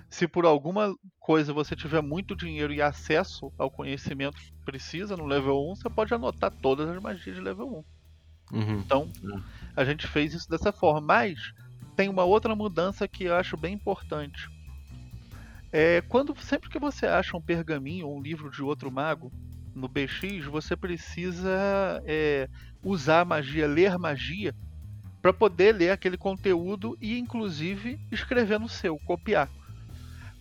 Se 0.10 0.28
por 0.28 0.46
alguma 0.46 0.94
coisa 1.20 1.54
você 1.54 1.76
tiver 1.76 2.02
muito 2.02 2.36
dinheiro 2.36 2.74
e 2.74 2.82
acesso 2.82 3.52
ao 3.58 3.72
conhecimento 3.72 4.38
que 4.38 4.52
precisa 4.66 5.18
no 5.18 5.26
level 5.26 5.72
1, 5.72 5.76
você 5.78 5.90
pode 5.90 6.14
anotar 6.14 6.52
todas 6.52 6.88
as 6.88 7.02
magias 7.02 7.36
de 7.36 7.42
level 7.42 7.86
1. 8.52 8.58
Uhum. 8.58 8.80
Então, 8.80 9.12
a 9.76 9.84
gente 9.84 10.06
fez 10.06 10.34
isso 10.34 10.50
dessa 10.50 10.72
forma. 10.72 11.02
Mas 11.02 11.40
tem 11.96 12.10
uma 12.10 12.26
outra 12.26 12.56
mudança 12.56 13.08
que 13.08 13.24
eu 13.24 13.36
acho 13.36 13.56
bem 13.56 13.74
importante. 13.74 14.48
É, 15.76 16.02
quando 16.02 16.40
sempre 16.40 16.70
que 16.70 16.78
você 16.78 17.08
acha 17.08 17.36
um 17.36 17.42
pergaminho 17.42 18.08
ou 18.08 18.20
um 18.20 18.22
livro 18.22 18.52
de 18.52 18.62
outro 18.62 18.92
mago 18.92 19.34
no 19.74 19.88
BX, 19.88 20.46
você 20.46 20.76
precisa 20.76 21.50
é, 22.06 22.48
usar 22.84 23.26
magia, 23.26 23.66
ler 23.66 23.98
magia, 23.98 24.54
para 25.20 25.34
poder 25.34 25.74
ler 25.74 25.90
aquele 25.90 26.16
conteúdo 26.16 26.96
e, 27.02 27.18
inclusive, 27.18 28.00
escrever 28.12 28.60
no 28.60 28.70
seu, 28.70 29.00
copiar. 29.00 29.50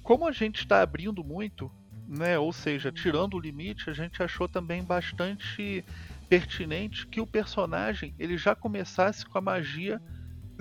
Como 0.03 0.29
a 0.29 0.33
gente 0.33 0.59
está 0.59 0.83
abrindo 0.83 1.25
muito, 1.25 1.73
né, 2.07 2.39
ou 2.39 2.53
seja, 2.53 2.93
tirando 2.93 3.33
o 3.33 3.41
limite, 3.41 3.89
a 3.89 3.95
gente 3.95 4.23
achou 4.23 4.47
também 4.47 4.85
bastante 4.85 5.83
pertinente 6.29 7.07
que 7.07 7.23
o 7.23 7.27
personagem 7.27 8.15
ele 8.19 8.37
já 8.37 8.55
começasse 8.55 9.25
com 9.25 9.39
a 9.39 9.41
magia 9.41 9.99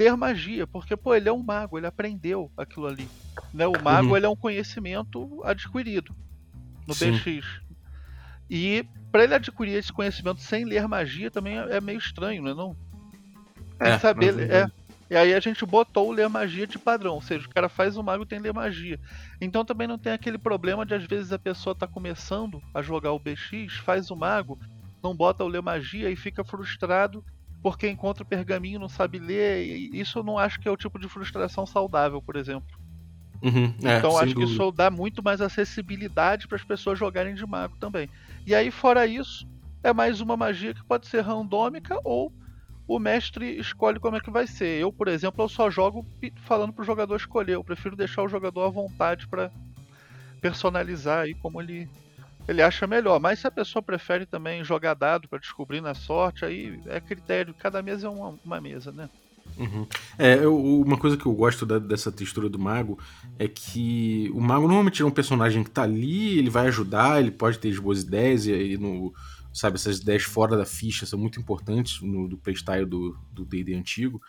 ler 0.01 0.17
magia, 0.17 0.65
porque 0.67 0.97
pô, 0.97 1.13
ele 1.13 1.29
é 1.29 1.33
um 1.33 1.43
mago, 1.43 1.77
ele 1.77 1.87
aprendeu 1.87 2.51
aquilo 2.57 2.87
ali, 2.87 3.07
né? 3.53 3.67
O 3.67 3.79
mago 3.81 4.09
Uhum. 4.09 4.17
ele 4.17 4.25
é 4.25 4.29
um 4.29 4.35
conhecimento 4.35 5.41
adquirido 5.43 6.15
no 6.87 6.93
Sim. 6.95 7.11
BX. 7.11 7.45
E 8.49 8.85
para 9.11 9.23
ele 9.23 9.35
adquirir 9.35 9.73
esse 9.77 9.93
conhecimento 9.93 10.41
sem 10.41 10.65
ler 10.65 10.87
magia 10.87 11.29
também 11.29 11.57
é 11.57 11.77
é 11.77 11.81
meio 11.81 11.99
estranho, 11.99 12.41
né, 12.43 12.53
não? 12.53 12.75
É, 13.79 13.97
saber, 13.99 14.33
mas- 14.33 14.49
é. 14.49 14.67
E 15.09 15.15
aí 15.15 15.33
a 15.33 15.39
gente 15.41 15.65
botou 15.65 16.07
o 16.07 16.11
ler 16.13 16.29
magia 16.29 16.65
de 16.65 16.79
padrão, 16.79 17.15
ou 17.15 17.21
seja, 17.21 17.45
o 17.45 17.49
cara 17.49 17.67
faz 17.67 17.97
o 17.97 18.03
mago 18.03 18.25
tem 18.25 18.39
ler 18.39 18.53
magia. 18.53 18.97
Então 19.41 19.65
também 19.65 19.85
não 19.85 19.97
tem 19.97 20.13
aquele 20.13 20.37
problema 20.37 20.85
de 20.85 20.93
às 20.93 21.05
vezes 21.05 21.33
a 21.33 21.39
pessoa 21.39 21.75
tá 21.75 21.85
começando 21.85 22.61
a 22.73 22.81
jogar 22.81 23.11
o 23.11 23.19
BX, 23.19 23.73
faz 23.83 24.09
o 24.09 24.15
mago, 24.15 24.57
não 25.03 25.13
bota 25.15 25.43
o 25.43 25.49
ler 25.49 25.61
magia 25.61 26.09
e 26.09 26.15
fica 26.15 26.45
frustrado 26.45 27.25
porque 27.61 27.89
encontra 27.89 28.23
o 28.23 28.25
pergaminho, 28.25 28.79
não 28.79 28.89
sabe 28.89 29.19
ler. 29.19 29.65
E 29.65 29.99
isso 29.99 30.19
eu 30.19 30.23
não 30.23 30.37
acho 30.37 30.59
que 30.59 30.67
é 30.67 30.71
o 30.71 30.77
tipo 30.77 30.99
de 30.99 31.07
frustração 31.07 31.65
saudável, 31.65 32.21
por 32.21 32.35
exemplo. 32.35 32.79
Uhum. 33.41 33.73
É, 33.83 33.97
então 33.97 34.17
acho 34.17 34.35
que 34.35 34.41
dúvida. 34.41 34.51
isso 34.51 34.71
dá 34.71 34.91
muito 34.91 35.23
mais 35.23 35.41
acessibilidade 35.41 36.47
para 36.47 36.57
as 36.57 36.63
pessoas 36.63 36.97
jogarem 36.97 37.33
de 37.33 37.45
mago 37.45 37.75
também. 37.77 38.09
E 38.45 38.53
aí, 38.53 38.69
fora 38.69 39.05
isso, 39.05 39.47
é 39.83 39.93
mais 39.93 40.21
uma 40.21 40.37
magia 40.37 40.73
que 40.73 40.83
pode 40.83 41.07
ser 41.07 41.21
randômica 41.21 41.99
ou 42.03 42.31
o 42.87 42.99
mestre 42.99 43.57
escolhe 43.57 43.99
como 43.99 44.17
é 44.17 44.19
que 44.19 44.29
vai 44.29 44.45
ser. 44.45 44.79
Eu, 44.79 44.91
por 44.91 45.07
exemplo, 45.07 45.43
eu 45.43 45.49
só 45.49 45.69
jogo 45.69 46.05
falando 46.45 46.73
pro 46.73 46.83
jogador 46.83 47.15
escolher. 47.15 47.53
Eu 47.53 47.63
prefiro 47.63 47.95
deixar 47.95 48.21
o 48.21 48.27
jogador 48.27 48.65
à 48.65 48.69
vontade 48.69 49.27
para 49.27 49.51
personalizar 50.41 51.19
aí 51.19 51.33
como 51.35 51.61
ele 51.61 51.87
ele 52.47 52.61
acha 52.61 52.87
melhor. 52.87 53.19
Mas 53.19 53.39
se 53.39 53.47
a 53.47 53.51
pessoa 53.51 53.81
prefere 53.81 54.25
também 54.25 54.63
jogar 54.63 54.93
dado 54.93 55.27
para 55.27 55.39
descobrir 55.39 55.81
na 55.81 55.93
sorte, 55.93 56.45
aí 56.45 56.79
é 56.87 56.99
critério. 56.99 57.53
Cada 57.57 57.81
mesa 57.81 58.07
é 58.07 58.09
uma, 58.09 58.37
uma 58.43 58.61
mesa, 58.61 58.91
né? 58.91 59.09
Uhum. 59.57 59.85
É, 60.17 60.35
eu- 60.35 60.81
uma 60.81 60.97
coisa 60.97 61.17
que 61.17 61.25
eu 61.25 61.33
gosto 61.33 61.65
da- 61.65 61.79
dessa 61.79 62.11
textura 62.11 62.47
do 62.49 62.57
mago 62.59 62.97
é 63.37 63.47
que 63.47 64.29
o 64.33 64.39
mago 64.39 64.61
normalmente 64.67 65.01
é 65.01 65.05
um 65.05 65.11
personagem 65.11 65.63
que 65.63 65.69
tá 65.69 65.83
ali, 65.83 66.37
ele 66.37 66.49
vai 66.49 66.67
ajudar, 66.67 67.19
ele 67.19 67.31
pode 67.31 67.59
ter 67.59 67.69
as 67.69 67.79
boas 67.79 68.01
ideias, 68.03 68.45
e 68.45 68.53
aí 68.53 68.77
no. 68.77 69.13
Sabe, 69.53 69.75
essas 69.75 69.99
ideias 69.99 70.23
fora 70.23 70.55
da 70.55 70.65
ficha 70.65 71.05
são 71.05 71.19
muito 71.19 71.37
importantes 71.37 71.99
no 72.01 72.25
do 72.29 72.37
playstyle 72.37 72.85
do 72.85 73.17
D&D 73.33 73.73
antigo. 73.73 74.21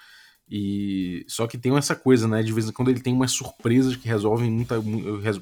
E 0.50 1.24
só 1.28 1.46
que 1.46 1.56
tem 1.56 1.76
essa 1.76 1.96
coisa, 1.96 2.28
né? 2.28 2.42
De 2.42 2.52
vez 2.52 2.68
em 2.68 2.72
quando 2.72 2.90
ele 2.90 3.00
tem 3.00 3.14
umas 3.14 3.32
surpresas 3.32 3.96
que 3.96 4.06
resolvem 4.06 4.50
muita, 4.50 4.82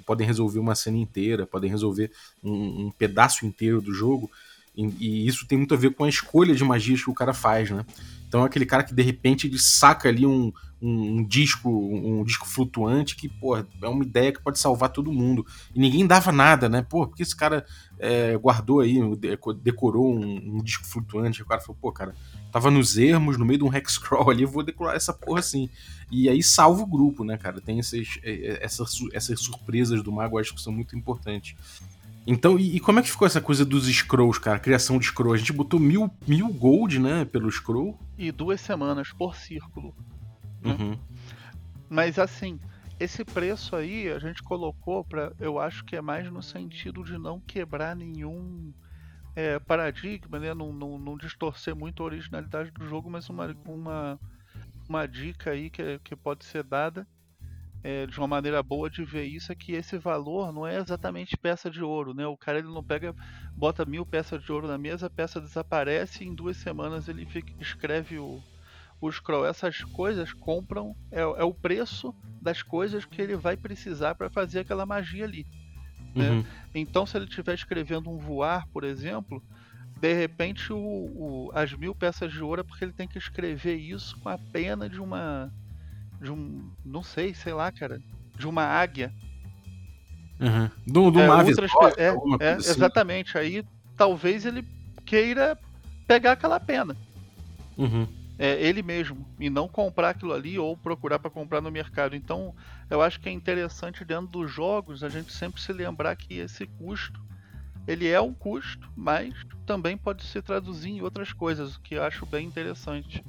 podem 0.07 0.27
resolver 0.27 0.59
uma 0.59 0.75
cena 0.75 0.99
inteira, 0.99 1.47
podem 1.47 1.71
resolver 1.71 2.13
um, 2.43 2.87
um 2.87 2.91
pedaço 2.91 3.45
inteiro 3.45 3.81
do 3.81 3.93
jogo. 3.93 4.31
E, 4.77 4.85
e 5.01 5.27
isso 5.27 5.47
tem 5.47 5.59
muito 5.59 5.75
a 5.75 5.77
ver 5.77 5.95
com 5.95 6.05
a 6.05 6.09
escolha 6.09 6.55
de 6.55 6.63
magias 6.63 7.03
que 7.03 7.11
o 7.11 7.15
cara 7.15 7.35
faz, 7.35 7.71
né? 7.71 7.85
Então 8.31 8.45
é 8.45 8.47
aquele 8.47 8.65
cara 8.65 8.85
que 8.85 8.95
de 8.95 9.03
repente 9.03 9.49
ele 9.49 9.59
saca 9.59 10.09
ali 10.09 10.25
um, 10.25 10.53
um, 10.81 11.27
disco, 11.27 11.69
um, 11.69 12.23
disco 12.23 12.47
flutuante 12.47 13.17
que, 13.17 13.29
pô, 13.29 13.57
é 13.57 13.65
uma 13.89 14.05
ideia 14.05 14.31
que 14.33 14.41
pode 14.41 14.57
salvar 14.57 14.91
todo 14.91 15.13
mundo. 15.13 15.45
E 15.75 15.81
ninguém 15.81 16.07
dava 16.07 16.31
nada, 16.31 16.69
né? 16.69 16.81
Pô, 16.81 17.09
porque 17.09 17.25
esse 17.25 17.35
cara 17.35 17.67
é, 17.99 18.37
guardou 18.37 18.79
aí, 18.79 19.01
deco- 19.17 19.53
decorou 19.53 20.15
um, 20.15 20.59
um 20.59 20.63
disco 20.63 20.87
flutuante. 20.87 21.41
E 21.41 21.43
o 21.43 21.47
cara 21.47 21.61
falou, 21.61 21.77
pô, 21.83 21.91
cara, 21.91 22.15
tava 22.53 22.71
nos 22.71 22.97
ermos, 22.97 23.37
no 23.37 23.45
meio 23.45 23.59
de 23.59 23.65
um 23.65 23.75
hexcrawl 23.75 24.31
ali, 24.31 24.45
eu 24.45 24.49
vou 24.49 24.63
decorar 24.63 24.95
essa 24.95 25.13
porra 25.13 25.41
assim. 25.41 25.69
E 26.09 26.29
aí 26.29 26.41
salva 26.41 26.83
o 26.83 26.87
grupo, 26.87 27.25
né, 27.25 27.37
cara? 27.37 27.61
Tem 27.61 27.81
esses, 27.81 28.21
é, 28.23 28.31
é, 28.31 28.65
essas, 28.65 28.93
su- 28.93 29.09
essas 29.13 29.41
surpresas 29.41 30.05
do 30.05 30.13
mago, 30.13 30.39
acho 30.39 30.55
que 30.55 30.63
são 30.63 30.73
muito 30.73 30.97
importantes. 30.97 31.57
Então, 32.27 32.59
e, 32.59 32.77
e 32.77 32.81
como 32.81 33.01
é 33.01 33.03
que 33.03 33.11
ficou 33.11 33.27
essa 33.27 33.41
coisa 33.41 33.65
dos 33.65 33.87
scrolls, 33.87 34.41
cara? 34.41 34.59
Criação 34.59 34.99
de 34.99 35.07
scroll. 35.07 35.35
A 35.35 35.37
gente 35.37 35.53
botou 35.53 35.81
mil, 35.81 36.11
mil 36.27 36.49
gold, 36.53 36.99
né, 36.99 37.25
pelo 37.25 37.51
scroll. 37.51 37.99
E 38.19 38.31
duas 38.31 38.61
semanas 38.61 39.13
por 39.13 39.35
círculo. 39.35 39.95
Uhum. 40.65 40.99
Mas 41.89 42.19
assim, 42.19 42.61
esse 42.99 43.25
preço 43.25 43.75
aí 43.75 44.09
a 44.11 44.19
gente 44.19 44.43
colocou 44.43 45.03
para, 45.03 45.33
eu 45.41 45.59
acho 45.59 45.85
que 45.85 45.97
é 45.97 46.01
mais 46.01 46.31
no 46.31 46.43
sentido 46.43 47.03
de 47.03 47.17
não 47.17 47.41
quebrar 47.41 47.97
nenhum 47.97 48.73
é, 49.35 49.59
paradigma, 49.59 50.39
né? 50.39 50.53
Não, 50.53 50.73
não, 50.73 50.99
não, 50.99 51.17
distorcer 51.17 51.75
muito 51.75 52.03
a 52.03 52.07
originalidade 52.07 52.71
do 52.71 52.87
jogo, 52.87 53.11
mas 53.11 53.29
uma, 53.29 53.57
uma, 53.65 54.21
uma 54.89 55.07
dica 55.07 55.51
aí 55.51 55.71
que, 55.71 55.99
que 56.05 56.15
pode 56.15 56.45
ser 56.45 56.63
dada 56.63 57.07
é, 57.83 58.07
de 58.07 58.19
uma 58.19 58.29
maneira 58.29 58.63
boa 58.63 58.91
de 58.91 59.05
ver 59.05 59.25
isso 59.25 59.51
é 59.51 59.55
que 59.55 59.73
esse 59.73 59.97
valor 59.97 60.53
não 60.53 60.67
é 60.67 60.77
exatamente 60.77 61.37
peça 61.37 61.71
de 61.71 61.83
ouro, 61.83 62.13
né? 62.13 62.27
O 62.27 62.37
cara 62.37 62.59
ele 62.59 62.69
não 62.69 62.85
pega, 62.85 63.15
bota 63.57 63.85
mil 63.85 64.05
peças 64.05 64.43
de 64.43 64.53
ouro 64.53 64.69
na 64.69 64.77
mesa, 64.77 65.07
a 65.07 65.11
peça 65.11 65.41
desaparece 65.41 66.23
e 66.23 66.29
em 66.29 66.35
duas 66.35 66.57
semanas 66.59 67.09
ele 67.09 67.25
fica, 67.25 67.53
escreve 67.61 68.19
o, 68.19 68.43
o 69.01 69.11
scroll. 69.11 69.47
Essas 69.47 69.83
coisas 69.83 70.33
compram, 70.33 70.95
é, 71.11 71.21
é 71.21 71.45
o 71.45 71.55
preço 71.55 72.15
das 72.41 72.63
coisas 72.63 73.05
que 73.05 73.21
ele 73.21 73.37
vai 73.37 73.57
precisar 73.57 74.15
para 74.15 74.29
fazer 74.29 74.61
aquela 74.61 74.85
magia 74.85 75.25
ali. 75.25 75.47
Né? 76.15 76.31
Uhum. 76.31 76.45
Então, 76.75 77.07
se 77.07 77.17
ele 77.17 77.27
estiver 77.27 77.55
escrevendo 77.55 78.11
um 78.11 78.19
voar, 78.19 78.67
por 78.73 78.85
exemplo, 78.85 79.43
de 80.01 80.13
repente 80.13 80.73
o, 80.73 80.79
o, 80.79 81.51
as 81.55 81.73
mil 81.73 81.95
peças 81.95 82.33
de 82.33 82.43
ouro 82.43 82.61
é 82.61 82.65
porque 82.65 82.85
ele 82.85 82.93
tem 82.93 83.09
que 83.09 83.19
escrever 83.19 83.77
isso 83.77 84.19
com 84.21 84.29
a 84.29 84.39
pena 84.39 84.89
de 84.89 85.01
uma 85.01 85.53
de 86.21 86.31
um. 86.31 86.71
Não 86.85 87.03
sei, 87.03 87.35
sei 87.35 87.53
lá, 87.53 87.71
cara. 87.71 88.01
De 88.37 88.47
uma 88.47 88.65
águia. 88.65 89.13
Uhum. 90.39 90.71
Do, 90.87 91.11
do 91.11 91.21
é, 91.21 91.27
uma 91.27 91.45
outras, 91.45 91.71
é, 91.97 92.45
é 92.45 92.53
assim. 92.53 92.71
Exatamente. 92.71 93.37
Aí 93.37 93.65
talvez 93.97 94.47
ele 94.47 94.67
queira 95.05 95.59
pegar 96.07 96.33
aquela 96.33 96.59
pena. 96.59 96.97
Uhum. 97.77 98.07
É, 98.39 98.61
ele 98.63 98.83
mesmo. 98.83 99.27
E 99.39 99.51
não 99.51 99.69
comprar 99.69 100.11
aquilo 100.11 100.33
ali 100.33 100.59
ou 100.59 100.77
procurar 100.77 101.19
para 101.19 101.31
comprar 101.31 101.61
no 101.61 101.71
mercado. 101.71 102.17
Então, 102.17 102.55
eu 102.89 103.03
acho 103.03 103.21
que 103.21 103.29
é 103.29 103.33
interessante 103.33 104.05
dentro 104.05 104.29
dos 104.29 104.51
jogos 104.51 105.05
a 105.05 105.09
gente 105.09 105.33
sempre 105.33 105.61
se 105.61 105.73
lembrar 105.73 106.17
que 106.17 106.39
esse 106.39 106.67
custo 106.67 107.21
ele 107.87 108.09
é 108.09 108.21
um 108.21 108.33
custo, 108.33 108.89
mas 108.97 109.35
também 109.67 109.97
pode 109.97 110.25
se 110.25 110.41
traduzir 110.43 110.91
em 110.91 111.03
outras 111.03 111.33
coisas, 111.33 111.75
o 111.75 111.81
que 111.81 111.95
eu 111.95 112.05
acho 112.05 112.25
bem 112.27 112.47
interessante. 112.47 113.25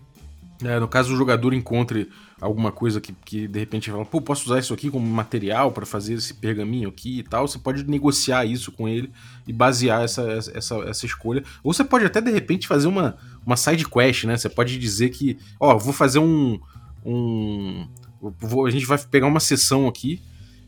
É, 0.63 0.79
no 0.79 0.87
caso 0.87 1.13
o 1.13 1.17
jogador 1.17 1.53
encontre 1.53 2.09
alguma 2.39 2.71
coisa 2.71 2.99
que, 2.99 3.13
que 3.25 3.47
de 3.47 3.59
repente 3.59 3.89
fala, 3.89 4.05
pô, 4.05 4.21
posso 4.21 4.45
usar 4.45 4.59
isso 4.59 4.73
aqui 4.73 4.89
como 4.89 5.05
material 5.05 5.71
para 5.71 5.85
fazer 5.85 6.13
esse 6.13 6.33
pergaminho 6.33 6.89
aqui 6.89 7.19
e 7.19 7.23
tal, 7.23 7.47
você 7.47 7.57
pode 7.57 7.83
negociar 7.87 8.45
isso 8.45 8.71
com 8.71 8.87
ele 8.87 9.11
e 9.47 9.53
basear 9.53 10.03
essa, 10.03 10.21
essa, 10.53 10.75
essa 10.87 11.05
escolha. 11.05 11.43
Ou 11.63 11.73
você 11.73 11.83
pode 11.83 12.05
até 12.05 12.21
de 12.21 12.31
repente 12.31 12.67
fazer 12.67 12.87
uma, 12.87 13.17
uma 13.45 13.55
side 13.55 13.87
quest, 13.87 14.25
né? 14.25 14.37
Você 14.37 14.49
pode 14.49 14.77
dizer 14.77 15.09
que, 15.09 15.37
ó, 15.59 15.77
vou 15.77 15.93
fazer 15.93 16.19
um. 16.19 16.59
um 17.05 17.87
vou, 18.21 18.65
a 18.65 18.71
gente 18.71 18.85
vai 18.85 18.97
pegar 18.97 19.27
uma 19.27 19.39
sessão 19.39 19.87
aqui 19.87 20.21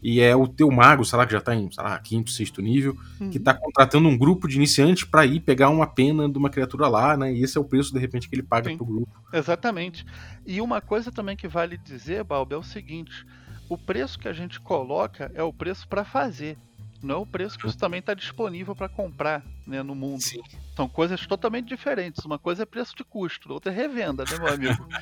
e 0.03 0.19
é 0.19 0.35
o 0.35 0.47
teu 0.47 0.69
mago, 0.69 1.05
sei 1.05 1.17
lá, 1.17 1.25
que 1.25 1.31
já 1.31 1.39
tá 1.39 1.55
em, 1.55 1.71
sei 1.71 1.83
lá, 1.83 1.97
quinto, 1.97 2.29
sexto 2.29 2.61
nível, 2.61 2.97
uhum. 3.21 3.29
que 3.29 3.39
tá 3.39 3.53
contratando 3.53 4.09
um 4.09 4.17
grupo 4.17 4.47
de 4.47 4.57
iniciantes 4.57 5.05
para 5.05 5.25
ir 5.25 5.39
pegar 5.39 5.69
uma 5.69 5.87
pena 5.87 6.29
de 6.29 6.37
uma 6.37 6.49
criatura 6.49 6.87
lá, 6.89 7.15
né? 7.15 7.33
E 7.33 7.41
esse 7.41 7.57
é 7.57 7.61
o 7.61 7.63
preço, 7.63 7.93
de 7.93 7.99
repente, 7.99 8.27
que 8.27 8.35
ele 8.35 8.43
paga 8.43 8.69
Sim. 8.69 8.75
pro 8.75 8.85
grupo. 8.85 9.09
Exatamente. 9.31 10.05
E 10.45 10.59
uma 10.59 10.81
coisa 10.81 11.11
também 11.11 11.37
que 11.37 11.47
vale 11.47 11.77
dizer, 11.77 12.23
Balbo, 12.25 12.53
é 12.53 12.57
o 12.57 12.63
seguinte: 12.63 13.25
o 13.69 13.77
preço 13.77 14.19
que 14.19 14.27
a 14.27 14.33
gente 14.33 14.59
coloca 14.59 15.31
é 15.33 15.41
o 15.41 15.53
preço 15.53 15.87
para 15.87 16.03
fazer. 16.03 16.57
Não 17.03 17.15
é 17.15 17.17
o 17.17 17.25
preço 17.25 17.59
que 17.59 17.67
isso 17.67 17.77
também 17.77 17.99
está 17.99 18.13
disponível 18.13 18.73
para 18.73 18.87
comprar 18.87 19.43
né, 19.67 19.83
no 19.83 19.93
mundo. 19.93 20.21
Sim. 20.21 20.41
São 20.75 20.87
coisas 20.87 21.27
totalmente 21.27 21.67
diferentes. 21.67 22.23
Uma 22.23 22.39
coisa 22.39 22.63
é 22.63 22.65
preço 22.65 22.95
de 22.95 23.03
custo, 23.03 23.51
outra 23.51 23.71
é 23.71 23.75
revenda, 23.75 24.23
né, 24.23 24.37
meu 24.39 24.47
amigo? 24.47 24.87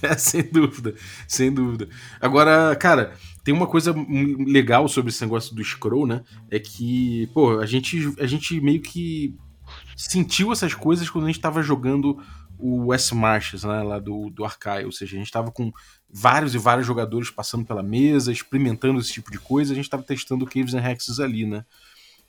É, 0.00 0.16
sem 0.16 0.42
dúvida, 0.42 0.94
sem 1.26 1.52
dúvida. 1.52 1.88
Agora, 2.20 2.76
cara, 2.76 3.14
tem 3.42 3.52
uma 3.52 3.66
coisa 3.66 3.94
legal 4.46 4.86
sobre 4.86 5.10
esse 5.10 5.22
negócio 5.22 5.54
do 5.54 5.64
scroll, 5.64 6.06
né? 6.06 6.22
É 6.50 6.60
que, 6.60 7.28
pô, 7.34 7.58
a 7.58 7.66
gente, 7.66 8.14
a 8.20 8.26
gente 8.26 8.60
meio 8.60 8.80
que 8.80 9.34
sentiu 9.96 10.52
essas 10.52 10.74
coisas 10.74 11.10
quando 11.10 11.24
a 11.24 11.28
gente 11.28 11.40
tava 11.40 11.62
jogando 11.62 12.22
o 12.58 12.92
S 12.92 13.14
Marches, 13.14 13.64
né, 13.64 13.82
lá 13.82 13.98
do, 13.98 14.30
do 14.30 14.44
Arcai, 14.44 14.84
ou 14.84 14.92
seja, 14.92 15.16
a 15.16 15.18
gente 15.18 15.30
tava 15.30 15.50
com 15.50 15.72
vários 16.08 16.54
e 16.54 16.58
vários 16.58 16.86
jogadores 16.86 17.30
passando 17.30 17.64
pela 17.64 17.82
mesa, 17.82 18.32
experimentando 18.32 19.00
esse 19.00 19.12
tipo 19.12 19.30
de 19.30 19.38
coisa, 19.38 19.72
a 19.72 19.76
gente 19.76 19.90
tava 19.90 20.02
testando 20.02 20.46
Caves 20.46 20.74
and 20.74 20.88
Hexes 20.88 21.20
ali, 21.20 21.46
né? 21.46 21.64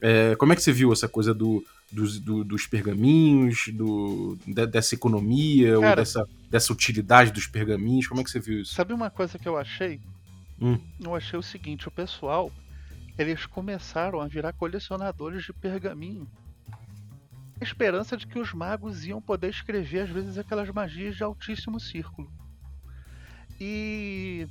É, 0.02 0.36
como 0.36 0.52
é 0.52 0.56
que 0.56 0.62
você 0.62 0.72
viu 0.72 0.92
essa 0.92 1.08
coisa 1.08 1.34
do, 1.34 1.66
dos, 1.92 2.20
do, 2.20 2.44
dos 2.44 2.68
pergaminhos, 2.68 3.70
do, 3.74 4.38
de, 4.46 4.66
dessa 4.68 4.96
economia, 4.96 5.80
Cara, 5.80 5.90
ou 5.90 5.96
dessa, 5.96 6.30
dessa 6.50 6.74
utilidade 6.74 7.32
dos 7.32 7.48
pergaminhos? 7.48 8.08
Como 8.08 8.20
é 8.22 8.24
que 8.24 8.30
você 8.30 8.40
viu 8.40 8.62
isso? 8.62 8.74
Sabe 8.74 8.94
uma 8.94 9.10
coisa 9.10 9.40
que 9.40 9.48
eu 9.48 9.58
achei? 9.58 10.02
Hum. 10.60 10.80
Eu 11.00 11.16
achei 11.16 11.38
o 11.38 11.44
seguinte, 11.44 11.88
o 11.88 11.92
pessoal, 11.92 12.52
eles 13.18 13.46
começaram 13.46 14.20
a 14.20 14.28
virar 14.28 14.54
colecionadores 14.54 15.44
de 15.44 15.54
pergaminho. 15.54 16.28
A 17.60 17.64
esperança 17.64 18.18
de 18.18 18.28
que 18.28 18.38
os 18.38 18.54
magos 18.54 19.06
iam 19.06 19.22
poder 19.22 19.50
escrever, 19.50 20.02
às 20.02 20.10
vezes, 20.10 20.38
aquelas 20.38 20.70
magias 20.70 21.16
de 21.16 21.24
altíssimo 21.24 21.80
círculo. 21.80 22.30
E 23.60 24.48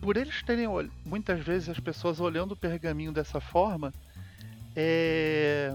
por 0.00 0.18
eles 0.18 0.42
terem 0.42 0.66
muitas 1.04 1.40
vezes 1.40 1.70
as 1.70 1.80
pessoas 1.80 2.20
olhando 2.20 2.52
o 2.52 2.56
pergaminho 2.56 3.10
dessa 3.10 3.40
forma, 3.40 3.90
é... 4.76 5.74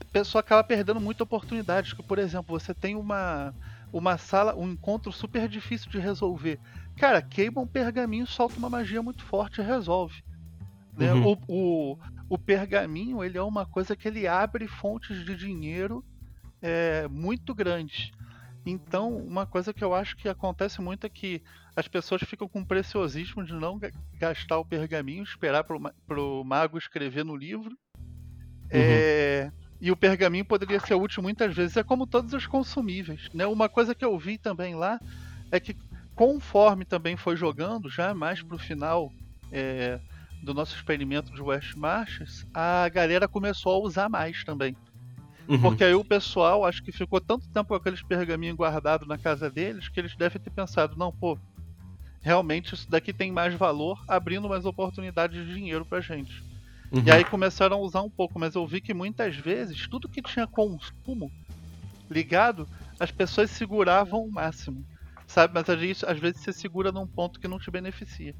a 0.00 0.04
pessoa 0.06 0.40
acaba 0.40 0.64
perdendo 0.64 1.00
muita 1.00 1.22
oportunidade. 1.22 1.94
Que, 1.94 2.02
por 2.02 2.18
exemplo, 2.18 2.58
você 2.58 2.74
tem 2.74 2.96
uma, 2.96 3.54
uma 3.92 4.18
sala, 4.18 4.56
um 4.56 4.70
encontro 4.72 5.12
super 5.12 5.48
difícil 5.48 5.88
de 5.88 6.00
resolver. 6.00 6.58
Cara, 6.96 7.22
queima 7.22 7.60
um 7.60 7.66
pergaminho, 7.66 8.26
solta 8.26 8.58
uma 8.58 8.68
magia 8.68 9.00
muito 9.00 9.22
forte 9.24 9.60
e 9.60 9.64
resolve. 9.64 10.22
Né? 10.96 11.12
Uhum. 11.14 11.38
O, 11.46 11.92
o, 11.92 11.98
o, 12.30 12.38
pergaminho 12.38 13.22
ele 13.22 13.36
é 13.36 13.42
uma 13.42 13.66
coisa 13.66 13.94
que 13.94 14.08
ele 14.08 14.26
abre 14.26 14.66
fontes 14.66 15.24
de 15.24 15.36
dinheiro 15.36 16.02
é, 16.62 17.06
muito 17.08 17.54
grandes. 17.54 18.12
Então, 18.64 19.16
uma 19.16 19.46
coisa 19.46 19.72
que 19.72 19.82
eu 19.82 19.94
acho 19.94 20.16
que 20.16 20.28
acontece 20.28 20.80
muito 20.80 21.06
é 21.06 21.10
que 21.10 21.42
as 21.74 21.88
pessoas 21.88 22.22
ficam 22.22 22.48
com 22.48 22.64
preciosismo 22.64 23.44
de 23.44 23.54
não 23.54 23.80
gastar 24.18 24.58
o 24.58 24.64
pergaminho, 24.64 25.22
esperar 25.22 25.64
para 25.64 26.20
o 26.20 26.44
mago 26.44 26.78
escrever 26.78 27.24
no 27.24 27.36
livro. 27.36 27.70
Uhum. 27.70 28.68
É, 28.70 29.50
e 29.80 29.90
o 29.90 29.96
pergaminho 29.96 30.44
poderia 30.44 30.78
ser 30.78 30.94
útil 30.94 31.22
muitas 31.22 31.54
vezes, 31.54 31.76
é 31.76 31.82
como 31.82 32.06
todos 32.06 32.32
os 32.34 32.46
consumíveis. 32.46 33.28
Né? 33.34 33.46
Uma 33.46 33.68
coisa 33.68 33.94
que 33.94 34.04
eu 34.04 34.16
vi 34.18 34.36
também 34.36 34.74
lá 34.74 35.00
é 35.50 35.58
que, 35.58 35.74
conforme 36.14 36.84
também 36.84 37.16
foi 37.16 37.34
jogando, 37.34 37.88
já 37.88 38.14
mais 38.14 38.42
para 38.42 38.56
o 38.56 38.58
final 38.58 39.10
é, 39.50 39.98
do 40.42 40.54
nosso 40.54 40.74
experimento 40.74 41.32
de 41.32 41.42
West 41.42 41.74
Marches, 41.74 42.46
a 42.54 42.88
galera 42.88 43.28
começou 43.28 43.74
a 43.74 43.86
usar 43.86 44.08
mais 44.08 44.42
também. 44.44 44.76
Uhum. 45.48 45.60
Porque 45.60 45.84
aí 45.84 45.94
o 45.94 46.04
pessoal, 46.04 46.64
acho 46.64 46.82
que 46.82 46.92
ficou 46.92 47.20
tanto 47.20 47.48
tempo 47.48 47.68
com 47.68 47.74
aqueles 47.74 48.02
pergaminhos 48.02 48.56
guardados 48.56 49.06
na 49.06 49.18
casa 49.18 49.50
deles, 49.50 49.88
que 49.88 49.98
eles 49.98 50.14
devem 50.16 50.40
ter 50.40 50.50
pensado, 50.50 50.96
não, 50.96 51.12
pô, 51.12 51.38
realmente 52.22 52.74
isso 52.74 52.88
daqui 52.88 53.12
tem 53.12 53.32
mais 53.32 53.54
valor, 53.54 54.02
abrindo 54.06 54.48
mais 54.48 54.64
oportunidades 54.64 55.44
de 55.44 55.52
dinheiro 55.52 55.84
pra 55.84 56.00
gente. 56.00 56.42
Uhum. 56.92 57.02
E 57.04 57.10
aí 57.10 57.24
começaram 57.24 57.76
a 57.76 57.80
usar 57.80 58.02
um 58.02 58.10
pouco, 58.10 58.38
mas 58.38 58.54
eu 58.54 58.66
vi 58.66 58.80
que 58.80 58.94
muitas 58.94 59.36
vezes, 59.36 59.86
tudo 59.86 60.08
que 60.08 60.22
tinha 60.22 60.46
consumo 60.46 61.30
ligado, 62.10 62.68
as 62.98 63.10
pessoas 63.10 63.50
seguravam 63.50 64.24
o 64.24 64.30
máximo. 64.30 64.84
Sabe? 65.26 65.54
Mas 65.54 65.68
às 65.68 66.18
vezes 66.18 66.42
você 66.42 66.52
segura 66.52 66.90
num 66.90 67.06
ponto 67.06 67.38
que 67.38 67.46
não 67.46 67.58
te 67.58 67.70
beneficia. 67.70 68.34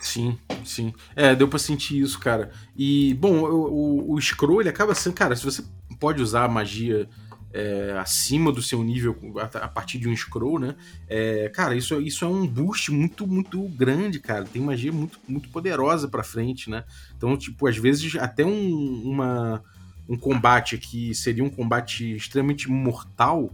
Sim, 0.00 0.38
sim. 0.64 0.94
É, 1.14 1.36
deu 1.36 1.46
pra 1.46 1.58
sentir 1.58 2.00
isso, 2.00 2.18
cara. 2.18 2.50
E, 2.76 3.14
bom, 3.14 3.42
o, 3.42 4.12
o, 4.12 4.14
o 4.14 4.20
Scroll, 4.20 4.60
ele 4.60 4.70
acaba 4.70 4.94
sendo. 4.94 5.14
Cara, 5.14 5.36
se 5.36 5.44
você 5.44 5.62
pode 6.00 6.22
usar 6.22 6.44
a 6.44 6.48
magia 6.48 7.06
é, 7.52 7.96
acima 7.98 8.52
do 8.52 8.62
seu 8.62 8.82
nível 8.82 9.16
a, 9.38 9.68
partir 9.68 9.98
de 9.98 10.08
um 10.08 10.16
scroll, 10.16 10.58
né? 10.58 10.76
É, 11.08 11.48
cara, 11.48 11.74
isso, 11.74 12.00
isso 12.00 12.24
é 12.24 12.28
um 12.28 12.46
boost 12.46 12.90
muito, 12.90 13.26
muito 13.26 13.62
grande, 13.68 14.20
cara. 14.20 14.44
Tem 14.44 14.62
magia 14.62 14.92
muito, 14.92 15.18
muito 15.28 15.48
poderosa 15.48 16.08
pra 16.08 16.22
frente, 16.22 16.70
né? 16.70 16.84
Então, 17.16 17.36
tipo, 17.36 17.66
às 17.66 17.76
vezes 17.76 18.16
até 18.16 18.44
um, 18.44 19.02
uma, 19.04 19.62
um 20.08 20.16
combate 20.16 20.78
que 20.78 21.14
seria 21.14 21.44
um 21.44 21.50
combate 21.50 22.14
extremamente 22.14 22.70
mortal 22.70 23.50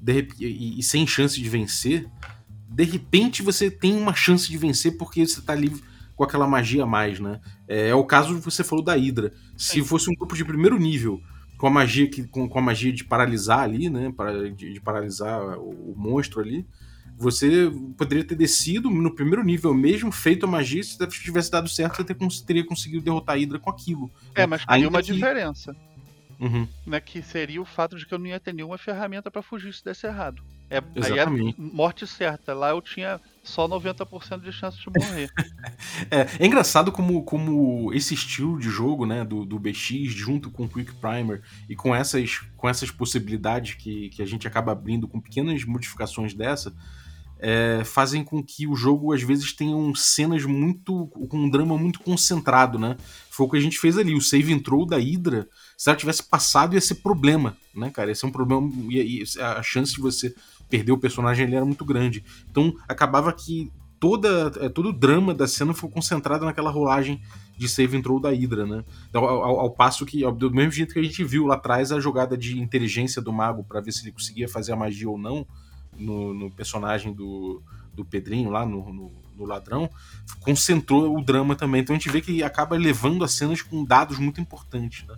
de, 0.00 0.28
e, 0.38 0.78
e, 0.78 0.82
sem 0.82 1.06
chance 1.06 1.40
de 1.40 1.48
vencer, 1.48 2.06
de 2.70 2.84
repente 2.84 3.42
você 3.42 3.68
tem 3.68 3.96
uma 3.96 4.14
chance 4.14 4.48
de 4.48 4.56
vencer 4.56 4.96
porque 4.96 5.26
você 5.26 5.42
tá 5.42 5.52
ali 5.52 5.72
com 6.14 6.22
aquela 6.22 6.46
magia 6.46 6.84
a 6.84 6.86
mais, 6.86 7.18
né? 7.18 7.40
É, 7.66 7.88
é 7.88 7.94
o 7.94 8.04
caso 8.04 8.36
que 8.36 8.44
você 8.44 8.62
falou 8.62 8.84
da 8.84 8.94
Hydra. 8.94 9.32
Se 9.56 9.82
fosse 9.82 10.08
um 10.08 10.14
grupo 10.14 10.36
de 10.36 10.44
primeiro 10.44 10.78
nível 10.78 11.20
com 11.58 11.66
a 11.66 11.70
magia 11.70 12.08
que 12.08 12.26
com, 12.26 12.48
com 12.48 12.58
a 12.58 12.62
magia 12.62 12.92
de 12.92 13.04
paralisar 13.04 13.60
ali, 13.60 13.90
né, 13.90 14.12
para 14.16 14.50
de, 14.50 14.72
de 14.72 14.80
paralisar 14.80 15.58
o, 15.58 15.92
o, 15.92 15.94
monstro 15.96 16.40
ali, 16.40 16.66
você 17.18 17.70
poderia 17.98 18.24
ter 18.24 18.34
descido 18.34 18.88
no 18.88 19.14
primeiro 19.14 19.44
nível 19.44 19.74
mesmo, 19.74 20.10
feito 20.10 20.46
a 20.46 20.48
magia, 20.48 20.82
se 20.82 20.96
tivesse 21.08 21.50
dado 21.50 21.68
certo, 21.68 21.96
você 21.96 22.04
ter, 22.04 22.16
teria 22.46 22.64
conseguido 22.64 23.02
derrotar 23.02 23.34
a 23.34 23.38
Hydra 23.38 23.58
com 23.58 23.68
aquilo. 23.68 24.10
É, 24.34 24.46
mas 24.46 24.64
tem 24.64 24.86
uma 24.86 25.02
que... 25.02 25.12
diferença. 25.12 25.76
Uhum. 26.38 26.66
Né, 26.86 27.00
que 27.00 27.20
seria 27.20 27.60
o 27.60 27.66
fato 27.66 27.98
de 27.98 28.06
que 28.06 28.14
eu 28.14 28.18
não 28.18 28.26
ia 28.26 28.40
ter 28.40 28.54
nenhuma 28.54 28.78
ferramenta 28.78 29.30
para 29.30 29.42
fugir 29.42 29.74
se 29.74 29.84
desse 29.84 30.06
errado. 30.06 30.42
É, 30.70 30.78
aí 30.78 30.84
é 30.94 31.14
Exatamente. 31.14 31.60
morte 31.60 32.06
certa. 32.06 32.54
Lá 32.54 32.70
eu 32.70 32.80
tinha 32.80 33.20
só 33.42 33.68
90% 33.68 34.40
de 34.40 34.52
chance 34.52 34.78
de 34.78 34.86
morrer. 34.86 35.30
É, 36.10 36.44
é 36.44 36.46
engraçado 36.46 36.92
como, 36.92 37.22
como 37.24 37.92
esse 37.92 38.14
estilo 38.14 38.58
de 38.58 38.68
jogo, 38.68 39.06
né, 39.06 39.24
do, 39.24 39.44
do 39.44 39.58
BX, 39.58 40.12
junto 40.12 40.50
com 40.50 40.64
o 40.64 40.68
Quick 40.68 40.94
Primer 40.94 41.42
e 41.68 41.74
com 41.74 41.94
essas, 41.94 42.38
com 42.56 42.68
essas 42.68 42.90
possibilidades 42.90 43.74
que, 43.74 44.08
que 44.10 44.22
a 44.22 44.26
gente 44.26 44.46
acaba 44.46 44.72
abrindo 44.72 45.08
com 45.08 45.20
pequenas 45.20 45.64
modificações 45.64 46.34
dessa, 46.34 46.74
é, 47.40 47.82
fazem 47.84 48.22
com 48.22 48.42
que 48.42 48.66
o 48.66 48.76
jogo 48.76 49.12
às 49.12 49.22
vezes 49.22 49.52
tenha 49.52 49.74
cenas 49.96 50.44
muito. 50.44 51.06
com 51.06 51.38
um 51.38 51.50
drama 51.50 51.76
muito 51.76 52.00
concentrado, 52.00 52.78
né? 52.78 52.96
Foi 53.30 53.46
o 53.46 53.50
que 53.50 53.56
a 53.56 53.60
gente 53.60 53.78
fez 53.78 53.96
ali. 53.96 54.14
O 54.14 54.20
save 54.20 54.52
entrou 54.52 54.84
da 54.84 54.98
Hydra, 54.98 55.48
se 55.76 55.88
ela 55.88 55.96
tivesse 55.96 56.22
passado, 56.22 56.74
ia 56.74 56.80
ser 56.80 56.96
problema, 56.96 57.56
né, 57.74 57.90
cara? 57.90 58.10
Ia 58.10 58.14
ser 58.14 58.26
um 58.26 58.32
problema. 58.32 58.70
E 58.90 59.24
a 59.40 59.62
chance 59.62 59.94
de 59.94 60.00
você 60.00 60.34
perder 60.70 60.92
o 60.92 60.98
personagem 60.98 61.44
ali 61.44 61.56
era 61.56 61.64
muito 61.64 61.84
grande. 61.84 62.24
Então 62.48 62.74
acabava 62.88 63.32
que 63.32 63.70
toda, 64.00 64.50
é, 64.60 64.68
todo 64.70 64.88
o 64.88 64.92
drama 64.92 65.34
da 65.34 65.46
cena 65.46 65.74
foi 65.74 65.90
concentrado 65.90 66.46
naquela 66.46 66.70
rolagem 66.70 67.20
de 67.58 67.68
save 67.68 67.98
entrou 67.98 68.18
da 68.18 68.30
Hydra, 68.30 68.64
né? 68.64 68.82
Então, 69.10 69.22
ao, 69.22 69.60
ao, 69.60 69.70
passo 69.70 70.06
que, 70.06 70.22
do 70.32 70.50
mesmo 70.50 70.72
jeito 70.72 70.94
que 70.94 70.98
a 70.98 71.02
gente 71.02 71.22
viu 71.22 71.44
lá 71.44 71.56
atrás 71.56 71.92
a 71.92 72.00
jogada 72.00 72.38
de 72.38 72.58
inteligência 72.58 73.20
do 73.20 73.30
mago 73.30 73.62
para 73.62 73.82
ver 73.82 73.92
se 73.92 74.02
ele 74.02 74.12
conseguia 74.12 74.48
fazer 74.48 74.72
a 74.72 74.76
magia 74.76 75.10
ou 75.10 75.18
não 75.18 75.46
no, 75.94 76.32
no 76.32 76.50
personagem 76.50 77.12
do, 77.12 77.62
do 77.92 78.02
Pedrinho 78.02 78.48
lá, 78.48 78.64
no, 78.64 78.90
no, 78.90 79.12
no, 79.36 79.44
ladrão, 79.44 79.90
concentrou 80.40 81.14
o 81.14 81.22
drama 81.22 81.54
também. 81.54 81.82
Então 81.82 81.94
a 81.94 81.98
gente 81.98 82.08
vê 82.08 82.22
que 82.22 82.42
acaba 82.42 82.78
levando 82.78 83.22
as 83.22 83.32
cenas 83.32 83.60
com 83.60 83.84
dados 83.84 84.18
muito 84.18 84.40
importantes, 84.40 85.06
né? 85.06 85.14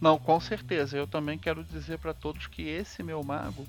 Não, 0.00 0.18
com 0.18 0.40
certeza. 0.40 0.96
Eu 0.96 1.06
também 1.06 1.38
quero 1.38 1.62
dizer 1.62 1.98
para 1.98 2.14
todos 2.14 2.46
que 2.46 2.62
esse 2.62 3.02
meu 3.02 3.22
mago 3.22 3.66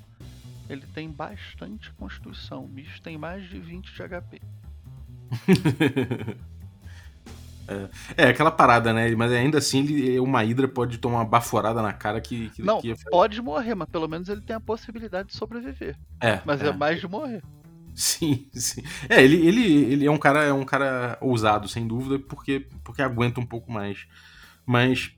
ele 0.68 0.86
tem 0.94 1.10
bastante 1.10 1.92
constituição. 1.92 2.64
O 2.64 2.68
bicho 2.68 3.00
tem 3.02 3.16
mais 3.16 3.48
de 3.48 3.58
20 3.58 3.92
de 3.92 4.02
HP. 4.08 4.40
é, 7.68 7.88
é, 8.16 8.28
aquela 8.28 8.50
parada, 8.50 8.92
né? 8.92 9.14
Mas 9.14 9.32
ainda 9.32 9.58
assim, 9.58 9.80
ele, 9.80 10.18
uma 10.20 10.40
Hydra 10.42 10.68
pode 10.68 10.98
tomar 10.98 11.18
uma 11.18 11.24
baforada 11.24 11.82
na 11.82 11.92
cara 11.92 12.20
que. 12.20 12.50
que 12.50 12.62
não, 12.62 12.80
que 12.80 12.94
pode 13.10 13.40
morrer, 13.40 13.74
mas 13.74 13.88
pelo 13.88 14.08
menos 14.08 14.28
ele 14.28 14.40
tem 14.40 14.56
a 14.56 14.60
possibilidade 14.60 15.28
de 15.28 15.36
sobreviver. 15.36 15.96
É. 16.20 16.40
Mas 16.44 16.62
é, 16.62 16.68
é 16.68 16.72
mais 16.72 17.00
de 17.00 17.08
morrer. 17.08 17.42
Sim, 17.94 18.46
sim. 18.52 18.82
É, 19.08 19.24
ele, 19.24 19.46
ele, 19.46 19.64
ele 19.92 20.06
é 20.06 20.10
um 20.10 20.18
cara 20.18 20.44
é 20.44 20.52
um 20.52 20.64
cara 20.64 21.16
ousado, 21.20 21.66
sem 21.66 21.86
dúvida, 21.86 22.18
porque, 22.18 22.68
porque 22.84 23.00
aguenta 23.00 23.40
um 23.40 23.46
pouco 23.46 23.72
mais. 23.72 24.06
Mas, 24.66 25.12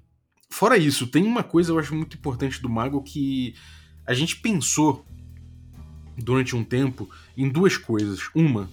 fora 0.48 0.76
isso, 0.76 1.06
tem 1.06 1.24
uma 1.24 1.42
coisa 1.42 1.72
eu 1.72 1.78
acho 1.78 1.94
muito 1.94 2.16
importante 2.16 2.62
do 2.62 2.68
Mago 2.68 3.02
que 3.02 3.54
a 4.06 4.14
gente 4.14 4.36
pensou 4.36 5.04
durante 6.18 6.54
um 6.54 6.64
tempo 6.64 7.08
em 7.36 7.48
duas 7.48 7.76
coisas. 7.76 8.28
Uma, 8.34 8.68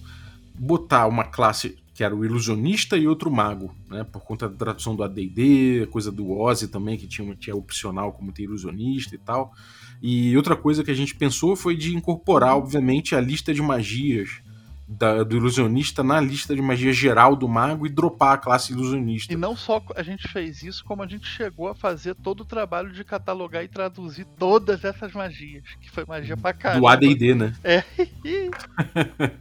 botar 0.54 1.06
uma 1.06 1.24
classe 1.24 1.76
que 1.94 2.04
era 2.04 2.14
o 2.14 2.24
ilusionista 2.24 2.98
e 2.98 3.08
outro 3.08 3.30
mago, 3.30 3.74
né? 3.88 4.04
Por 4.04 4.22
conta 4.22 4.46
da 4.48 4.54
tradução 4.54 4.94
do 4.94 5.02
AD&D, 5.02 5.88
coisa 5.90 6.12
do 6.12 6.30
Ozzy 6.30 6.68
também, 6.68 6.98
que 6.98 7.06
tinha, 7.06 7.34
tinha 7.36 7.56
opcional 7.56 8.12
como 8.12 8.32
ter 8.32 8.42
ilusionista 8.42 9.14
e 9.14 9.18
tal. 9.18 9.54
E 10.02 10.36
outra 10.36 10.54
coisa 10.54 10.84
que 10.84 10.90
a 10.90 10.94
gente 10.94 11.14
pensou 11.14 11.56
foi 11.56 11.74
de 11.74 11.96
incorporar, 11.96 12.54
obviamente, 12.54 13.14
a 13.14 13.20
lista 13.20 13.54
de 13.54 13.62
magias 13.62 14.42
da, 14.88 15.24
do 15.24 15.36
ilusionista 15.36 16.04
na 16.04 16.20
lista 16.20 16.54
de 16.54 16.62
magia 16.62 16.92
geral 16.92 17.34
do 17.34 17.48
mago 17.48 17.86
e 17.86 17.90
dropar 17.90 18.34
a 18.34 18.38
classe 18.38 18.72
ilusionista. 18.72 19.32
E 19.32 19.36
não 19.36 19.56
só 19.56 19.82
a 19.96 20.02
gente 20.02 20.28
fez 20.28 20.62
isso, 20.62 20.84
como 20.84 21.02
a 21.02 21.08
gente 21.08 21.26
chegou 21.26 21.68
a 21.68 21.74
fazer 21.74 22.14
todo 22.14 22.42
o 22.42 22.44
trabalho 22.44 22.92
de 22.92 23.02
catalogar 23.02 23.64
e 23.64 23.68
traduzir 23.68 24.24
todas 24.38 24.84
essas 24.84 25.12
magias, 25.12 25.64
que 25.80 25.90
foi 25.90 26.04
magia 26.04 26.36
pra 26.36 26.52
caramba. 26.52 26.80
Do 26.80 26.86
AD&D, 26.86 27.34
né? 27.34 27.52
É. 27.64 27.82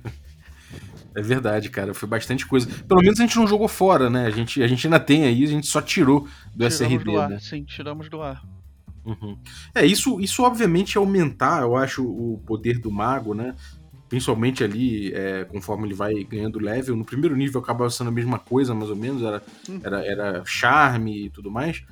é 1.16 1.22
verdade, 1.22 1.70
cara. 1.70 1.94
Foi 1.94 2.10
bastante 2.10 2.46
coisa. 2.46 2.68
Pelo 2.88 3.02
menos 3.02 3.20
a 3.20 3.24
gente 3.24 3.38
não 3.38 3.46
jogou 3.46 3.68
fora, 3.68 4.10
né? 4.10 4.26
A 4.26 4.32
gente, 4.32 4.64
a 4.64 4.68
gente 4.68 4.88
ainda 4.88 5.00
tem 5.00 5.26
aí, 5.26 5.44
a 5.44 5.48
gente 5.48 5.68
só 5.68 5.82
tirou 5.82 6.22
do 6.22 6.68
tiramos 6.68 6.82
SRD, 6.82 7.04
do 7.04 7.20
ar, 7.20 7.30
né? 7.30 7.40
Sim, 7.40 7.64
tiramos 7.64 8.10
do 8.10 8.22
ar. 8.22 8.44
Uhum. 9.06 9.38
É, 9.76 9.86
isso, 9.86 10.20
isso 10.20 10.42
obviamente 10.42 10.98
é 10.98 11.00
aumentar, 11.00 11.62
eu 11.62 11.76
acho, 11.76 12.04
o 12.04 12.42
poder 12.48 12.80
do 12.80 12.90
mago, 12.90 13.36
né? 13.36 13.54
Principalmente 14.16 14.64
ali, 14.64 15.14
é, 15.14 15.44
conforme 15.44 15.86
ele 15.86 15.94
vai 15.94 16.24
ganhando 16.24 16.58
level. 16.58 16.96
No 16.96 17.04
primeiro 17.04 17.36
nível 17.36 17.60
acaba 17.60 17.90
sendo 17.90 18.08
a 18.08 18.12
mesma 18.12 18.40
coisa, 18.40 18.74
mais 18.74 18.90
ou 18.90 18.96
menos, 18.96 19.22
era, 19.22 19.44
hum. 19.70 19.82
era, 19.84 20.06
era 20.06 20.44
charme 20.46 21.26
e 21.26 21.30
tudo 21.30 21.52
mais, 21.52 21.84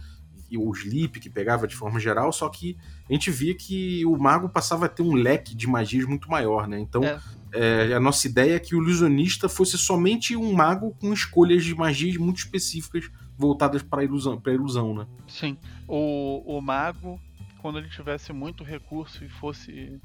e 0.50 0.58
o 0.58 0.72
sleep 0.72 1.20
que 1.20 1.30
pegava 1.30 1.68
de 1.68 1.76
forma 1.76 2.00
geral, 2.00 2.32
só 2.32 2.48
que 2.48 2.78
a 3.10 3.12
gente 3.12 3.30
via 3.30 3.54
que 3.54 4.06
o 4.06 4.16
mago 4.18 4.48
passava 4.48 4.86
a 4.86 4.90
ter 4.90 5.04
um 5.04 5.16
leque 5.16 5.54
de 5.54 5.68
magias 5.68 6.06
muito 6.06 6.32
maior, 6.32 6.66
né? 6.66 6.80
Então, 6.80 7.04
é. 7.04 7.20
É, 7.52 7.94
a 7.94 8.00
nossa 8.00 8.26
ideia 8.26 8.56
é 8.56 8.60
que 8.60 8.74
o 8.74 8.82
ilusionista 8.82 9.50
fosse 9.50 9.78
somente 9.78 10.34
um 10.34 10.54
mago 10.54 10.96
com 11.02 11.12
escolhas 11.12 11.66
de 11.66 11.76
magias 11.76 12.16
muito 12.16 12.38
específicas 12.38 13.12
voltadas 13.38 13.84
para 13.84 14.02
a 14.02 14.06
ilusão, 14.06 14.42
ilusão, 14.48 14.96
né? 14.96 15.06
Sim. 15.28 15.58
O, 15.90 16.58
o 16.58 16.62
mago, 16.62 17.20
quando 17.62 17.80
ele 17.80 17.90
tivesse 17.90 18.32
muito 18.32 18.64
recurso 18.64 19.26
e 19.26 19.30
fosse 19.30 20.00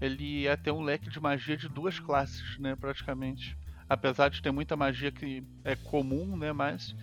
ele 0.00 0.42
ia 0.42 0.56
ter 0.56 0.70
um 0.70 0.82
leque 0.82 1.08
de 1.08 1.20
magia 1.20 1.56
de 1.56 1.68
duas 1.68 1.98
classes, 1.98 2.58
né, 2.58 2.76
praticamente. 2.76 3.56
Apesar 3.88 4.28
de 4.28 4.42
ter 4.42 4.50
muita 4.50 4.76
magia 4.76 5.10
que 5.10 5.42
é 5.64 5.74
comum, 5.74 6.36
né, 6.36 6.52
mas 6.52 6.94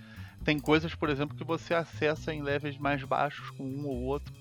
tem 0.44 0.60
coisas, 0.60 0.94
por 0.94 1.10
exemplo, 1.10 1.36
que 1.36 1.44
você 1.44 1.74
acessa 1.74 2.34
em 2.34 2.42
levels 2.42 2.78
mais 2.78 3.04
baixos 3.04 3.50
com 3.52 3.64
um 3.64 3.88
ou 3.88 4.04
outro. 4.04 4.34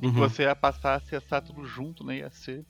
E 0.00 0.06
uhum. 0.06 0.12
você 0.12 0.42
ia 0.42 0.54
passar 0.54 0.92
a 0.92 0.96
acessar 0.96 1.42
tudo 1.42 1.64
junto, 1.64 2.04
né, 2.04 2.18
ia 2.18 2.30
ser. 2.30 2.64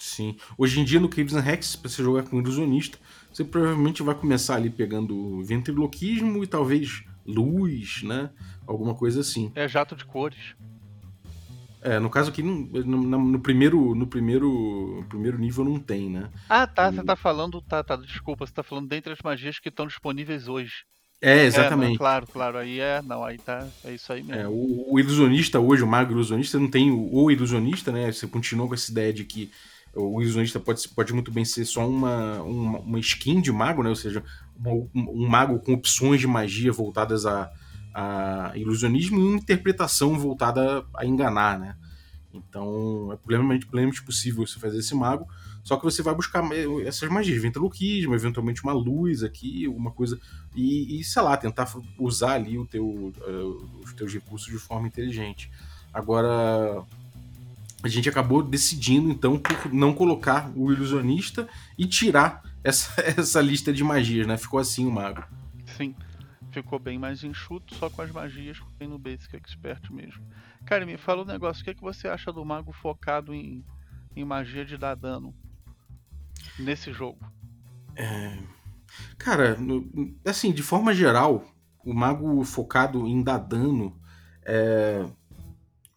Sim. 0.00 0.36
Hoje 0.56 0.80
em 0.80 0.84
dia 0.84 0.98
no 0.98 1.10
Caves 1.10 1.34
and 1.34 1.40
Rex, 1.40 1.76
pra 1.76 1.90
você 1.90 2.02
jogar 2.02 2.22
com 2.22 2.38
ilusionista, 2.38 2.98
você 3.30 3.44
provavelmente 3.44 4.02
vai 4.02 4.14
começar 4.14 4.56
ali 4.56 4.70
pegando 4.70 5.42
ventriloquismo 5.44 6.42
e 6.42 6.46
talvez 6.46 7.04
luz, 7.26 8.02
né? 8.02 8.30
Alguma 8.66 8.94
coisa 8.94 9.20
assim. 9.20 9.52
É 9.54 9.68
jato 9.68 9.94
de 9.94 10.06
cores. 10.06 10.54
É, 11.82 11.98
no 11.98 12.10
caso 12.10 12.30
aqui, 12.30 12.42
no, 12.42 12.66
no, 12.84 13.18
no, 13.18 13.40
primeiro, 13.40 13.94
no 13.94 14.06
primeiro, 14.06 15.04
primeiro 15.08 15.38
nível 15.38 15.64
não 15.64 15.78
tem, 15.78 16.10
né? 16.10 16.28
Ah, 16.48 16.66
tá, 16.66 16.90
e... 16.90 16.94
você 16.94 17.02
tá 17.02 17.16
falando, 17.16 17.60
tá, 17.62 17.82
tá, 17.82 17.96
desculpa, 17.96 18.46
você 18.46 18.52
tá 18.52 18.62
falando 18.62 18.88
dentre 18.88 19.12
as 19.12 19.20
magias 19.22 19.58
que 19.58 19.70
estão 19.70 19.86
disponíveis 19.86 20.46
hoje. 20.46 20.84
É, 21.22 21.44
exatamente. 21.44 21.88
É, 21.88 21.90
não, 21.90 21.96
claro, 21.96 22.26
claro, 22.26 22.58
aí 22.58 22.80
é, 22.80 23.02
não, 23.02 23.24
aí 23.24 23.38
tá, 23.38 23.66
é 23.84 23.92
isso 23.92 24.12
aí 24.12 24.22
mesmo. 24.22 24.40
É, 24.40 24.48
o, 24.48 24.92
o, 24.92 24.98
ilusionista 24.98 25.60
hoje, 25.60 25.82
o 25.82 25.86
mago 25.86 26.12
ilusionista, 26.12 26.58
não 26.58 26.68
tem 26.68 26.90
o, 26.90 27.14
o, 27.14 27.30
ilusionista, 27.30 27.92
né? 27.92 28.10
Você 28.10 28.26
continua 28.26 28.66
com 28.66 28.74
essa 28.74 28.90
ideia 28.90 29.12
de 29.12 29.24
que 29.24 29.50
o 29.94 30.22
ilusionista 30.22 30.58
pode, 30.58 30.88
pode 30.88 31.12
muito 31.12 31.30
bem 31.30 31.44
ser 31.44 31.64
só 31.64 31.86
uma, 31.86 32.42
uma, 32.42 32.78
uma 32.78 32.98
skin 33.00 33.40
de 33.40 33.52
mago, 33.52 33.82
né? 33.82 33.90
Ou 33.90 33.96
seja, 33.96 34.22
um, 34.64 34.88
um 34.94 35.28
mago 35.28 35.58
com 35.58 35.74
opções 35.74 36.20
de 36.20 36.26
magia 36.26 36.72
voltadas 36.72 37.26
a 37.26 37.50
a 37.94 38.52
ilusionismo 38.54 39.18
e 39.18 39.34
interpretação 39.34 40.18
voltada 40.18 40.84
a 40.94 41.04
enganar, 41.04 41.58
né? 41.58 41.76
Então 42.32 43.12
é 43.12 43.16
plenamente, 43.16 43.66
plenamente 43.66 44.02
possível 44.02 44.46
você 44.46 44.58
fazer 44.58 44.78
esse 44.78 44.94
mago, 44.94 45.26
só 45.64 45.76
que 45.76 45.84
você 45.84 46.02
vai 46.02 46.14
buscar 46.14 46.42
essas 46.86 47.08
magias, 47.08 47.42
ventriloquismo, 47.42 48.14
eventualmente 48.14 48.62
uma 48.62 48.72
luz 48.72 49.22
aqui, 49.22 49.66
alguma 49.66 49.90
coisa, 49.90 50.18
e, 50.54 51.00
e 51.00 51.04
sei 51.04 51.22
lá, 51.22 51.36
tentar 51.36 51.70
usar 51.98 52.34
ali 52.34 52.56
o 52.56 52.66
teu, 52.66 52.84
uh, 52.86 53.80
os 53.82 53.92
teus 53.92 54.12
recursos 54.12 54.50
de 54.50 54.58
forma 54.58 54.86
inteligente. 54.86 55.50
Agora, 55.92 56.84
a 57.82 57.88
gente 57.88 58.08
acabou 58.08 58.42
decidindo 58.42 59.10
então 59.10 59.38
por 59.38 59.72
não 59.72 59.92
colocar 59.92 60.50
o 60.54 60.72
ilusionista 60.72 61.48
e 61.76 61.86
tirar 61.86 62.42
essa, 62.62 63.00
essa 63.02 63.40
lista 63.40 63.72
de 63.72 63.82
magias, 63.82 64.26
né? 64.26 64.36
Ficou 64.36 64.60
assim 64.60 64.86
o 64.86 64.90
mago. 64.90 65.24
Sim 65.76 65.94
ficou 66.50 66.78
bem 66.78 66.98
mais 66.98 67.22
enxuto, 67.22 67.74
só 67.74 67.88
com 67.88 68.02
as 68.02 68.10
magias 68.10 68.58
que 68.58 68.72
tem 68.74 68.88
no 68.88 68.98
Basic 68.98 69.34
Expert 69.36 69.90
mesmo. 69.90 70.22
Cara, 70.66 70.84
me 70.84 70.96
fala 70.96 71.22
um 71.22 71.26
negócio, 71.26 71.62
o 71.62 71.64
que, 71.64 71.70
é 71.70 71.74
que 71.74 71.80
você 71.80 72.08
acha 72.08 72.32
do 72.32 72.44
mago 72.44 72.72
focado 72.72 73.32
em, 73.32 73.64
em 74.14 74.24
magia 74.24 74.64
de 74.64 74.76
dar 74.76 74.94
dano 74.94 75.34
nesse 76.58 76.92
jogo? 76.92 77.18
É... 77.96 78.38
Cara, 79.16 79.56
assim, 80.24 80.52
de 80.52 80.62
forma 80.62 80.92
geral, 80.92 81.44
o 81.84 81.94
mago 81.94 82.44
focado 82.44 83.06
em 83.06 83.22
dar 83.22 83.38
dano 83.38 83.96
é... 84.44 85.06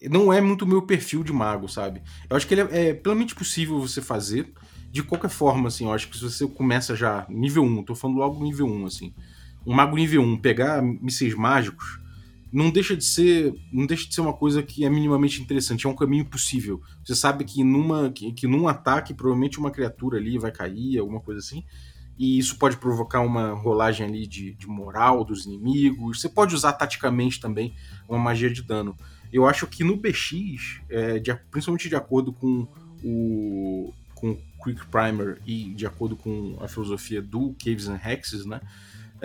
não 0.10 0.32
é 0.32 0.40
muito 0.40 0.68
meu 0.68 0.84
perfil 0.84 1.24
de 1.24 1.34
mago, 1.34 1.68
sabe? 1.68 2.04
Eu 2.30 2.38
acho 2.38 2.48
que 2.48 2.54
ele 2.54 2.62
é, 2.62 2.90
é 2.90 2.94
plenamente 2.94 3.36
possível 3.36 3.80
você 3.80 4.02
fazer. 4.02 4.54
De 4.92 5.02
qualquer 5.02 5.30
forma, 5.30 5.70
assim, 5.70 5.86
eu 5.86 5.94
acho 5.94 6.08
que 6.08 6.16
se 6.16 6.24
você 6.24 6.48
começa 6.48 6.96
já 6.96 7.26
nível 7.28 7.64
1, 7.64 7.84
tô 7.84 7.96
falando 7.96 8.18
logo 8.18 8.44
nível 8.44 8.68
1, 8.68 8.86
assim 8.86 9.14
um 9.66 9.74
mago 9.74 9.96
nível 9.96 10.22
1 10.22 10.38
pegar 10.38 10.82
mísseis 10.82 11.34
mágicos 11.34 12.00
não 12.52 12.70
deixa 12.70 12.96
de 12.96 13.04
ser 13.04 13.54
não 13.72 13.86
deixa 13.86 14.08
de 14.08 14.14
ser 14.14 14.22
uma 14.22 14.34
coisa 14.34 14.62
que 14.62 14.86
é 14.86 14.90
minimamente 14.90 15.42
interessante 15.42 15.86
é 15.86 15.90
um 15.90 15.96
caminho 15.96 16.26
possível 16.26 16.82
você 17.04 17.16
sabe 17.16 17.44
que 17.44 17.64
numa 17.64 18.12
que, 18.12 18.32
que 18.32 18.48
num 18.48 18.68
ataque 18.68 19.14
provavelmente 19.14 19.60
uma 19.60 19.72
criatura 19.72 20.18
ali 20.18 20.38
vai 20.38 20.52
cair 20.52 21.00
alguma 21.00 21.20
coisa 21.20 21.40
assim 21.40 21.64
e 22.18 22.38
isso 22.38 22.58
pode 22.58 22.78
provocar 22.78 23.22
uma 23.22 23.54
rolagem 23.54 24.06
ali 24.06 24.28
de, 24.28 24.54
de 24.54 24.68
moral 24.68 25.24
dos 25.24 25.46
inimigos 25.46 26.22
você 26.22 26.30
pode 26.30 26.54
usar 26.54 26.74
taticamente 26.74 27.40
também 27.40 27.74
uma 28.08 28.20
magia 28.20 28.52
de 28.52 28.62
dano 28.62 28.96
eu 29.32 29.48
acho 29.48 29.66
que 29.66 29.84
no 29.84 29.98
BX 29.98 30.82
é, 30.90 31.18
de, 31.18 31.34
principalmente 31.50 31.90
de 31.90 31.96
acordo 31.96 32.32
com 32.32 32.68
o 33.04 33.94
com 34.24 34.38
Quick 34.64 34.88
Primer 34.88 35.42
e 35.46 35.74
de 35.74 35.86
acordo 35.86 36.16
com 36.16 36.58
a 36.62 36.68
filosofia 36.70 37.22
do 37.22 37.54
Caves 37.62 37.90
and 37.90 38.00
Hexes, 38.02 38.46
né? 38.46 38.62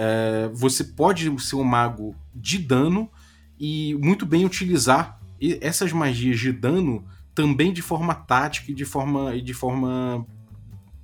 É, 0.00 0.48
você 0.52 0.84
pode 0.84 1.28
ser 1.40 1.56
um 1.56 1.64
mago 1.64 2.14
de 2.32 2.56
dano 2.56 3.10
e 3.58 3.96
muito 3.96 4.24
bem 4.24 4.44
utilizar 4.44 5.20
essas 5.60 5.92
magias 5.92 6.38
de 6.38 6.52
dano 6.52 7.04
também 7.34 7.72
de 7.72 7.82
forma 7.82 8.14
tática 8.14 8.70
e 8.70 8.74
de 8.74 8.84
forma, 8.84 9.34
e 9.34 9.42
de 9.42 9.52
forma 9.52 10.24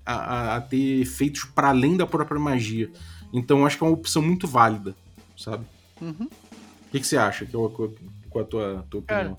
a, 0.06 0.54
a 0.56 0.60
ter 0.60 1.00
efeitos 1.00 1.44
para 1.44 1.70
além 1.70 1.96
da 1.96 2.06
própria 2.06 2.38
magia. 2.40 2.88
Então 3.32 3.66
acho 3.66 3.76
que 3.76 3.82
é 3.82 3.86
uma 3.88 3.92
opção 3.92 4.22
muito 4.22 4.46
válida, 4.46 4.94
sabe? 5.36 5.66
Uhum. 6.00 6.28
O 6.28 6.90
que, 6.92 7.00
que 7.00 7.06
você 7.06 7.16
acha? 7.16 7.44
Qual, 7.46 7.68
qual 7.70 8.44
a 8.44 8.46
tua, 8.46 8.86
tua 8.88 9.00
opinião? 9.00 9.34
Cara, 9.34 9.38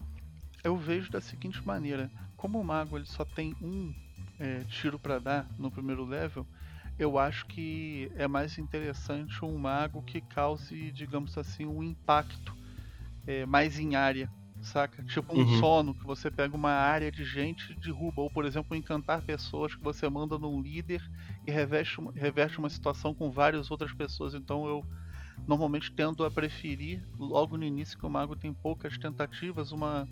eu 0.65 0.75
vejo 0.75 1.09
da 1.09 1.21
seguinte 1.21 1.65
maneira: 1.65 2.11
como 2.35 2.59
o 2.59 2.63
mago 2.63 2.97
ele 2.97 3.05
só 3.05 3.23
tem 3.23 3.55
um 3.61 3.93
é, 4.37 4.63
tiro 4.67 4.99
para 4.99 5.17
dar 5.17 5.47
no 5.57 5.71
primeiro 5.71 6.03
level, 6.03 6.45
eu 6.97 7.17
acho 7.17 7.45
que 7.47 8.09
é 8.15 8.27
mais 8.27 8.57
interessante 8.57 9.43
um 9.43 9.57
mago 9.57 10.03
que 10.03 10.21
cause, 10.21 10.91
digamos 10.93 11.37
assim, 11.37 11.65
um 11.65 11.83
impacto 11.83 12.53
é, 13.27 13.45
mais 13.45 13.79
em 13.79 13.95
área, 13.95 14.31
saca? 14.61 15.03
Tipo 15.03 15.35
um 15.35 15.45
Uhum. 15.45 15.47
sono, 15.47 15.95
que 15.95 16.07
você 16.07 16.31
pega 16.31 16.55
uma 16.55 16.71
área 16.71 17.11
de 17.11 17.25
gente 17.25 17.73
e 17.73 17.77
derruba, 17.79 18.21
ou 18.21 18.31
por 18.31 18.45
exemplo, 18.45 18.75
encantar 18.77 19.23
pessoas 19.23 19.75
que 19.75 19.83
você 19.83 20.09
manda 20.09 20.37
num 20.39 20.61
líder 20.61 21.01
e 21.45 21.51
reveste 21.51 21.99
uma, 21.99 22.11
reverte 22.15 22.59
uma 22.59 22.69
situação 22.69 23.13
com 23.15 23.31
várias 23.31 23.71
outras 23.71 23.93
pessoas. 23.95 24.33
Então 24.33 24.67
eu 24.67 24.85
normalmente 25.47 25.91
tendo 25.95 26.25
a 26.25 26.31
preferir, 26.31 27.03
logo 27.19 27.57
no 27.57 27.65
início 27.65 27.97
que 27.99 28.05
o 28.05 28.09
mago 28.09 28.35
tem 28.37 28.53
poucas 28.55 28.97
tentativas, 28.97 29.71
uma, 29.71 30.09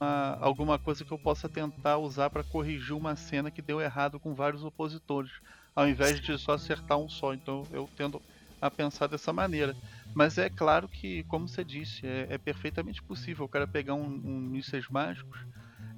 uma- 0.00 0.36
alguma 0.40 0.78
coisa 0.78 1.04
que 1.04 1.12
eu 1.12 1.18
possa 1.18 1.48
tentar 1.48 1.98
usar 1.98 2.30
para 2.30 2.44
corrigir 2.44 2.94
uma 2.96 3.16
cena 3.16 3.50
que 3.50 3.62
deu 3.62 3.80
errado 3.80 4.18
com 4.20 4.34
vários 4.34 4.64
opositores, 4.64 5.32
ao 5.80 5.88
invés 5.88 6.20
de 6.20 6.38
só 6.38 6.52
acertar 6.54 6.98
um 6.98 7.08
só. 7.08 7.34
Então 7.34 7.68
eu 7.72 7.90
tendo 7.96 8.22
a 8.60 8.70
pensar 8.70 9.06
dessa 9.08 9.32
maneira. 9.32 9.76
Mas 10.14 10.38
é 10.38 10.50
claro 10.50 10.88
que, 10.88 11.24
como 11.24 11.48
você 11.48 11.64
disse, 11.64 12.06
é, 12.06 12.34
é 12.34 12.38
perfeitamente 12.38 13.02
possível 13.06 13.44
o 13.46 13.48
cara 13.48 13.68
pegar 13.68 13.94
um, 13.94 14.04
um 14.06 14.40
mísseis 14.50 14.86
mágicos 14.90 15.38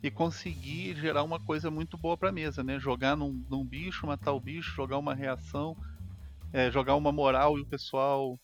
e 0.03 0.11
conseguir 0.11 0.97
gerar 0.97 1.23
uma 1.25 1.41
coisa 1.41 1.71
muito 1.71 1.99
boa 1.99 2.17
pra 2.19 2.33
mesa, 2.33 2.65
né? 2.65 2.79
Jogar 2.81 3.17
num, 3.17 3.45
num 3.51 3.67
bicho, 3.67 4.07
matar 4.07 4.33
o 4.33 4.41
bicho, 4.41 4.73
jogar 4.77 4.99
uma 4.99 5.15
reação, 5.15 5.77
é, 6.53 6.71
jogar 6.71 6.97
uma 6.97 7.13
moral 7.13 7.59
e 7.59 7.63
o 7.63 7.67
pessoal 7.67 8.41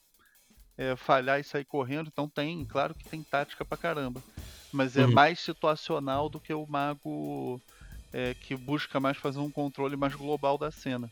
é, 0.77 0.97
falhar 0.97 1.41
e 1.41 1.45
sair 1.45 1.65
correndo. 1.65 2.09
Então 2.09 2.29
tem, 2.29 2.65
claro 2.67 2.95
que 2.95 3.07
tem 3.09 3.25
tática 3.25 3.65
pra 3.65 3.79
caramba. 3.79 4.25
Mas 4.73 4.97
é 4.97 5.07
Uhum. 5.07 5.07
mais 5.07 5.41
situacional 5.41 6.29
do 6.29 6.41
que 6.41 6.53
o 6.55 6.67
mago 6.67 7.63
é, 8.13 8.35
que 8.35 8.55
busca 8.57 8.99
mais 9.01 9.17
fazer 9.17 9.39
um 9.39 9.51
controle 9.51 9.97
mais 9.97 10.15
global 10.15 10.57
da 10.57 10.71
cena. 10.71 11.11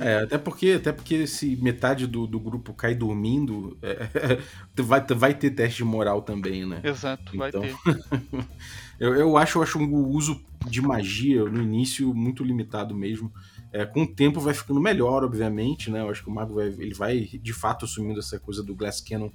É, 0.00 0.24
até 0.24 0.36
porque, 0.36 0.72
até 0.72 0.92
porque 0.92 1.26
se 1.26 1.56
metade 1.56 2.06
do, 2.06 2.26
do 2.26 2.38
grupo 2.38 2.74
cai 2.74 2.94
dormindo, 2.94 3.78
é, 3.82 4.38
vai, 4.82 5.04
vai 5.14 5.34
ter 5.34 5.50
teste 5.50 5.78
de 5.78 5.84
moral 5.84 6.22
também, 6.22 6.66
né? 6.66 6.80
Exato, 6.84 7.36
vai 7.36 7.48
Então, 7.48 7.62
ter. 7.62 7.74
Eu, 9.00 9.14
eu 9.14 9.36
acho, 9.38 9.56
eu 9.56 9.62
acho 9.62 9.78
o 9.78 10.08
uso 10.10 10.44
de 10.68 10.82
magia 10.82 11.42
no 11.46 11.62
início 11.62 12.12
muito 12.12 12.44
limitado 12.44 12.94
mesmo. 12.94 13.32
É, 13.72 13.86
com 13.86 14.02
o 14.02 14.06
tempo 14.06 14.38
vai 14.40 14.52
ficando 14.52 14.78
melhor, 14.78 15.24
obviamente, 15.24 15.90
né? 15.90 16.02
Eu 16.02 16.10
acho 16.10 16.22
que 16.22 16.28
o 16.28 16.32
mago 16.32 16.56
vai, 16.56 16.66
ele 16.66 16.92
vai 16.92 17.20
de 17.20 17.52
fato 17.54 17.86
assumindo 17.86 18.18
essa 18.20 18.38
coisa 18.38 18.62
do 18.62 18.74
Glass 18.74 19.00
Cannon 19.00 19.30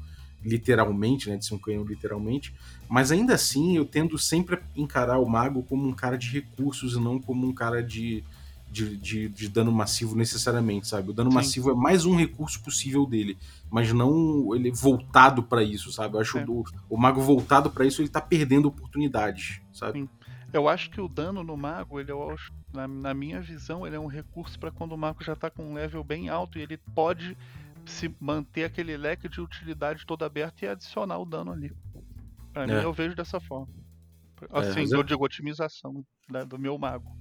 literalmente, 0.45 1.29
né? 1.29 1.37
De 1.37 1.45
ser 1.45 1.55
um 1.55 1.59
canhão 1.59 1.83
literalmente. 1.83 2.53
Mas 2.87 3.11
ainda 3.11 3.33
assim, 3.33 3.75
eu 3.75 3.85
tendo 3.85 4.17
sempre 4.17 4.55
a 4.55 4.59
encarar 4.75 5.19
o 5.19 5.27
mago 5.27 5.63
como 5.63 5.87
um 5.87 5.93
cara 5.93 6.17
de 6.17 6.29
recursos 6.29 6.95
e 6.95 6.99
não 6.99 7.19
como 7.19 7.47
um 7.47 7.53
cara 7.53 7.81
de, 7.81 8.23
de, 8.69 8.95
de, 8.95 9.27
de 9.29 9.49
dano 9.49 9.71
massivo 9.71 10.15
necessariamente, 10.15 10.87
sabe? 10.87 11.09
O 11.09 11.13
dano 11.13 11.31
Sim. 11.31 11.35
massivo 11.35 11.71
é 11.71 11.75
mais 11.75 12.05
um 12.05 12.15
recurso 12.15 12.61
possível 12.61 13.05
dele, 13.05 13.37
mas 13.71 13.91
não 13.91 14.53
ele 14.55 14.71
voltado 14.71 15.41
pra 15.41 15.63
isso, 15.63 15.91
sabe? 15.91 16.15
Eu 16.15 16.21
acho 16.21 16.37
É. 16.37 16.45
o, 16.47 16.63
o 16.89 16.97
mago 16.97 17.21
voltado 17.21 17.69
pra 17.71 17.85
isso, 17.85 18.01
ele 18.01 18.09
tá 18.09 18.21
perdendo 18.21 18.67
oportunidades, 18.67 19.59
sabe? 19.73 19.99
Sim. 19.99 20.09
Eu 20.53 20.69
acho 20.69 20.89
que 20.89 21.01
o 21.01 21.07
dano 21.09 21.43
no 21.43 21.57
mago, 21.57 21.99
ele 21.99 22.11
eu 22.11 22.29
acho- 22.29 22.53
na, 22.71 22.87
na 22.87 23.13
minha 23.13 23.41
visão, 23.41 23.85
ele 23.85 23.95
é 23.95 23.99
um 23.99 24.05
recurso 24.07 24.57
para 24.59 24.71
quando 24.71 24.91
o 24.93 24.97
mago 24.97 25.21
já 25.23 25.35
tá 25.35 25.49
com 25.49 25.63
um 25.71 25.73
level 25.73 26.03
bem 26.03 26.29
alto 26.29 26.57
e 26.57 26.61
ele 26.61 26.77
pode 26.93 27.35
se 27.91 28.13
manter 28.19 28.63
aquele 28.65 28.95
leque 28.97 29.27
de 29.29 29.41
utilidade 29.41 30.05
todo 30.05 30.23
aberto 30.23 30.63
e 30.63 30.67
adicionar 30.67 31.17
o 31.19 31.25
dano 31.25 31.51
ali. 31.51 31.71
Pra 32.53 32.65
mim, 32.65 32.73
É. 32.73 32.83
eu 32.83 32.93
vejo 32.93 33.15
dessa 33.15 33.39
forma. 33.39 33.67
Assim, 34.51 34.81
mas 34.81 34.91
eu 34.91 35.01
é- 35.01 35.03
digo 35.03 35.23
otimização 35.23 36.05
né, 36.29 36.45
do 36.45 36.59
meu 36.59 36.77
mago. 36.77 37.15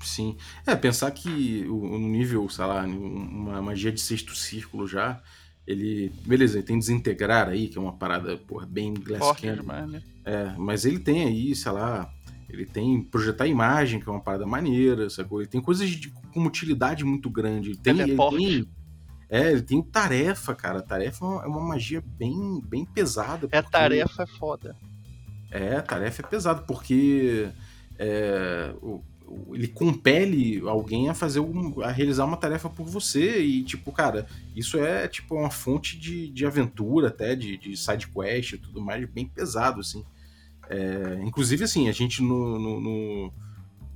Sim. 0.00 0.36
É, 0.66 0.74
pensar 0.74 1.10
que 1.12 1.64
o, 1.68 1.98
no 1.98 2.08
nível, 2.08 2.48
sei 2.48 2.64
lá, 2.64 2.84
uma 2.84 3.62
magia 3.62 3.92
de 3.92 4.00
sexto 4.00 4.34
círculo 4.34 4.86
já, 4.86 5.22
ele. 5.66 6.10
Beleza, 6.26 6.58
ele 6.58 6.66
tem 6.66 6.78
desintegrar 6.78 7.48
aí, 7.48 7.68
que 7.68 7.78
é 7.78 7.80
uma 7.80 7.92
parada, 7.92 8.36
porra, 8.36 8.66
bem 8.66 8.92
Glass 8.94 9.20
Forte 9.20 9.50
demais, 9.52 9.88
né? 9.90 10.02
É, 10.24 10.54
mas 10.58 10.84
ele 10.84 10.98
tem 10.98 11.24
aí, 11.24 11.54
sei 11.54 11.72
lá, 11.72 12.12
ele 12.48 12.66
tem 12.66 13.02
projetar 13.02 13.46
imagem, 13.46 14.00
que 14.00 14.08
é 14.08 14.12
uma 14.12 14.20
parada 14.20 14.46
maneira, 14.46 15.08
sacou? 15.08 15.40
Ele 15.40 15.48
tem 15.48 15.60
coisas 15.60 15.88
de, 15.88 16.10
com 16.10 16.44
utilidade 16.44 17.04
muito 17.04 17.30
grande. 17.30 17.70
Ele 17.70 17.78
tem, 17.78 18.00
ele 18.00 18.16
tem, 18.16 18.68
é, 19.32 19.50
ele 19.50 19.62
tem 19.62 19.82
tarefa, 19.82 20.54
cara. 20.54 20.82
Tarefa 20.82 21.24
é 21.24 21.28
uma, 21.28 21.42
é 21.44 21.46
uma 21.46 21.60
magia 21.60 22.02
bem, 22.18 22.60
bem 22.64 22.84
pesada. 22.84 23.48
É 23.50 23.62
porque- 23.62 23.72
tarefa 23.72 24.26
foda. 24.26 24.76
É, 25.50 25.80
tarefa 25.80 26.22
é 26.22 26.26
pesada, 26.26 26.62
porque 26.62 27.48
é, 27.98 28.74
o- 28.82 29.02
o- 29.26 29.54
ele 29.54 29.68
compele 29.68 30.60
alguém 30.66 31.08
a 31.08 31.14
fazer 31.14 31.40
um, 31.40 31.80
a 31.82 31.90
realizar 31.90 32.24
uma 32.24 32.36
tarefa 32.36 32.68
por 32.68 32.86
você. 32.86 33.40
E, 33.42 33.62
tipo, 33.64 33.90
cara, 33.92 34.26
isso 34.54 34.78
é 34.78 35.08
tipo 35.08 35.34
uma 35.34 35.50
fonte 35.50 35.98
de, 35.98 36.28
de 36.28 36.44
aventura, 36.46 37.08
até, 37.08 37.34
de, 37.34 37.56
de 37.56 37.76
side 37.76 38.08
quest 38.08 38.52
e 38.52 38.58
tudo 38.58 38.80
mais, 38.80 39.08
bem 39.08 39.26
pesado, 39.26 39.80
assim. 39.80 40.04
É, 40.68 41.20
inclusive, 41.22 41.64
assim, 41.64 41.88
a 41.88 41.92
gente 41.92 42.22
no, 42.22 42.58
no, 42.58 42.80
no- 42.80 43.32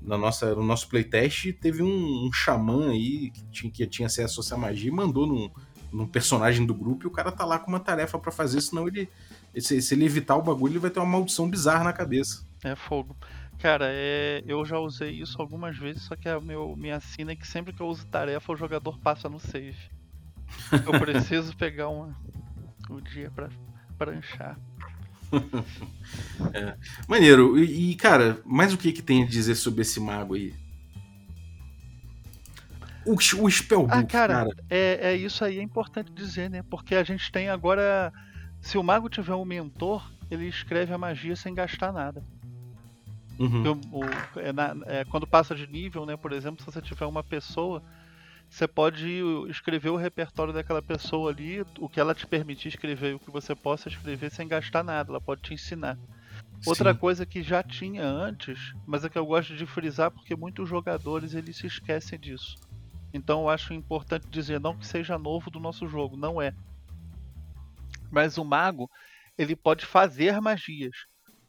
na 0.07 0.16
nossa, 0.16 0.54
no 0.54 0.62
nosso 0.62 0.88
playtest 0.88 1.52
teve 1.61 1.82
um, 1.82 2.26
um 2.26 2.32
xamã 2.32 2.90
aí 2.90 3.30
que 3.30 3.44
tinha, 3.50 3.72
que 3.72 3.86
tinha 3.86 4.07
acesso 4.07 4.40
a 4.40 4.42
essa 4.44 4.57
magia 4.57 4.88
e 4.88 4.94
mandou 4.94 5.26
num, 5.26 5.50
num 5.92 6.07
personagem 6.07 6.64
do 6.64 6.72
grupo 6.72 7.04
e 7.04 7.09
o 7.09 7.11
cara 7.11 7.32
tá 7.32 7.44
lá 7.44 7.59
com 7.59 7.68
uma 7.68 7.80
tarefa 7.80 8.18
pra 8.18 8.30
fazer, 8.30 8.61
senão 8.61 8.86
ele. 8.86 9.09
Se, 9.59 9.80
se 9.80 9.94
ele 9.94 10.04
evitar 10.04 10.36
o 10.36 10.42
bagulho, 10.42 10.72
ele 10.72 10.78
vai 10.78 10.90
ter 10.90 11.00
uma 11.00 11.07
maldição 11.07 11.48
bizarra 11.48 11.84
na 11.84 11.92
cabeça. 11.92 12.44
É 12.62 12.76
fogo. 12.76 13.16
Cara, 13.59 13.86
é, 13.88 14.44
eu 14.46 14.64
já 14.64 14.78
usei 14.78 15.12
isso 15.12 15.40
algumas 15.40 15.76
vezes, 15.78 16.02
só 16.02 16.14
que 16.14 16.28
a 16.28 16.38
meu, 16.38 16.76
minha 16.76 17.00
sina 17.00 17.32
é 17.32 17.36
que 17.36 17.46
sempre 17.46 17.72
que 17.72 17.80
eu 17.80 17.86
uso 17.86 18.07
tarefa, 18.07 18.52
o 18.52 18.57
jogador 18.57 18.98
passa 19.00 19.28
no 19.28 19.40
save. 19.40 19.78
Eu 20.84 20.92
preciso 21.00 21.57
pegar 21.57 21.88
uma, 21.88 22.14
o 22.90 23.00
dia 23.00 23.30
pra 23.30 23.48
pranchar. 23.96 24.59
Maneiro. 27.09 27.59
E, 27.59 27.95
cara, 27.97 28.41
mais 28.45 28.72
o 28.72 28.79
que 28.79 28.93
que 28.93 29.03
tem 29.03 29.22
a 29.22 29.27
dizer 29.27 29.55
sobre 29.55 29.83
esse 29.83 30.01
mago 30.01 30.35
aí? 30.35 30.55
O, 33.05 33.14
o 33.14 33.51
Spellbook, 33.51 33.93
Ah, 33.95 34.05
cara, 34.05 34.35
cara. 34.35 34.51
É, 34.68 35.12
é 35.12 35.16
isso 35.16 35.45
aí, 35.45 35.59
é 35.59 35.62
importante 35.62 36.11
dizer, 36.12 36.51
né? 36.51 36.62
Porque 36.68 36.95
a 36.95 37.05
gente 37.05 37.31
tem 37.31 37.49
agora. 37.49 38.12
Se 38.61 38.77
o 38.77 38.83
mago 38.83 39.09
tiver 39.09 39.35
um 39.35 39.45
mentor, 39.45 40.11
ele 40.31 40.47
escreve 40.49 40.93
a 40.93 40.99
magia 40.99 41.37
sem 41.37 41.55
gastar 41.55 41.93
nada. 41.93 42.22
Uhum. 43.39 43.81
O- 43.93 44.01
o- 44.01 44.41
é 44.41 44.53
na- 44.53 44.74
é, 44.87 45.05
quando 45.05 45.27
passa 45.27 45.55
de 45.55 45.66
nível, 45.68 46.05
né? 46.05 46.16
Por 46.16 46.33
exemplo, 46.33 46.64
se 46.64 46.66
você 46.72 46.81
tiver 46.83 47.07
uma 47.07 47.22
pessoa, 47.22 47.83
você 48.49 48.66
pode 48.66 49.07
escrever 49.49 49.90
o 49.90 49.97
repertório 49.97 50.53
daquela 50.53 50.80
pessoa 50.80 51.30
ali, 51.30 51.64
o 51.78 51.88
que 51.88 52.01
ela 52.01 52.14
te 52.14 52.26
permitir 52.26 52.68
escrever, 52.68 53.14
o 53.14 53.18
que 53.18 53.30
você 53.30 53.55
possa 53.55 53.88
escrever 53.88 54.30
sem 54.30 54.49
gastar 54.49 54.82
nada, 54.82 55.11
ela 55.11 55.20
pode 55.20 55.42
te 55.42 55.55
ensinar. 55.55 55.99
Outra 56.64 56.92
Sim. 56.92 56.99
coisa 56.99 57.26
que 57.26 57.42
já 57.42 57.62
tinha 57.62 58.05
antes, 58.05 58.74
mas 58.86 59.05
é 59.05 59.09
que 59.09 59.18
eu 59.18 59.26
gosto 59.26 59.55
de 59.55 59.66
frisar 59.66 60.11
porque 60.11 60.34
muitos 60.34 60.68
jogadores 60.68 61.34
eles 61.34 61.57
se 61.57 61.66
esquecem 61.66 62.18
disso. 62.18 62.57
Então 63.12 63.42
eu 63.42 63.49
acho 63.49 63.74
importante 63.74 64.26
dizer 64.28 64.61
não 64.61 64.76
que 64.76 64.86
seja 64.86 65.18
novo 65.18 65.51
do 65.51 65.61
nosso 65.61 65.86
jogo, 65.86 66.16
não 66.16 66.40
é. 66.40 66.55
Mas 68.11 68.38
o 68.38 68.44
mago, 68.44 68.90
ele 69.36 69.55
pode 69.55 69.84
fazer 69.84 70.40
magias. 70.40 70.97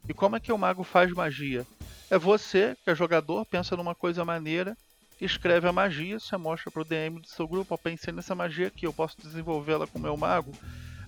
E 0.08 0.14
como 0.14 0.36
é 0.36 0.40
que 0.40 0.52
o 0.52 0.58
mago 0.58 0.84
faz 0.84 1.12
magia? 1.12 1.66
É 2.10 2.18
você, 2.18 2.76
que 2.84 2.90
é 2.90 2.94
jogador, 2.94 3.44
pensa 3.44 3.76
numa 3.76 3.94
coisa 3.94 4.24
maneira, 4.24 4.76
escreve 5.24 5.68
a 5.68 5.72
magia, 5.72 6.18
você 6.18 6.36
mostra 6.36 6.70
pro 6.70 6.84
DM 6.84 7.20
do 7.20 7.28
seu 7.28 7.46
grupo, 7.46 7.74
ó, 7.74 7.76
pensei 7.76 8.12
nessa 8.12 8.34
magia 8.34 8.68
aqui, 8.68 8.86
eu 8.86 8.92
posso 8.92 9.20
desenvolvê-la 9.20 9.86
com 9.86 9.98
o 9.98 10.02
meu 10.02 10.16
mago. 10.16 10.52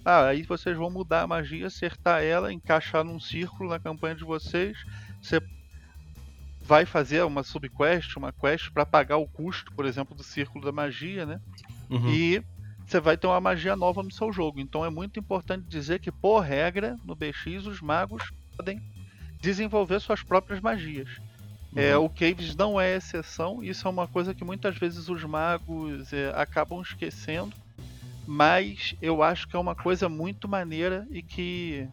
Ah, 0.04 0.26
aí 0.26 0.42
vocês 0.42 0.76
vão 0.76 0.90
mudar 0.90 1.22
a 1.22 1.26
magia, 1.26 1.66
acertar 1.66 2.22
ela, 2.22 2.52
encaixar 2.52 3.04
num 3.04 3.20
círculo 3.20 3.68
na 3.68 3.78
campanha 3.78 4.14
de 4.14 4.24
vocês. 4.24 4.76
Você 5.20 5.40
vai 6.62 6.86
fazer 6.86 7.22
uma 7.22 7.42
subquest, 7.42 8.16
uma 8.16 8.32
quest 8.32 8.70
para 8.70 8.86
pagar 8.86 9.16
o 9.18 9.26
custo, 9.26 9.72
por 9.72 9.84
exemplo, 9.84 10.16
do 10.16 10.22
círculo 10.22 10.64
da 10.64 10.72
magia, 10.72 11.26
né? 11.26 11.40
Uhum. 11.90 12.08
E 12.08 12.42
você 12.86 12.98
vai 12.98 13.16
ter 13.16 13.26
uma 13.26 13.40
magia 13.40 13.76
nova 13.76 14.02
no 14.02 14.10
seu 14.10 14.32
jogo. 14.32 14.58
Então 14.58 14.84
é 14.84 14.90
muito 14.90 15.18
importante 15.20 15.68
dizer 15.68 16.00
que, 16.00 16.10
por 16.10 16.40
regra, 16.40 16.96
no 17.04 17.14
BX, 17.14 17.66
os 17.66 17.80
magos 17.80 18.32
podem 18.56 18.80
desenvolver 19.40 20.00
suas 20.00 20.22
próprias 20.22 20.60
magias. 20.60 21.08
É, 21.76 21.96
Uhum. 21.96 22.04
o 22.06 22.10
Caves 22.10 22.56
não 22.56 22.80
é 22.80 22.96
exceção, 22.96 23.62
isso 23.62 23.86
é 23.86 23.90
uma 23.90 24.08
coisa 24.08 24.34
que 24.34 24.42
muitas 24.44 24.76
vezes 24.76 25.08
os 25.08 25.22
magos 25.24 26.12
é, 26.12 26.32
acabam 26.34 26.80
esquecendo, 26.82 27.54
mas 28.26 28.94
eu 29.00 29.22
acho 29.22 29.46
que 29.48 29.54
é 29.54 29.58
uma 29.58 29.74
coisa 29.74 30.08
muito 30.08 30.48
maneira 30.48 31.06
e 31.10 31.22
que, 31.22 31.88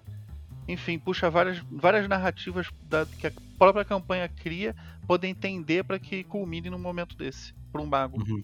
enfim, 0.67 0.97
puxa 0.97 1.30
várias, 1.30 1.59
várias 1.71 2.07
narrativas 2.07 2.67
da- 2.89 3.05
que 3.05 3.28
a 3.28 3.32
própria 3.57 3.86
campanha 3.86 4.28
cria 4.28 4.75
poder 5.07 5.28
entender 5.28 5.84
para 5.84 5.99
que 5.99 6.23
culmine 6.23 6.69
num 6.69 6.80
momento 6.80 7.15
desse, 7.15 7.53
para 7.71 7.82
um 7.82 7.86
mago. 7.86 8.17
Uhum. 8.17 8.43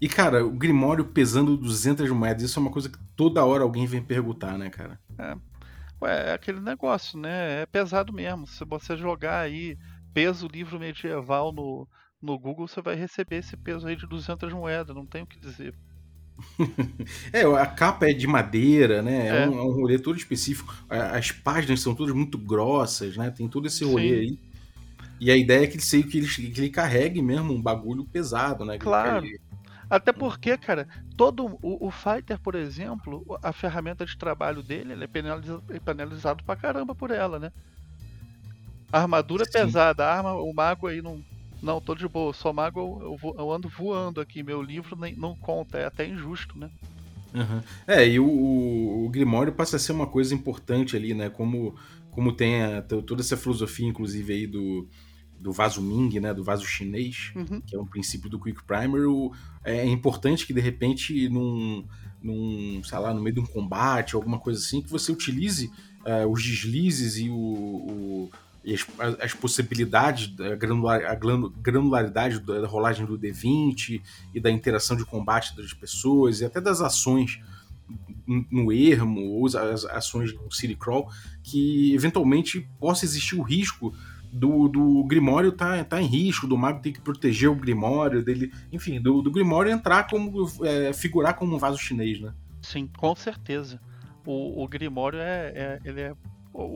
E, 0.00 0.08
cara, 0.08 0.44
o 0.44 0.50
Grimório 0.50 1.04
pesando 1.04 1.56
200 1.56 2.08
moedas, 2.10 2.42
isso 2.42 2.58
é 2.58 2.62
uma 2.62 2.70
coisa 2.70 2.88
que 2.88 2.98
toda 3.16 3.44
hora 3.44 3.64
alguém 3.64 3.86
vem 3.86 4.02
perguntar, 4.02 4.56
né, 4.56 4.70
cara? 4.70 5.00
Ué, 6.00 6.28
é 6.30 6.32
aquele 6.32 6.60
negócio, 6.60 7.18
né? 7.18 7.62
É 7.62 7.66
pesado 7.66 8.12
mesmo. 8.12 8.46
Se 8.46 8.64
você 8.64 8.96
jogar 8.96 9.40
aí 9.40 9.76
peso 10.12 10.48
livro 10.48 10.78
medieval 10.78 11.52
no, 11.52 11.88
no 12.20 12.38
Google, 12.38 12.68
você 12.68 12.80
vai 12.82 12.94
receber 12.96 13.36
esse 13.38 13.56
peso 13.56 13.86
aí 13.86 13.96
de 13.96 14.06
200 14.06 14.52
moedas, 14.52 14.94
não 14.96 15.06
tem 15.06 15.22
o 15.22 15.26
que 15.26 15.38
dizer. 15.38 15.76
É, 17.32 17.42
a 17.44 17.66
capa 17.66 18.08
é 18.08 18.12
de 18.12 18.26
madeira, 18.26 19.02
né? 19.02 19.28
É, 19.28 19.30
É. 19.30 19.48
Um, 19.48 19.58
é 19.58 19.62
um 19.62 19.72
rolê 19.72 19.98
todo 19.98 20.16
específico. 20.18 20.72
As 20.88 21.30
páginas 21.32 21.80
são 21.80 21.94
todas 21.94 22.14
muito 22.14 22.38
grossas, 22.38 23.16
né? 23.16 23.30
Tem 23.30 23.48
todo 23.48 23.66
esse 23.66 23.84
rolê 23.84 24.12
Sim. 24.12 24.20
aí. 24.20 24.38
E 25.20 25.30
a 25.30 25.36
ideia 25.36 25.64
é 25.64 25.66
que 25.68 25.74
ele, 25.76 25.82
sei 25.82 26.02
que 26.04 26.18
ele, 26.18 26.28
que 26.28 26.60
ele 26.60 26.70
carregue 26.70 27.22
mesmo 27.22 27.52
um 27.54 27.62
bagulho 27.62 28.04
pesado, 28.04 28.64
né? 28.64 28.78
Que 28.78 28.84
Claro. 28.84 29.32
Até 29.90 30.12
porque, 30.12 30.58
cara, 30.58 30.88
todo 31.16 31.46
o, 31.62 31.86
o 31.88 31.90
Fighter, 31.90 32.40
por 32.40 32.54
exemplo, 32.54 33.24
a 33.42 33.52
ferramenta 33.52 34.06
de 34.06 34.16
trabalho 34.18 34.62
dele 34.62 34.92
ele 34.92 35.04
é 35.04 35.08
penaliza- 35.08 35.62
é 35.70 35.80
penalizado 35.80 36.44
pra 36.44 36.56
caramba 36.56 36.94
por 36.94 37.10
ela, 37.10 37.38
né? 37.38 37.52
Armadura 38.92 39.42
é 39.42 39.46
Sim. 39.46 39.52
pesada, 39.52 40.06
arma, 40.06 40.32
o 40.34 40.52
mago 40.52 40.86
aí 40.86 41.02
não. 41.02 41.20
Não, 41.60 41.80
tô 41.80 41.92
de 41.94 42.06
boa, 42.06 42.32
sou 42.32 42.52
mago, 42.52 42.98
eu, 43.02 43.16
vou- 43.16 43.34
eu 43.36 43.50
ando 43.52 43.68
voando 43.68 44.20
aqui, 44.20 44.44
meu 44.44 44.62
livro 44.62 44.96
nem, 44.96 45.16
não 45.16 45.34
conta, 45.34 45.76
é 45.76 45.86
até 45.86 46.06
injusto, 46.06 46.56
né? 46.56 46.70
Aham. 47.34 47.62
É, 47.86 48.06
e 48.08 48.20
o, 48.20 48.24
o, 49.04 49.08
Grimório 49.10 49.52
passa 49.52 49.74
a 49.74 49.78
ser 49.78 49.90
uma 49.90 50.06
coisa 50.06 50.32
importante 50.34 50.96
ali, 50.96 51.14
né? 51.14 51.28
Como, 51.28 51.74
como 52.12 52.32
tem 52.32 52.62
a- 52.62 52.80
to- 52.80 53.02
toda 53.02 53.20
essa 53.22 53.36
filosofia, 53.36 53.88
inclusive, 53.88 54.32
aí 54.32 54.46
do, 54.46 54.86
do 55.40 55.50
vaso 55.52 55.82
Ming, 55.82 56.20
né? 56.20 56.32
Do 56.32 56.44
vaso 56.44 56.64
chinês, 56.64 57.32
Uhum. 57.34 57.60
que 57.60 57.74
é 57.74 57.80
um 57.80 57.84
princípio 57.86 58.30
do 58.30 58.38
Quick 58.38 58.62
Primer. 58.64 59.08
o- 59.08 59.32
é 59.64 59.84
importante 59.84 60.46
que, 60.46 60.54
de 60.54 60.60
repente, 60.60 61.28
num, 61.28 61.84
num, 62.22 62.80
sei 62.84 62.98
lá, 62.98 63.12
no 63.12 63.20
meio 63.20 63.34
de 63.34 63.40
um 63.40 63.46
combate, 63.46 64.14
alguma 64.14 64.38
coisa 64.38 64.60
assim, 64.60 64.80
que 64.80 64.88
você 64.88 65.10
utilize 65.10 65.70
eh, 66.04 66.24
os 66.24 66.42
deslizes 66.42 67.18
e, 67.18 67.28
o, 67.28 67.34
o- 67.36 68.30
e 68.64 68.74
as, 68.74 68.86
as 69.20 69.32
possibilidades, 69.34 70.28
da 70.28 70.54
granular, 70.56 71.02
a 71.06 71.14
granularidade 71.14 72.40
da 72.40 72.66
rolagem 72.66 73.06
do 73.06 73.18
D20 73.18 74.02
e 74.34 74.40
da 74.40 74.50
interação 74.50 74.96
de 74.96 75.04
combate 75.04 75.56
das 75.56 75.72
pessoas 75.72 76.40
e 76.40 76.44
até 76.44 76.60
das 76.60 76.80
ações 76.80 77.40
no 78.50 78.70
ermo 78.72 79.20
ou 79.22 79.46
as- 79.46 79.84
ações 79.86 80.34
no 80.34 80.52
City 80.52 80.74
Crawl, 80.74 81.08
que 81.42 81.94
eventualmente 81.94 82.68
possa 82.78 83.04
existir 83.04 83.36
o 83.36 83.42
risco 83.42 83.94
do, 84.30 84.68
do 84.68 85.04
Grimório 85.04 85.50
tá, 85.52 85.82
tá 85.84 86.02
em 86.02 86.06
risco, 86.06 86.46
do 86.46 86.58
mago 86.58 86.82
ter 86.82 86.92
que 86.92 87.00
proteger 87.00 87.48
o 87.48 87.54
Grimório, 87.54 88.22
dele, 88.22 88.52
enfim, 88.70 89.00
do, 89.00 89.22
do 89.22 89.30
Grimório 89.30 89.72
entrar 89.72 90.06
como, 90.06 90.46
é, 90.62 90.92
figurar 90.92 91.34
como 91.34 91.54
um 91.54 91.58
vaso 91.58 91.78
chinês, 91.78 92.20
né? 92.20 92.34
Sim, 92.60 92.90
com 92.98 93.14
certeza. 93.16 93.80
O, 94.26 94.62
o 94.62 94.68
Grimório 94.68 95.18
é, 95.18 95.52
é- 95.54 95.80
Ele 95.84 96.00
é. 96.02 96.14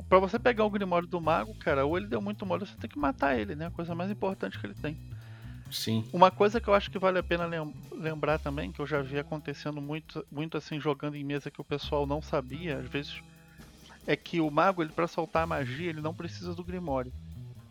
Pra 0.08 0.18
você 0.18 0.38
pegar 0.38 0.64
o 0.64 0.70
Grimório 0.70 1.08
do 1.08 1.20
Mago, 1.20 1.54
cara, 1.56 1.84
ou 1.84 1.96
ele 1.96 2.06
deu 2.06 2.20
muito 2.20 2.46
mole, 2.46 2.66
você 2.66 2.76
tem 2.76 2.88
que 2.88 2.98
matar 2.98 3.38
ele, 3.38 3.56
né? 3.56 3.66
A 3.66 3.70
coisa 3.70 3.94
mais 3.94 4.10
importante 4.10 4.58
que 4.58 4.66
ele 4.66 4.74
tem. 4.74 4.96
Sim. 5.70 6.04
Uma 6.12 6.30
coisa 6.30 6.60
que 6.60 6.68
eu 6.68 6.74
acho 6.74 6.90
que 6.90 6.98
vale 6.98 7.18
a 7.18 7.22
pena 7.22 7.46
lem- 7.46 7.74
lembrar 7.92 8.38
também, 8.38 8.70
que 8.70 8.80
eu 8.80 8.86
já 8.86 9.00
vi 9.02 9.18
acontecendo 9.18 9.80
muito, 9.80 10.24
muito 10.30 10.56
assim, 10.56 10.78
jogando 10.78 11.16
em 11.16 11.24
mesa 11.24 11.50
que 11.50 11.60
o 11.60 11.64
pessoal 11.64 12.06
não 12.06 12.20
sabia, 12.22 12.78
às 12.78 12.86
vezes, 12.88 13.20
é 14.06 14.14
que 14.14 14.40
o 14.40 14.50
mago, 14.50 14.82
ele 14.82 14.92
para 14.92 15.08
soltar 15.08 15.42
a 15.44 15.46
magia, 15.46 15.88
ele 15.88 16.00
não 16.00 16.14
precisa 16.14 16.54
do 16.54 16.62
Grimório. 16.62 17.12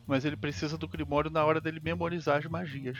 Mas 0.07 0.26
ele 0.26 0.36
precisa 0.36 0.78
do 0.78 0.88
Grimório 0.88 1.30
na 1.32 1.45
hora 1.45 1.62
dele 1.62 1.80
memorizar 1.82 2.38
as 2.39 2.45
magias. 2.45 2.97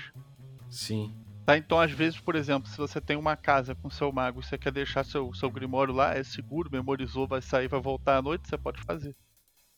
Sim. 0.70 1.14
Tá? 1.46 1.58
Então, 1.58 1.80
às 1.80 1.92
vezes, 1.92 2.20
por 2.20 2.36
exemplo, 2.36 2.70
se 2.70 2.78
você 2.78 3.02
tem 3.02 3.18
uma 3.18 3.36
casa 3.36 3.74
com 3.74 3.90
seu 3.90 4.12
mago 4.12 4.40
e 4.40 4.44
você 4.44 4.58
quer 4.58 4.72
deixar 4.72 5.04
seu, 5.04 5.34
seu 5.34 5.50
Grimório 5.50 5.94
lá, 5.94 6.16
é 6.16 6.24
seguro, 6.24 6.70
memorizou, 6.72 7.28
vai 7.28 7.42
sair, 7.42 7.68
vai 7.68 7.82
voltar 7.82 8.18
à 8.18 8.22
noite, 8.22 8.48
você 8.48 8.58
pode 8.58 8.82
fazer. 8.84 9.16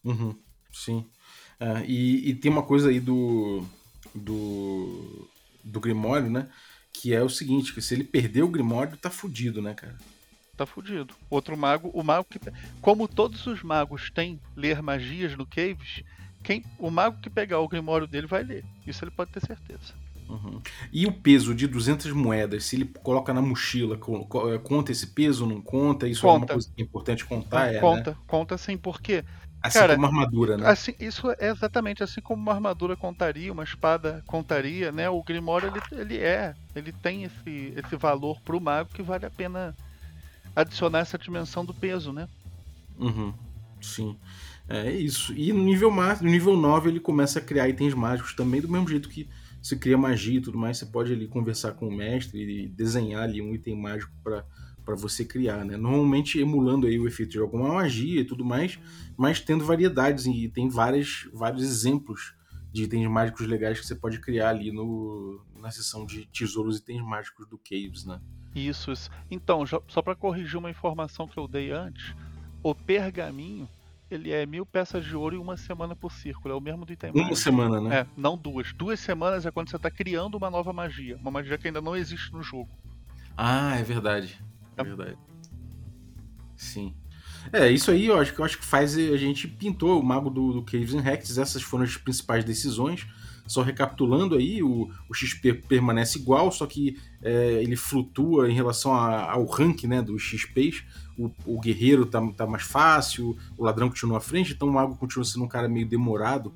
Uhum, 0.04 0.38
sim. 0.72 1.10
Ah, 1.60 1.82
e, 1.86 2.30
e 2.30 2.36
tem 2.36 2.52
uma 2.52 2.64
coisa 2.64 2.90
aí 2.90 3.00
do, 3.00 3.66
do, 4.14 5.30
do 5.64 5.80
Grimório, 5.80 6.30
né? 6.30 6.50
Que 6.92 7.14
é 7.14 7.24
o 7.24 7.30
seguinte, 7.30 7.74
que 7.74 7.82
se 7.82 7.94
ele 7.94 8.04
perder 8.04 8.44
o 8.44 8.50
Grimório, 8.50 8.98
tá 8.98 9.10
fudido, 9.10 9.62
né, 9.62 9.74
cara? 9.74 9.98
Tá 10.58 10.66
fudido. 10.66 11.16
Outro 11.30 11.58
mago, 11.58 11.90
o 11.94 12.04
mago 12.04 12.28
que. 12.30 12.40
Como 12.82 13.08
todos 13.08 13.48
os 13.48 13.64
magos 13.64 14.12
têm 14.12 14.40
ler 14.56 14.82
magias 14.82 15.36
no 15.36 15.48
Caves, 15.48 16.04
quem, 16.44 16.64
o 16.78 16.92
mago 16.92 17.20
que 17.22 17.30
pegar 17.30 17.60
o 17.60 17.68
Grimório 17.68 18.06
dele 18.06 18.28
vai 18.28 18.44
ler. 18.44 18.66
Isso 18.86 19.04
ele 19.04 19.12
pode 19.12 19.32
ter 19.32 19.40
certeza. 19.40 19.94
Uhum. 20.34 20.62
E 20.92 21.06
o 21.06 21.12
peso 21.22 21.54
de 21.54 21.68
200 21.68 22.12
moedas, 22.12 22.66
se 22.66 22.76
ele 22.76 22.86
coloca 22.86 23.34
na 23.34 23.42
mochila, 23.42 23.98
co- 23.98 24.26
conta 24.64 24.92
esse 24.92 25.08
peso, 25.14 25.46
não 25.46 25.62
conta? 25.62 26.08
Isso 26.08 26.26
é 26.26 26.30
uma 26.30 26.48
Conta. 26.48 26.48
coisa 26.48 26.68
que 26.76 26.82
é 26.82 26.86
importante 26.86 27.24
contar, 27.26 27.72
é, 27.72 27.86
né? 27.86 28.08
conta, 28.08 28.18
conta 28.28 28.58
sim, 28.58 28.78
porque 28.78 29.24
Assim 29.62 29.86
Cara, 29.86 29.88
como 29.88 30.06
a 30.06 30.10
armadura, 30.10 30.58
né? 30.58 30.76
assim, 30.76 30.94
isso 31.00 31.32
é 31.40 31.48
exatamente 31.50 32.04
assim 32.04 32.22
como 32.22 32.42
uma 32.42 32.54
armadura 32.54 32.98
contaria, 32.98 33.52
uma 33.54 33.64
espada 33.66 34.24
contaria, 34.28 34.92
né? 34.92 35.10
O 35.10 35.24
Grimório 35.24 35.68
ele, 35.70 35.82
ele 35.92 36.20
é, 36.20 36.56
ele 36.76 36.94
tem 36.94 37.24
esse, 37.26 37.74
esse 37.78 37.96
valor 37.98 38.42
pro 38.44 38.62
mago 38.62 38.92
que 38.94 39.04
vale 39.04 39.26
a 39.26 39.32
pena 39.32 39.78
adicionar 40.56 41.00
essa 41.02 41.18
dimensão 41.20 41.66
do 41.66 41.74
peso, 41.76 42.14
né? 42.14 42.30
Uhum, 42.98 43.34
sim. 43.82 44.16
É 44.68 44.92
isso. 44.92 45.34
E 45.34 45.52
no 45.52 45.64
nível, 45.64 45.92
no 45.92 46.30
nível 46.30 46.56
9 46.56 46.90
ele 46.90 47.00
começa 47.00 47.40
a 47.40 47.42
criar 47.42 47.68
itens 47.70 47.94
mágicos 47.94 48.34
também, 48.36 48.62
do 48.62 48.70
mesmo 48.70 48.88
jeito 48.88 49.10
que 49.10 49.28
você 49.64 49.78
cria 49.78 49.98
magia 49.98 50.38
e 50.38 50.42
tudo 50.42 50.58
mais, 50.60 50.78
você 50.78 50.86
pode 50.86 51.14
ali 51.14 51.28
conversar 51.28 51.74
com 51.74 51.88
o 51.88 51.96
mestre 51.96 52.66
e 52.66 52.68
desenhar 52.68 53.24
ali 53.24 53.42
um 53.42 53.56
item 53.56 53.76
mágico 53.82 54.14
para 54.24 54.46
para 54.86 54.96
você 54.96 55.24
criar, 55.24 55.64
né? 55.64 55.78
Normalmente 55.78 56.38
emulando 56.40 56.88
aí 56.88 57.00
o 57.00 57.08
efeito 57.08 57.32
de 57.32 57.40
alguma 57.40 57.74
magia 57.76 58.20
e 58.20 58.26
tudo 58.26 58.44
mais, 58.44 58.78
mas 59.16 59.40
tendo 59.40 59.64
variedades 59.64 60.26
e 60.26 60.50
tem 60.50 60.68
várias, 60.68 61.26
vários 61.34 61.64
exemplos 61.64 62.36
de 62.70 62.84
itens 62.84 63.08
mágicos 63.10 63.48
legais 63.48 63.80
que 63.80 63.86
você 63.88 63.96
pode 63.96 64.20
criar 64.20 64.50
ali 64.50 64.74
no, 64.74 65.42
na 65.58 65.72
seção 65.72 66.06
de 66.06 66.26
tesouros 66.26 66.76
e 66.76 66.80
itens 66.82 67.02
mágicos 67.02 67.48
do 67.48 67.58
Caves, 67.58 68.04
né? 68.04 68.20
Isso, 68.56 68.92
isso. 68.92 69.10
Então, 69.32 69.66
já- 69.66 69.82
só 69.88 70.02
para 70.02 70.16
corrigir 70.16 70.58
uma 70.58 70.70
informação 70.70 71.28
que 71.28 71.38
eu 71.38 71.48
dei 71.48 71.72
antes, 71.72 72.14
o 72.62 72.76
pergaminho 72.76 73.70
ele 74.14 74.32
é 74.32 74.46
mil 74.46 74.66
peças 74.66 75.04
de 75.06 75.16
ouro 75.16 75.36
e 75.36 75.40
uma 75.40 75.58
semana 75.58 75.96
por 75.96 76.12
círculo. 76.12 76.54
É 76.54 76.58
o 76.58 76.62
mesmo 76.62 76.86
do 76.86 76.94
item 76.94 77.12
Uma 77.12 77.24
mágico. 77.24 77.36
semana, 77.38 77.82
né? 77.82 77.96
É, 78.00 78.08
não 78.16 78.38
duas. 78.38 78.72
Duas 78.74 79.00
semanas 79.00 79.46
é 79.46 79.52
quando 79.52 79.70
você 79.70 79.76
está 79.76 79.90
criando 79.92 80.36
uma 80.36 80.50
nova 80.50 80.72
magia. 80.74 81.18
Uma 81.18 81.32
magia 81.32 81.58
que 81.58 81.68
ainda 81.68 81.82
não 81.82 81.96
existe 81.96 82.32
no 82.34 82.42
jogo. 82.44 82.70
Ah, 83.36 83.76
é 83.78 83.84
verdade. 83.84 84.40
É 84.78 84.82
É. 84.82 84.84
verdade. 84.84 85.18
Sim. 86.56 86.94
É, 87.52 87.70
isso 87.70 87.92
aí 87.92 88.06
eu 88.06 88.18
acho 88.20 88.34
que 88.34 88.40
eu 88.40 88.46
acho 88.46 88.58
que 88.58 88.66
faz 88.66 88.98
a 88.98 89.18
gente 89.18 89.48
pintou 89.48 90.00
o 90.00 90.04
mago 90.04 90.30
do, 90.30 90.54
do 90.54 90.64
Caves 90.64 90.94
and 90.94 91.06
Hexes, 91.06 91.38
essas 91.38 91.62
foram 91.62 91.84
as 91.84 91.98
principais 91.98 92.46
decisões. 92.46 93.06
Só 93.46 93.62
recapitulando 93.62 94.36
aí, 94.36 94.64
o, 94.64 94.90
o 95.10 95.14
XP 95.14 95.54
permanece 95.54 96.18
igual, 96.18 96.52
só 96.52 96.66
que 96.66 96.98
é, 97.22 97.62
ele 97.62 97.76
flutua 97.76 98.50
em 98.50 98.54
relação 98.54 98.94
a- 98.94 99.32
ao 99.32 99.46
rank 99.46 99.84
né, 99.84 100.02
dos 100.02 100.22
XPs. 100.22 100.84
O, 101.18 101.30
o 101.46 101.60
guerreiro 101.60 102.06
tá, 102.06 102.26
tá 102.36 102.48
mais 102.48 102.64
fácil, 102.64 103.38
o 103.58 103.64
ladrão 103.64 103.90
continua 103.90 104.18
à 104.18 104.22
frente, 104.22 104.54
então 104.54 104.68
o 104.68 104.74
mago 104.74 104.96
continua 104.96 105.26
sendo 105.26 105.46
um 105.46 105.48
cara 105.48 105.68
meio 105.68 105.88
demorado 105.88 106.54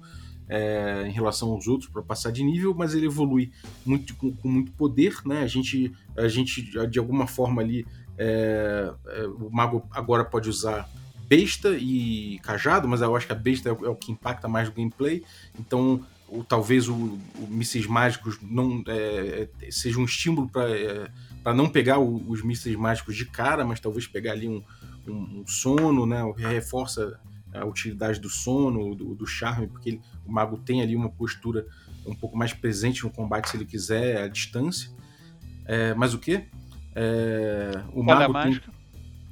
é, 0.49 1.05
em 1.07 1.11
relação 1.11 1.49
aos 1.51 1.67
outros 1.67 1.89
para 1.89 2.01
passar 2.01 2.31
de 2.31 2.43
nível, 2.43 2.73
mas 2.73 2.93
ele 2.95 3.05
evolui 3.05 3.51
muito 3.85 4.15
com, 4.15 4.31
com 4.31 4.47
muito 4.47 4.71
poder, 4.71 5.15
né? 5.25 5.41
A 5.41 5.47
gente, 5.47 5.91
a 6.17 6.27
gente 6.27 6.61
de 6.87 6.97
alguma 6.99 7.27
forma 7.27 7.61
ali 7.61 7.85
é, 8.17 8.91
é, 9.07 9.27
o 9.27 9.49
mago 9.51 9.83
agora 9.91 10.23
pode 10.25 10.49
usar 10.49 10.89
besta 11.27 11.77
e 11.77 12.39
cajado, 12.41 12.87
mas 12.87 13.01
eu 13.01 13.15
acho 13.15 13.27
que 13.27 13.33
a 13.33 13.35
besta 13.35 13.69
é 13.69 13.71
o, 13.73 13.85
é 13.85 13.89
o 13.89 13.95
que 13.95 14.11
impacta 14.11 14.47
mais 14.47 14.69
no 14.69 14.73
gameplay. 14.73 15.23
Então, 15.59 16.01
o, 16.29 16.43
talvez 16.43 16.87
o, 16.89 16.93
o 16.95 17.47
mísseis 17.49 17.85
mágicos 17.85 18.37
não 18.41 18.83
é, 18.87 19.47
é, 19.61 19.71
seja 19.71 19.99
um 19.99 20.05
estímulo 20.05 20.49
para 20.49 20.69
é, 20.69 21.09
para 21.43 21.53
não 21.53 21.69
pegar 21.69 21.97
o- 21.99 22.29
os 22.29 22.41
mísseis 22.43 22.75
mágicos 22.75 23.15
de 23.15 23.25
cara, 23.25 23.63
mas 23.63 23.79
talvez 23.79 24.05
pegar 24.07 24.33
ali 24.33 24.47
um, 24.49 24.61
um- 25.07 25.41
um 25.41 25.47
sono, 25.47 26.05
né? 26.05 26.21
O 26.23 26.33
que 26.33 26.43
reforça 26.45 27.17
a 27.53 27.65
utilidade 27.65 28.19
do 28.19 28.29
sono, 28.29 28.93
do, 28.93 29.15
do 29.15 29.25
charme, 29.25 29.67
porque 29.67 29.89
ele- 29.89 30.01
o 30.25 30.31
mago 30.31 30.57
tem 30.57 30.81
ali 30.81 30.95
uma 30.95 31.09
postura 31.09 31.65
um 32.05 32.13
pouco 32.13 32.37
mais 32.37 32.53
presente 32.53 33.03
no 33.03 33.09
combate 33.09 33.49
se 33.49 33.55
ele 33.57 33.65
quiser 33.65 34.21
à 34.23 34.27
distância. 34.27 34.89
É, 35.65 35.93
mas 35.93 36.13
o 36.13 36.19
que? 36.19 36.43
o 37.93 38.01
Olha 38.01 38.13
a 38.13 38.19
mago 38.19 38.33
tem- 38.33 38.43
mágica. 38.43 38.71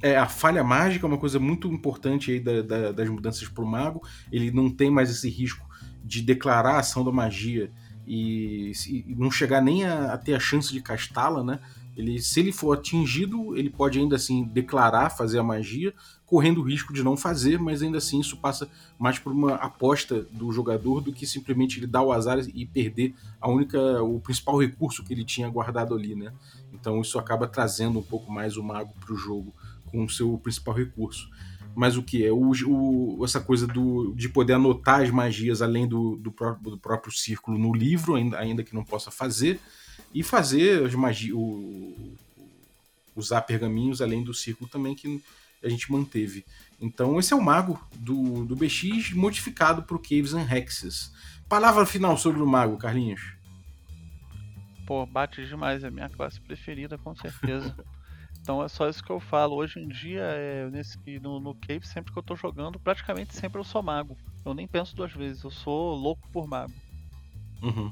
é, 0.02 0.16
a 0.18 0.28
falha 0.28 0.64
mágica 0.64 1.06
é 1.06 1.10
uma 1.10 1.18
coisa 1.18 1.40
muito 1.40 1.68
importante 1.72 2.32
aí 2.32 2.40
da- 2.40 2.62
da- 2.62 2.92
das 2.92 3.10
mudanças 3.10 3.48
pro 3.48 3.66
mago. 3.66 4.02
Ele 4.32 4.52
não 4.52 4.70
tem 4.70 4.90
mais 4.90 5.10
esse 5.10 5.30
risco 5.30 5.65
de 6.06 6.22
declarar 6.22 6.76
a 6.76 6.80
ação 6.80 7.04
da 7.04 7.12
magia 7.12 7.72
e, 8.06 8.72
e 8.88 9.16
não 9.18 9.32
chegar 9.32 9.62
nem 9.62 9.84
a, 9.84 10.14
a, 10.14 10.18
ter 10.18 10.36
a 10.36 10.40
chance 10.40 10.72
de 10.72 10.80
castá-la, 10.80 11.44
né? 11.44 11.60
Ele, 11.98 12.22
se 12.22 12.42
ele 12.42 12.52
for 12.52 12.78
atingido, 12.78 13.56
ele 13.58 13.70
pode 13.70 13.98
ainda 13.98 14.18
assim 14.18 14.44
declarar 14.44 15.10
fazer 15.10 15.40
a 15.40 15.44
magia, 15.44 15.94
correndo 16.26 16.60
o 16.60 16.64
risco 16.64 16.94
de 16.94 17.02
não 17.02 17.16
fazer, 17.16 17.58
mas 17.58 17.82
ainda 17.82 18.00
assim 18.00 18.20
isso 18.20 18.36
passa 18.38 18.70
mais 19.00 19.18
por 19.18 19.32
uma 19.32 19.56
aposta 19.56 20.24
do 20.32 20.52
jogador 20.52 21.00
do 21.00 21.14
que 21.14 21.26
simplesmente 21.26 21.80
ele 21.80 21.88
dar 21.88 22.02
o 22.02 22.12
azar 22.12 22.38
e 22.54 22.66
perder 22.66 23.16
a 23.40 23.50
única, 23.50 23.80
o 24.04 24.20
principal 24.20 24.60
recurso 24.60 25.04
que 25.06 25.14
ele 25.14 25.24
tinha 25.24 25.50
guardado 25.50 25.96
ali, 25.96 26.16
né? 26.16 26.34
Então 26.74 27.00
isso 27.00 27.18
acaba 27.18 27.48
trazendo 27.48 28.00
um 28.00 28.04
pouco 28.04 28.30
mais 28.30 28.58
o 28.58 28.64
mago 28.64 28.94
para 29.00 29.14
o 29.14 29.18
jogo 29.18 29.54
com 29.86 30.04
o 30.04 30.10
seu 30.10 30.38
principal 30.38 30.74
recurso. 30.74 31.30
Mas 31.76 31.98
o 31.98 32.04
que 32.04 32.26
é 32.26 32.32
o, 32.32 32.52
o, 32.68 33.26
essa 33.26 33.42
coisa 33.42 33.68
do, 33.68 34.14
de 34.16 34.30
poder 34.30 34.54
anotar 34.54 35.02
as 35.02 35.12
magias 35.12 35.62
além 35.62 35.88
do, 35.88 36.16
do, 36.16 36.32
próprio, 36.32 36.72
do 36.72 36.78
próprio 36.78 37.12
círculo 37.12 37.58
no 37.58 37.74
livro, 37.74 38.16
ainda, 38.16 38.40
ainda 38.40 38.64
que 38.64 38.74
não 38.74 38.84
possa 38.84 39.12
fazer, 39.12 39.60
e 40.14 40.24
fazer 40.24 40.86
as 40.86 40.96
magias, 40.96 41.38
usar 43.16 43.42
pergaminhos 43.42 44.02
além 44.02 44.24
do 44.24 44.34
círculo 44.34 44.70
também 44.70 44.96
que 44.96 45.22
a 45.64 45.70
gente 45.70 45.92
manteve. 45.92 46.46
Então 46.80 47.20
esse 47.20 47.34
é 47.34 47.36
o 47.36 47.42
mago 47.42 47.80
do, 47.96 48.46
do 48.46 48.56
BX 48.56 49.12
modificado 49.14 49.84
para 49.84 49.96
o 49.96 50.00
Caves 50.00 50.34
and 50.34 50.48
Hexes. 50.50 51.12
Palavra 51.50 51.86
final 51.86 52.18
sobre 52.18 52.42
o 52.42 52.48
mago, 52.48 52.78
Carlinhos. 52.78 53.36
Pô, 54.86 55.06
bate 55.06 55.46
demais, 55.46 55.84
é 55.84 55.88
a 55.88 55.92
minha 55.92 56.10
classe 56.10 56.40
preferida, 56.40 56.98
com 56.98 57.16
certeza. 57.16 57.76
Então 58.46 58.64
é 58.64 58.68
só 58.68 58.88
isso 58.88 59.04
que 59.04 59.12
eu 59.12 59.20
falo. 59.20 59.56
Hoje 59.56 59.80
em 59.80 59.88
dia, 59.88 60.22
é, 60.22 60.70
nesse, 60.70 61.00
no, 61.20 61.40
no 61.40 61.56
Cave, 61.56 61.88
sempre 61.88 62.14
que 62.14 62.20
eu 62.20 62.22
tô 62.22 62.36
jogando, 62.36 62.80
praticamente 62.80 63.36
sempre 63.36 63.60
eu 63.60 63.64
sou 63.64 63.82
mago. 63.82 64.16
Eu 64.46 64.54
nem 64.54 64.68
penso 64.68 64.96
duas 64.96 65.12
vezes, 65.12 65.44
eu 65.44 65.50
sou 65.50 65.96
louco 65.96 66.30
por 66.32 66.48
mago. 66.48 66.72
Uhum. 67.64 67.92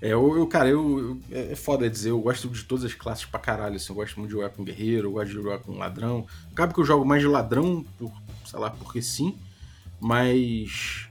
É, 0.00 0.08
eu, 0.08 0.34
eu 0.34 0.46
cara, 0.46 0.70
eu, 0.70 0.98
eu, 0.98 1.20
é, 1.30 1.52
é 1.52 1.54
foda 1.54 1.90
dizer, 1.90 2.08
eu 2.08 2.18
gosto 2.22 2.48
de 2.48 2.64
todas 2.64 2.86
as 2.86 2.94
classes 2.94 3.26
pra 3.26 3.38
caralho, 3.38 3.76
assim, 3.76 3.92
eu 3.92 3.96
gosto 3.96 4.18
muito 4.18 4.30
de 4.30 4.36
jogar 4.36 4.48
com 4.48 4.64
guerreiro, 4.64 5.08
eu 5.08 5.12
gosto 5.12 5.28
de 5.28 5.34
jogar 5.34 5.58
com 5.58 5.76
ladrão. 5.76 6.26
Acaba 6.50 6.72
que 6.72 6.80
eu 6.80 6.86
jogo 6.86 7.04
mais 7.04 7.20
de 7.20 7.28
ladrão, 7.28 7.84
por, 7.98 8.10
sei 8.46 8.58
lá, 8.58 8.70
porque 8.70 9.02
sim, 9.02 9.38
mas 10.00 11.06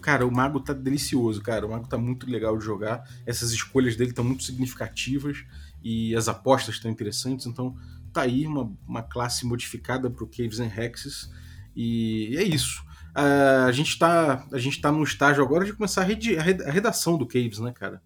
cara, 0.00 0.24
o 0.24 0.30
mago 0.30 0.60
tá 0.60 0.72
delicioso, 0.72 1.42
cara. 1.42 1.66
O 1.66 1.70
mago 1.70 1.88
tá 1.88 1.98
muito 1.98 2.30
legal 2.30 2.56
de 2.56 2.64
jogar. 2.64 3.08
Essas 3.26 3.50
escolhas 3.50 3.96
dele 3.96 4.10
estão 4.10 4.24
muito 4.24 4.44
significativas 4.44 5.44
e 5.82 6.14
as 6.14 6.28
apostas 6.28 6.76
estão 6.76 6.90
interessantes. 6.90 7.46
Então, 7.46 7.76
tá 8.12 8.22
aí 8.22 8.46
uma, 8.46 8.72
uma 8.86 9.02
classe 9.02 9.46
modificada 9.46 10.10
para 10.10 10.24
o 10.24 10.28
Caves 10.28 10.60
and 10.60 10.72
Hexes. 10.74 11.30
E 11.74 12.36
é 12.36 12.42
isso. 12.42 12.84
Uh, 13.10 13.66
a, 13.66 13.72
gente 13.72 13.98
tá, 13.98 14.46
a 14.52 14.58
gente 14.58 14.80
tá 14.80 14.92
no 14.92 15.02
estágio 15.02 15.42
agora 15.42 15.64
de 15.64 15.72
começar 15.72 16.02
a, 16.02 16.06
a 16.06 16.70
redação 16.70 17.18
do 17.18 17.26
Caves, 17.26 17.58
né, 17.58 17.72
cara? 17.72 18.02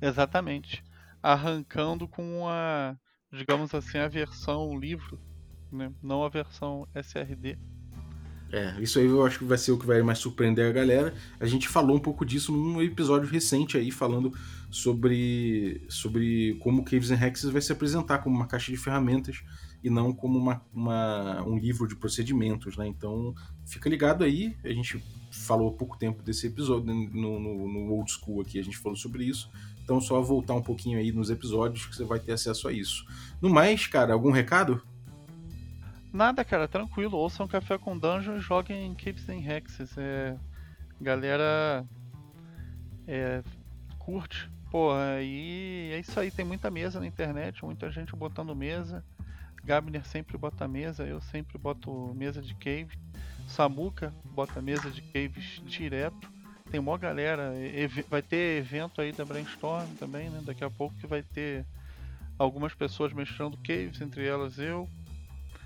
Exatamente. 0.00 0.82
Arrancando 1.22 2.08
com 2.08 2.48
a, 2.48 2.96
digamos 3.30 3.74
assim, 3.74 3.98
a 3.98 4.08
versão 4.08 4.78
livro, 4.78 5.20
né? 5.70 5.92
não 6.02 6.24
a 6.24 6.28
versão 6.28 6.88
SRD. 6.94 7.58
É, 8.52 8.74
isso 8.80 8.98
aí 8.98 9.06
eu 9.06 9.24
acho 9.24 9.38
que 9.38 9.44
vai 9.44 9.56
ser 9.56 9.70
o 9.70 9.78
que 9.78 9.86
vai 9.86 10.02
mais 10.02 10.18
surpreender 10.18 10.68
a 10.68 10.72
galera. 10.72 11.14
A 11.38 11.46
gente 11.46 11.68
falou 11.68 11.96
um 11.96 12.00
pouco 12.00 12.24
disso 12.24 12.50
num 12.52 12.82
episódio 12.82 13.28
recente 13.28 13.76
aí, 13.76 13.90
falando 13.90 14.32
sobre, 14.70 15.82
sobre 15.88 16.56
como 16.60 16.84
Caves 16.84 17.10
and 17.10 17.20
Hexes 17.24 17.50
vai 17.50 17.62
se 17.62 17.72
apresentar 17.72 18.18
como 18.18 18.34
uma 18.34 18.46
caixa 18.46 18.72
de 18.72 18.76
ferramentas 18.76 19.42
e 19.82 19.88
não 19.88 20.12
como 20.12 20.38
uma, 20.38 20.62
uma, 20.72 21.42
um 21.42 21.56
livro 21.56 21.86
de 21.86 21.94
procedimentos, 21.94 22.76
né? 22.76 22.86
Então, 22.86 23.34
fica 23.64 23.88
ligado 23.88 24.24
aí. 24.24 24.56
A 24.64 24.68
gente 24.70 25.02
falou 25.30 25.68
há 25.68 25.72
pouco 25.72 25.96
tempo 25.96 26.22
desse 26.22 26.48
episódio 26.48 26.92
no, 26.92 27.40
no, 27.40 27.68
no 27.68 27.92
Old 27.92 28.10
School 28.10 28.42
aqui, 28.42 28.58
a 28.58 28.64
gente 28.64 28.76
falou 28.76 28.96
sobre 28.96 29.24
isso. 29.24 29.48
Então, 29.82 30.00
só 30.00 30.20
voltar 30.20 30.54
um 30.54 30.62
pouquinho 30.62 30.98
aí 30.98 31.12
nos 31.12 31.30
episódios 31.30 31.86
que 31.86 31.96
você 31.96 32.04
vai 32.04 32.18
ter 32.18 32.32
acesso 32.32 32.68
a 32.68 32.72
isso. 32.72 33.04
No 33.40 33.48
mais, 33.48 33.86
cara, 33.86 34.12
algum 34.12 34.30
recado? 34.30 34.82
Nada, 36.12 36.44
cara, 36.44 36.66
tranquilo. 36.66 37.16
Ouçam 37.16 37.46
Café 37.46 37.78
com 37.78 37.96
Dungeon 37.96 38.36
e 38.36 38.40
joguem 38.40 38.94
Caves 38.94 39.28
and 39.28 39.44
Hexes. 39.46 39.96
É... 39.96 40.36
Galera. 41.00 41.84
É... 43.06 43.42
Curte. 43.98 44.50
Porra, 44.70 45.20
e 45.20 45.90
é 45.92 45.98
isso 45.98 46.18
aí. 46.18 46.30
Tem 46.30 46.44
muita 46.44 46.70
mesa 46.70 47.00
na 47.00 47.06
internet, 47.06 47.64
muita 47.64 47.90
gente 47.90 48.14
botando 48.14 48.54
mesa. 48.54 49.04
Gabner 49.64 50.04
sempre 50.04 50.38
bota 50.38 50.66
mesa, 50.66 51.04
eu 51.04 51.20
sempre 51.20 51.58
boto 51.58 52.14
mesa 52.14 52.40
de 52.40 52.54
cave. 52.54 52.98
Samuca 53.46 54.14
bota 54.24 54.62
mesa 54.62 54.90
de 54.90 55.02
caves 55.02 55.60
direto. 55.66 56.30
Tem 56.70 56.80
uma 56.80 56.96
galera. 56.96 57.52
Vai 58.08 58.22
ter 58.22 58.58
evento 58.58 59.00
aí 59.00 59.12
da 59.12 59.24
Brainstorm 59.24 59.86
também, 59.98 60.30
né? 60.30 60.40
Daqui 60.44 60.64
a 60.64 60.70
pouco 60.70 60.94
que 60.96 61.06
vai 61.06 61.22
ter 61.22 61.66
algumas 62.38 62.74
pessoas 62.74 63.12
mestrando 63.12 63.56
caves, 63.58 64.00
entre 64.00 64.24
elas 64.24 64.58
eu. 64.58 64.88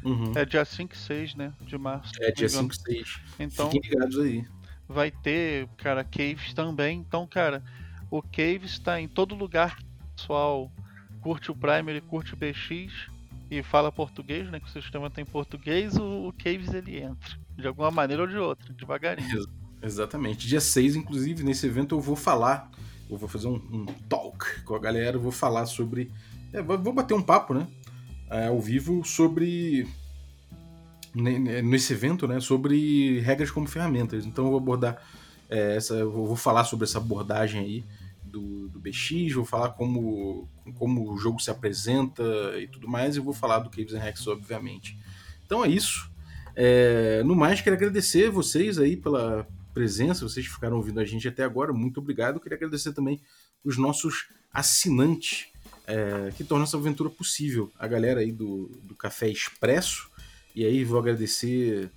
Uhum. 0.04 0.32
É 0.34 0.44
dia 0.44 0.64
5 0.64 0.94
e 0.94 0.98
6, 0.98 1.34
né? 1.34 1.52
De 1.62 1.78
março. 1.78 2.12
É 2.20 2.30
dia 2.30 2.48
5 2.48 2.72
e 2.72 2.76
6. 2.76 3.20
Então, 3.40 3.70
Fiquem 3.70 3.90
ligados 3.90 4.18
aí. 4.18 4.44
Vai 4.86 5.10
ter, 5.10 5.66
cara, 5.78 6.04
Caves 6.04 6.52
também. 6.52 6.98
Então, 6.98 7.26
cara, 7.26 7.62
o 8.10 8.20
Caves 8.20 8.72
está 8.72 9.00
em 9.00 9.08
todo 9.08 9.34
lugar 9.34 9.76
que 9.76 9.82
o 9.82 10.16
pessoal 10.16 10.70
curte 11.22 11.50
o 11.50 11.54
Primer 11.54 11.96
e 11.96 12.00
curte 12.02 12.34
o 12.34 12.36
BX 12.36 12.92
e 13.50 13.62
fala 13.62 13.90
português, 13.90 14.50
né? 14.50 14.60
Que 14.60 14.66
o 14.66 14.72
sistema 14.72 15.08
tem 15.08 15.24
português, 15.24 15.96
o, 15.96 16.28
o 16.28 16.32
Caves 16.32 16.74
ele 16.74 17.00
entra. 17.00 17.38
De 17.56 17.66
alguma 17.66 17.90
maneira 17.90 18.22
ou 18.22 18.28
de 18.28 18.36
outra, 18.36 18.72
devagarinho. 18.74 19.46
Exatamente. 19.82 20.46
Dia 20.46 20.60
6, 20.60 20.96
inclusive, 20.96 21.42
nesse 21.42 21.66
evento 21.66 21.94
eu 21.94 22.00
vou 22.00 22.16
falar. 22.16 22.70
Eu 23.08 23.16
vou 23.16 23.28
fazer 23.28 23.48
um, 23.48 23.54
um 23.54 23.86
talk 24.08 24.62
com 24.64 24.74
a 24.74 24.78
galera, 24.78 25.16
eu 25.16 25.20
vou 25.20 25.32
falar 25.32 25.66
sobre. 25.66 26.10
É, 26.52 26.60
vou 26.62 26.92
bater 26.92 27.14
um 27.14 27.22
papo, 27.22 27.54
né? 27.54 27.66
É, 28.30 28.46
ao 28.46 28.60
vivo 28.60 29.04
sobre 29.04 29.86
nesse 31.14 31.92
evento, 31.92 32.26
né, 32.26 32.40
sobre 32.40 33.20
regras 33.20 33.50
como 33.50 33.68
ferramentas. 33.68 34.26
Então 34.26 34.46
eu 34.46 34.50
vou 34.50 34.58
abordar 34.58 35.00
é, 35.48 35.76
essa, 35.76 35.94
eu 35.94 36.10
vou 36.10 36.36
falar 36.36 36.64
sobre 36.64 36.84
essa 36.84 36.98
abordagem 36.98 37.60
aí 37.60 37.84
do, 38.24 38.68
do, 38.68 38.80
BX, 38.80 39.32
vou 39.32 39.44
falar 39.44 39.70
como, 39.70 40.48
como 40.74 41.12
o 41.12 41.16
jogo 41.16 41.40
se 41.40 41.50
apresenta 41.50 42.24
e 42.58 42.66
tudo 42.66 42.88
mais, 42.88 43.16
e 43.16 43.20
vou 43.20 43.32
falar 43.32 43.60
do 43.60 43.70
Caves 43.70 43.94
and 43.94 44.00
Hacks, 44.00 44.26
obviamente. 44.26 44.98
Então 45.46 45.64
é 45.64 45.68
isso. 45.68 46.10
É, 46.56 47.22
no 47.24 47.36
mais, 47.36 47.60
quero 47.60 47.76
agradecer 47.76 48.30
vocês 48.30 48.78
aí 48.78 48.96
pela 48.96 49.46
presença, 49.72 50.28
vocês 50.28 50.46
que 50.46 50.52
ficaram 50.52 50.76
ouvindo 50.76 50.98
a 51.00 51.04
gente 51.04 51.28
até 51.28 51.44
agora, 51.44 51.72
muito 51.72 52.00
obrigado. 52.00 52.40
Queria 52.40 52.56
agradecer 52.56 52.92
também 52.92 53.20
os 53.64 53.76
nossos 53.76 54.28
assinantes 54.52 55.46
é, 55.86 56.32
que 56.36 56.44
torna 56.44 56.64
essa 56.64 56.76
aventura 56.76 57.10
possível. 57.10 57.70
A 57.78 57.86
galera 57.86 58.20
aí 58.20 58.32
do, 58.32 58.70
do 58.82 58.94
Café 58.94 59.28
Expresso, 59.28 60.10
e 60.54 60.64
aí 60.64 60.84
vou 60.84 60.98
agradecer 60.98 61.90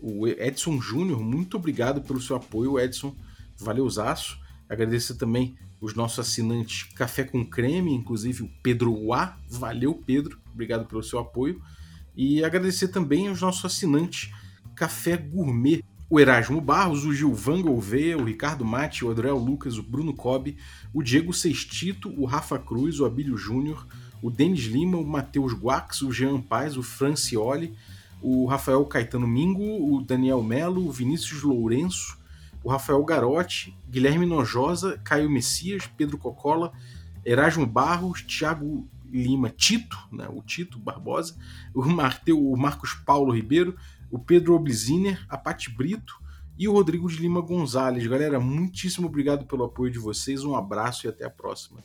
o 0.00 0.26
Edson 0.26 0.80
Júnior, 0.80 1.20
muito 1.20 1.56
obrigado 1.56 2.02
pelo 2.02 2.20
seu 2.20 2.34
apoio, 2.34 2.78
Edson, 2.78 3.14
valeuzaço. 3.56 4.38
Agradecer 4.68 5.14
também 5.14 5.56
os 5.80 5.94
nossos 5.94 6.18
assinantes 6.20 6.84
Café 6.94 7.24
com 7.24 7.44
Creme, 7.44 7.92
inclusive 7.92 8.42
o 8.42 8.50
Pedro 8.62 9.12
A, 9.12 9.38
valeu 9.48 9.94
Pedro, 9.94 10.40
obrigado 10.52 10.86
pelo 10.86 11.02
seu 11.02 11.18
apoio. 11.18 11.62
E 12.16 12.44
agradecer 12.44 12.88
também 12.88 13.28
aos 13.28 13.40
nossos 13.40 13.64
assinantes 13.64 14.30
Café 14.74 15.16
Gourmet, 15.16 15.82
o 16.12 16.20
Erasmo 16.20 16.60
Barros, 16.60 17.06
o 17.06 17.14
Gilvan 17.14 17.62
Gouveia, 17.62 18.18
o 18.18 18.24
Ricardo 18.24 18.66
Mate, 18.66 19.02
o 19.02 19.10
Adriel 19.10 19.38
Lucas, 19.38 19.78
o 19.78 19.82
Bruno 19.82 20.12
Cobb, 20.12 20.54
o 20.92 21.02
Diego 21.02 21.32
Sextito, 21.32 22.12
o 22.20 22.26
Rafa 22.26 22.58
Cruz, 22.58 23.00
o 23.00 23.06
Abílio 23.06 23.34
Júnior, 23.34 23.86
o 24.20 24.30
Denis 24.30 24.64
Lima, 24.64 24.98
o 24.98 25.06
Matheus 25.06 25.54
Guax, 25.54 26.02
o 26.02 26.12
Jean 26.12 26.38
Paz, 26.38 26.76
o 26.76 26.82
Francioli, 26.82 27.74
o 28.20 28.44
Rafael 28.44 28.84
Caetano 28.84 29.26
Mingo, 29.26 29.62
o 29.62 30.02
Daniel 30.02 30.42
Melo, 30.42 30.86
o 30.86 30.92
Vinícius 30.92 31.42
Lourenço, 31.42 32.18
o 32.62 32.68
Rafael 32.68 33.02
Garotti, 33.06 33.74
Guilherme 33.88 34.26
Nojosa, 34.26 35.00
Caio 35.02 35.30
Messias, 35.30 35.86
Pedro 35.86 36.18
Cocola, 36.18 36.74
Erasmo 37.24 37.64
Barros, 37.64 38.20
Thiago 38.20 38.86
Lima 39.10 39.48
Tito, 39.48 39.98
né, 40.12 40.26
o 40.28 40.42
Tito 40.42 40.78
Barbosa, 40.78 41.36
o, 41.74 41.82
Marteu, 41.86 42.38
o 42.38 42.54
Marcos 42.54 42.92
Paulo 42.92 43.32
Ribeiro, 43.32 43.76
o 44.12 44.18
Pedro 44.18 44.54
Obliziner, 44.54 45.24
a 45.26 45.38
Pati 45.38 45.74
Brito 45.74 46.20
e 46.58 46.68
o 46.68 46.72
Rodrigo 46.72 47.08
de 47.08 47.16
Lima 47.16 47.40
Gonzalez. 47.40 48.06
Galera, 48.06 48.38
muitíssimo 48.38 49.08
obrigado 49.08 49.46
pelo 49.46 49.64
apoio 49.64 49.90
de 49.90 49.98
vocês, 49.98 50.44
um 50.44 50.54
abraço 50.54 51.06
e 51.06 51.08
até 51.08 51.24
a 51.24 51.30
próxima. 51.30 51.82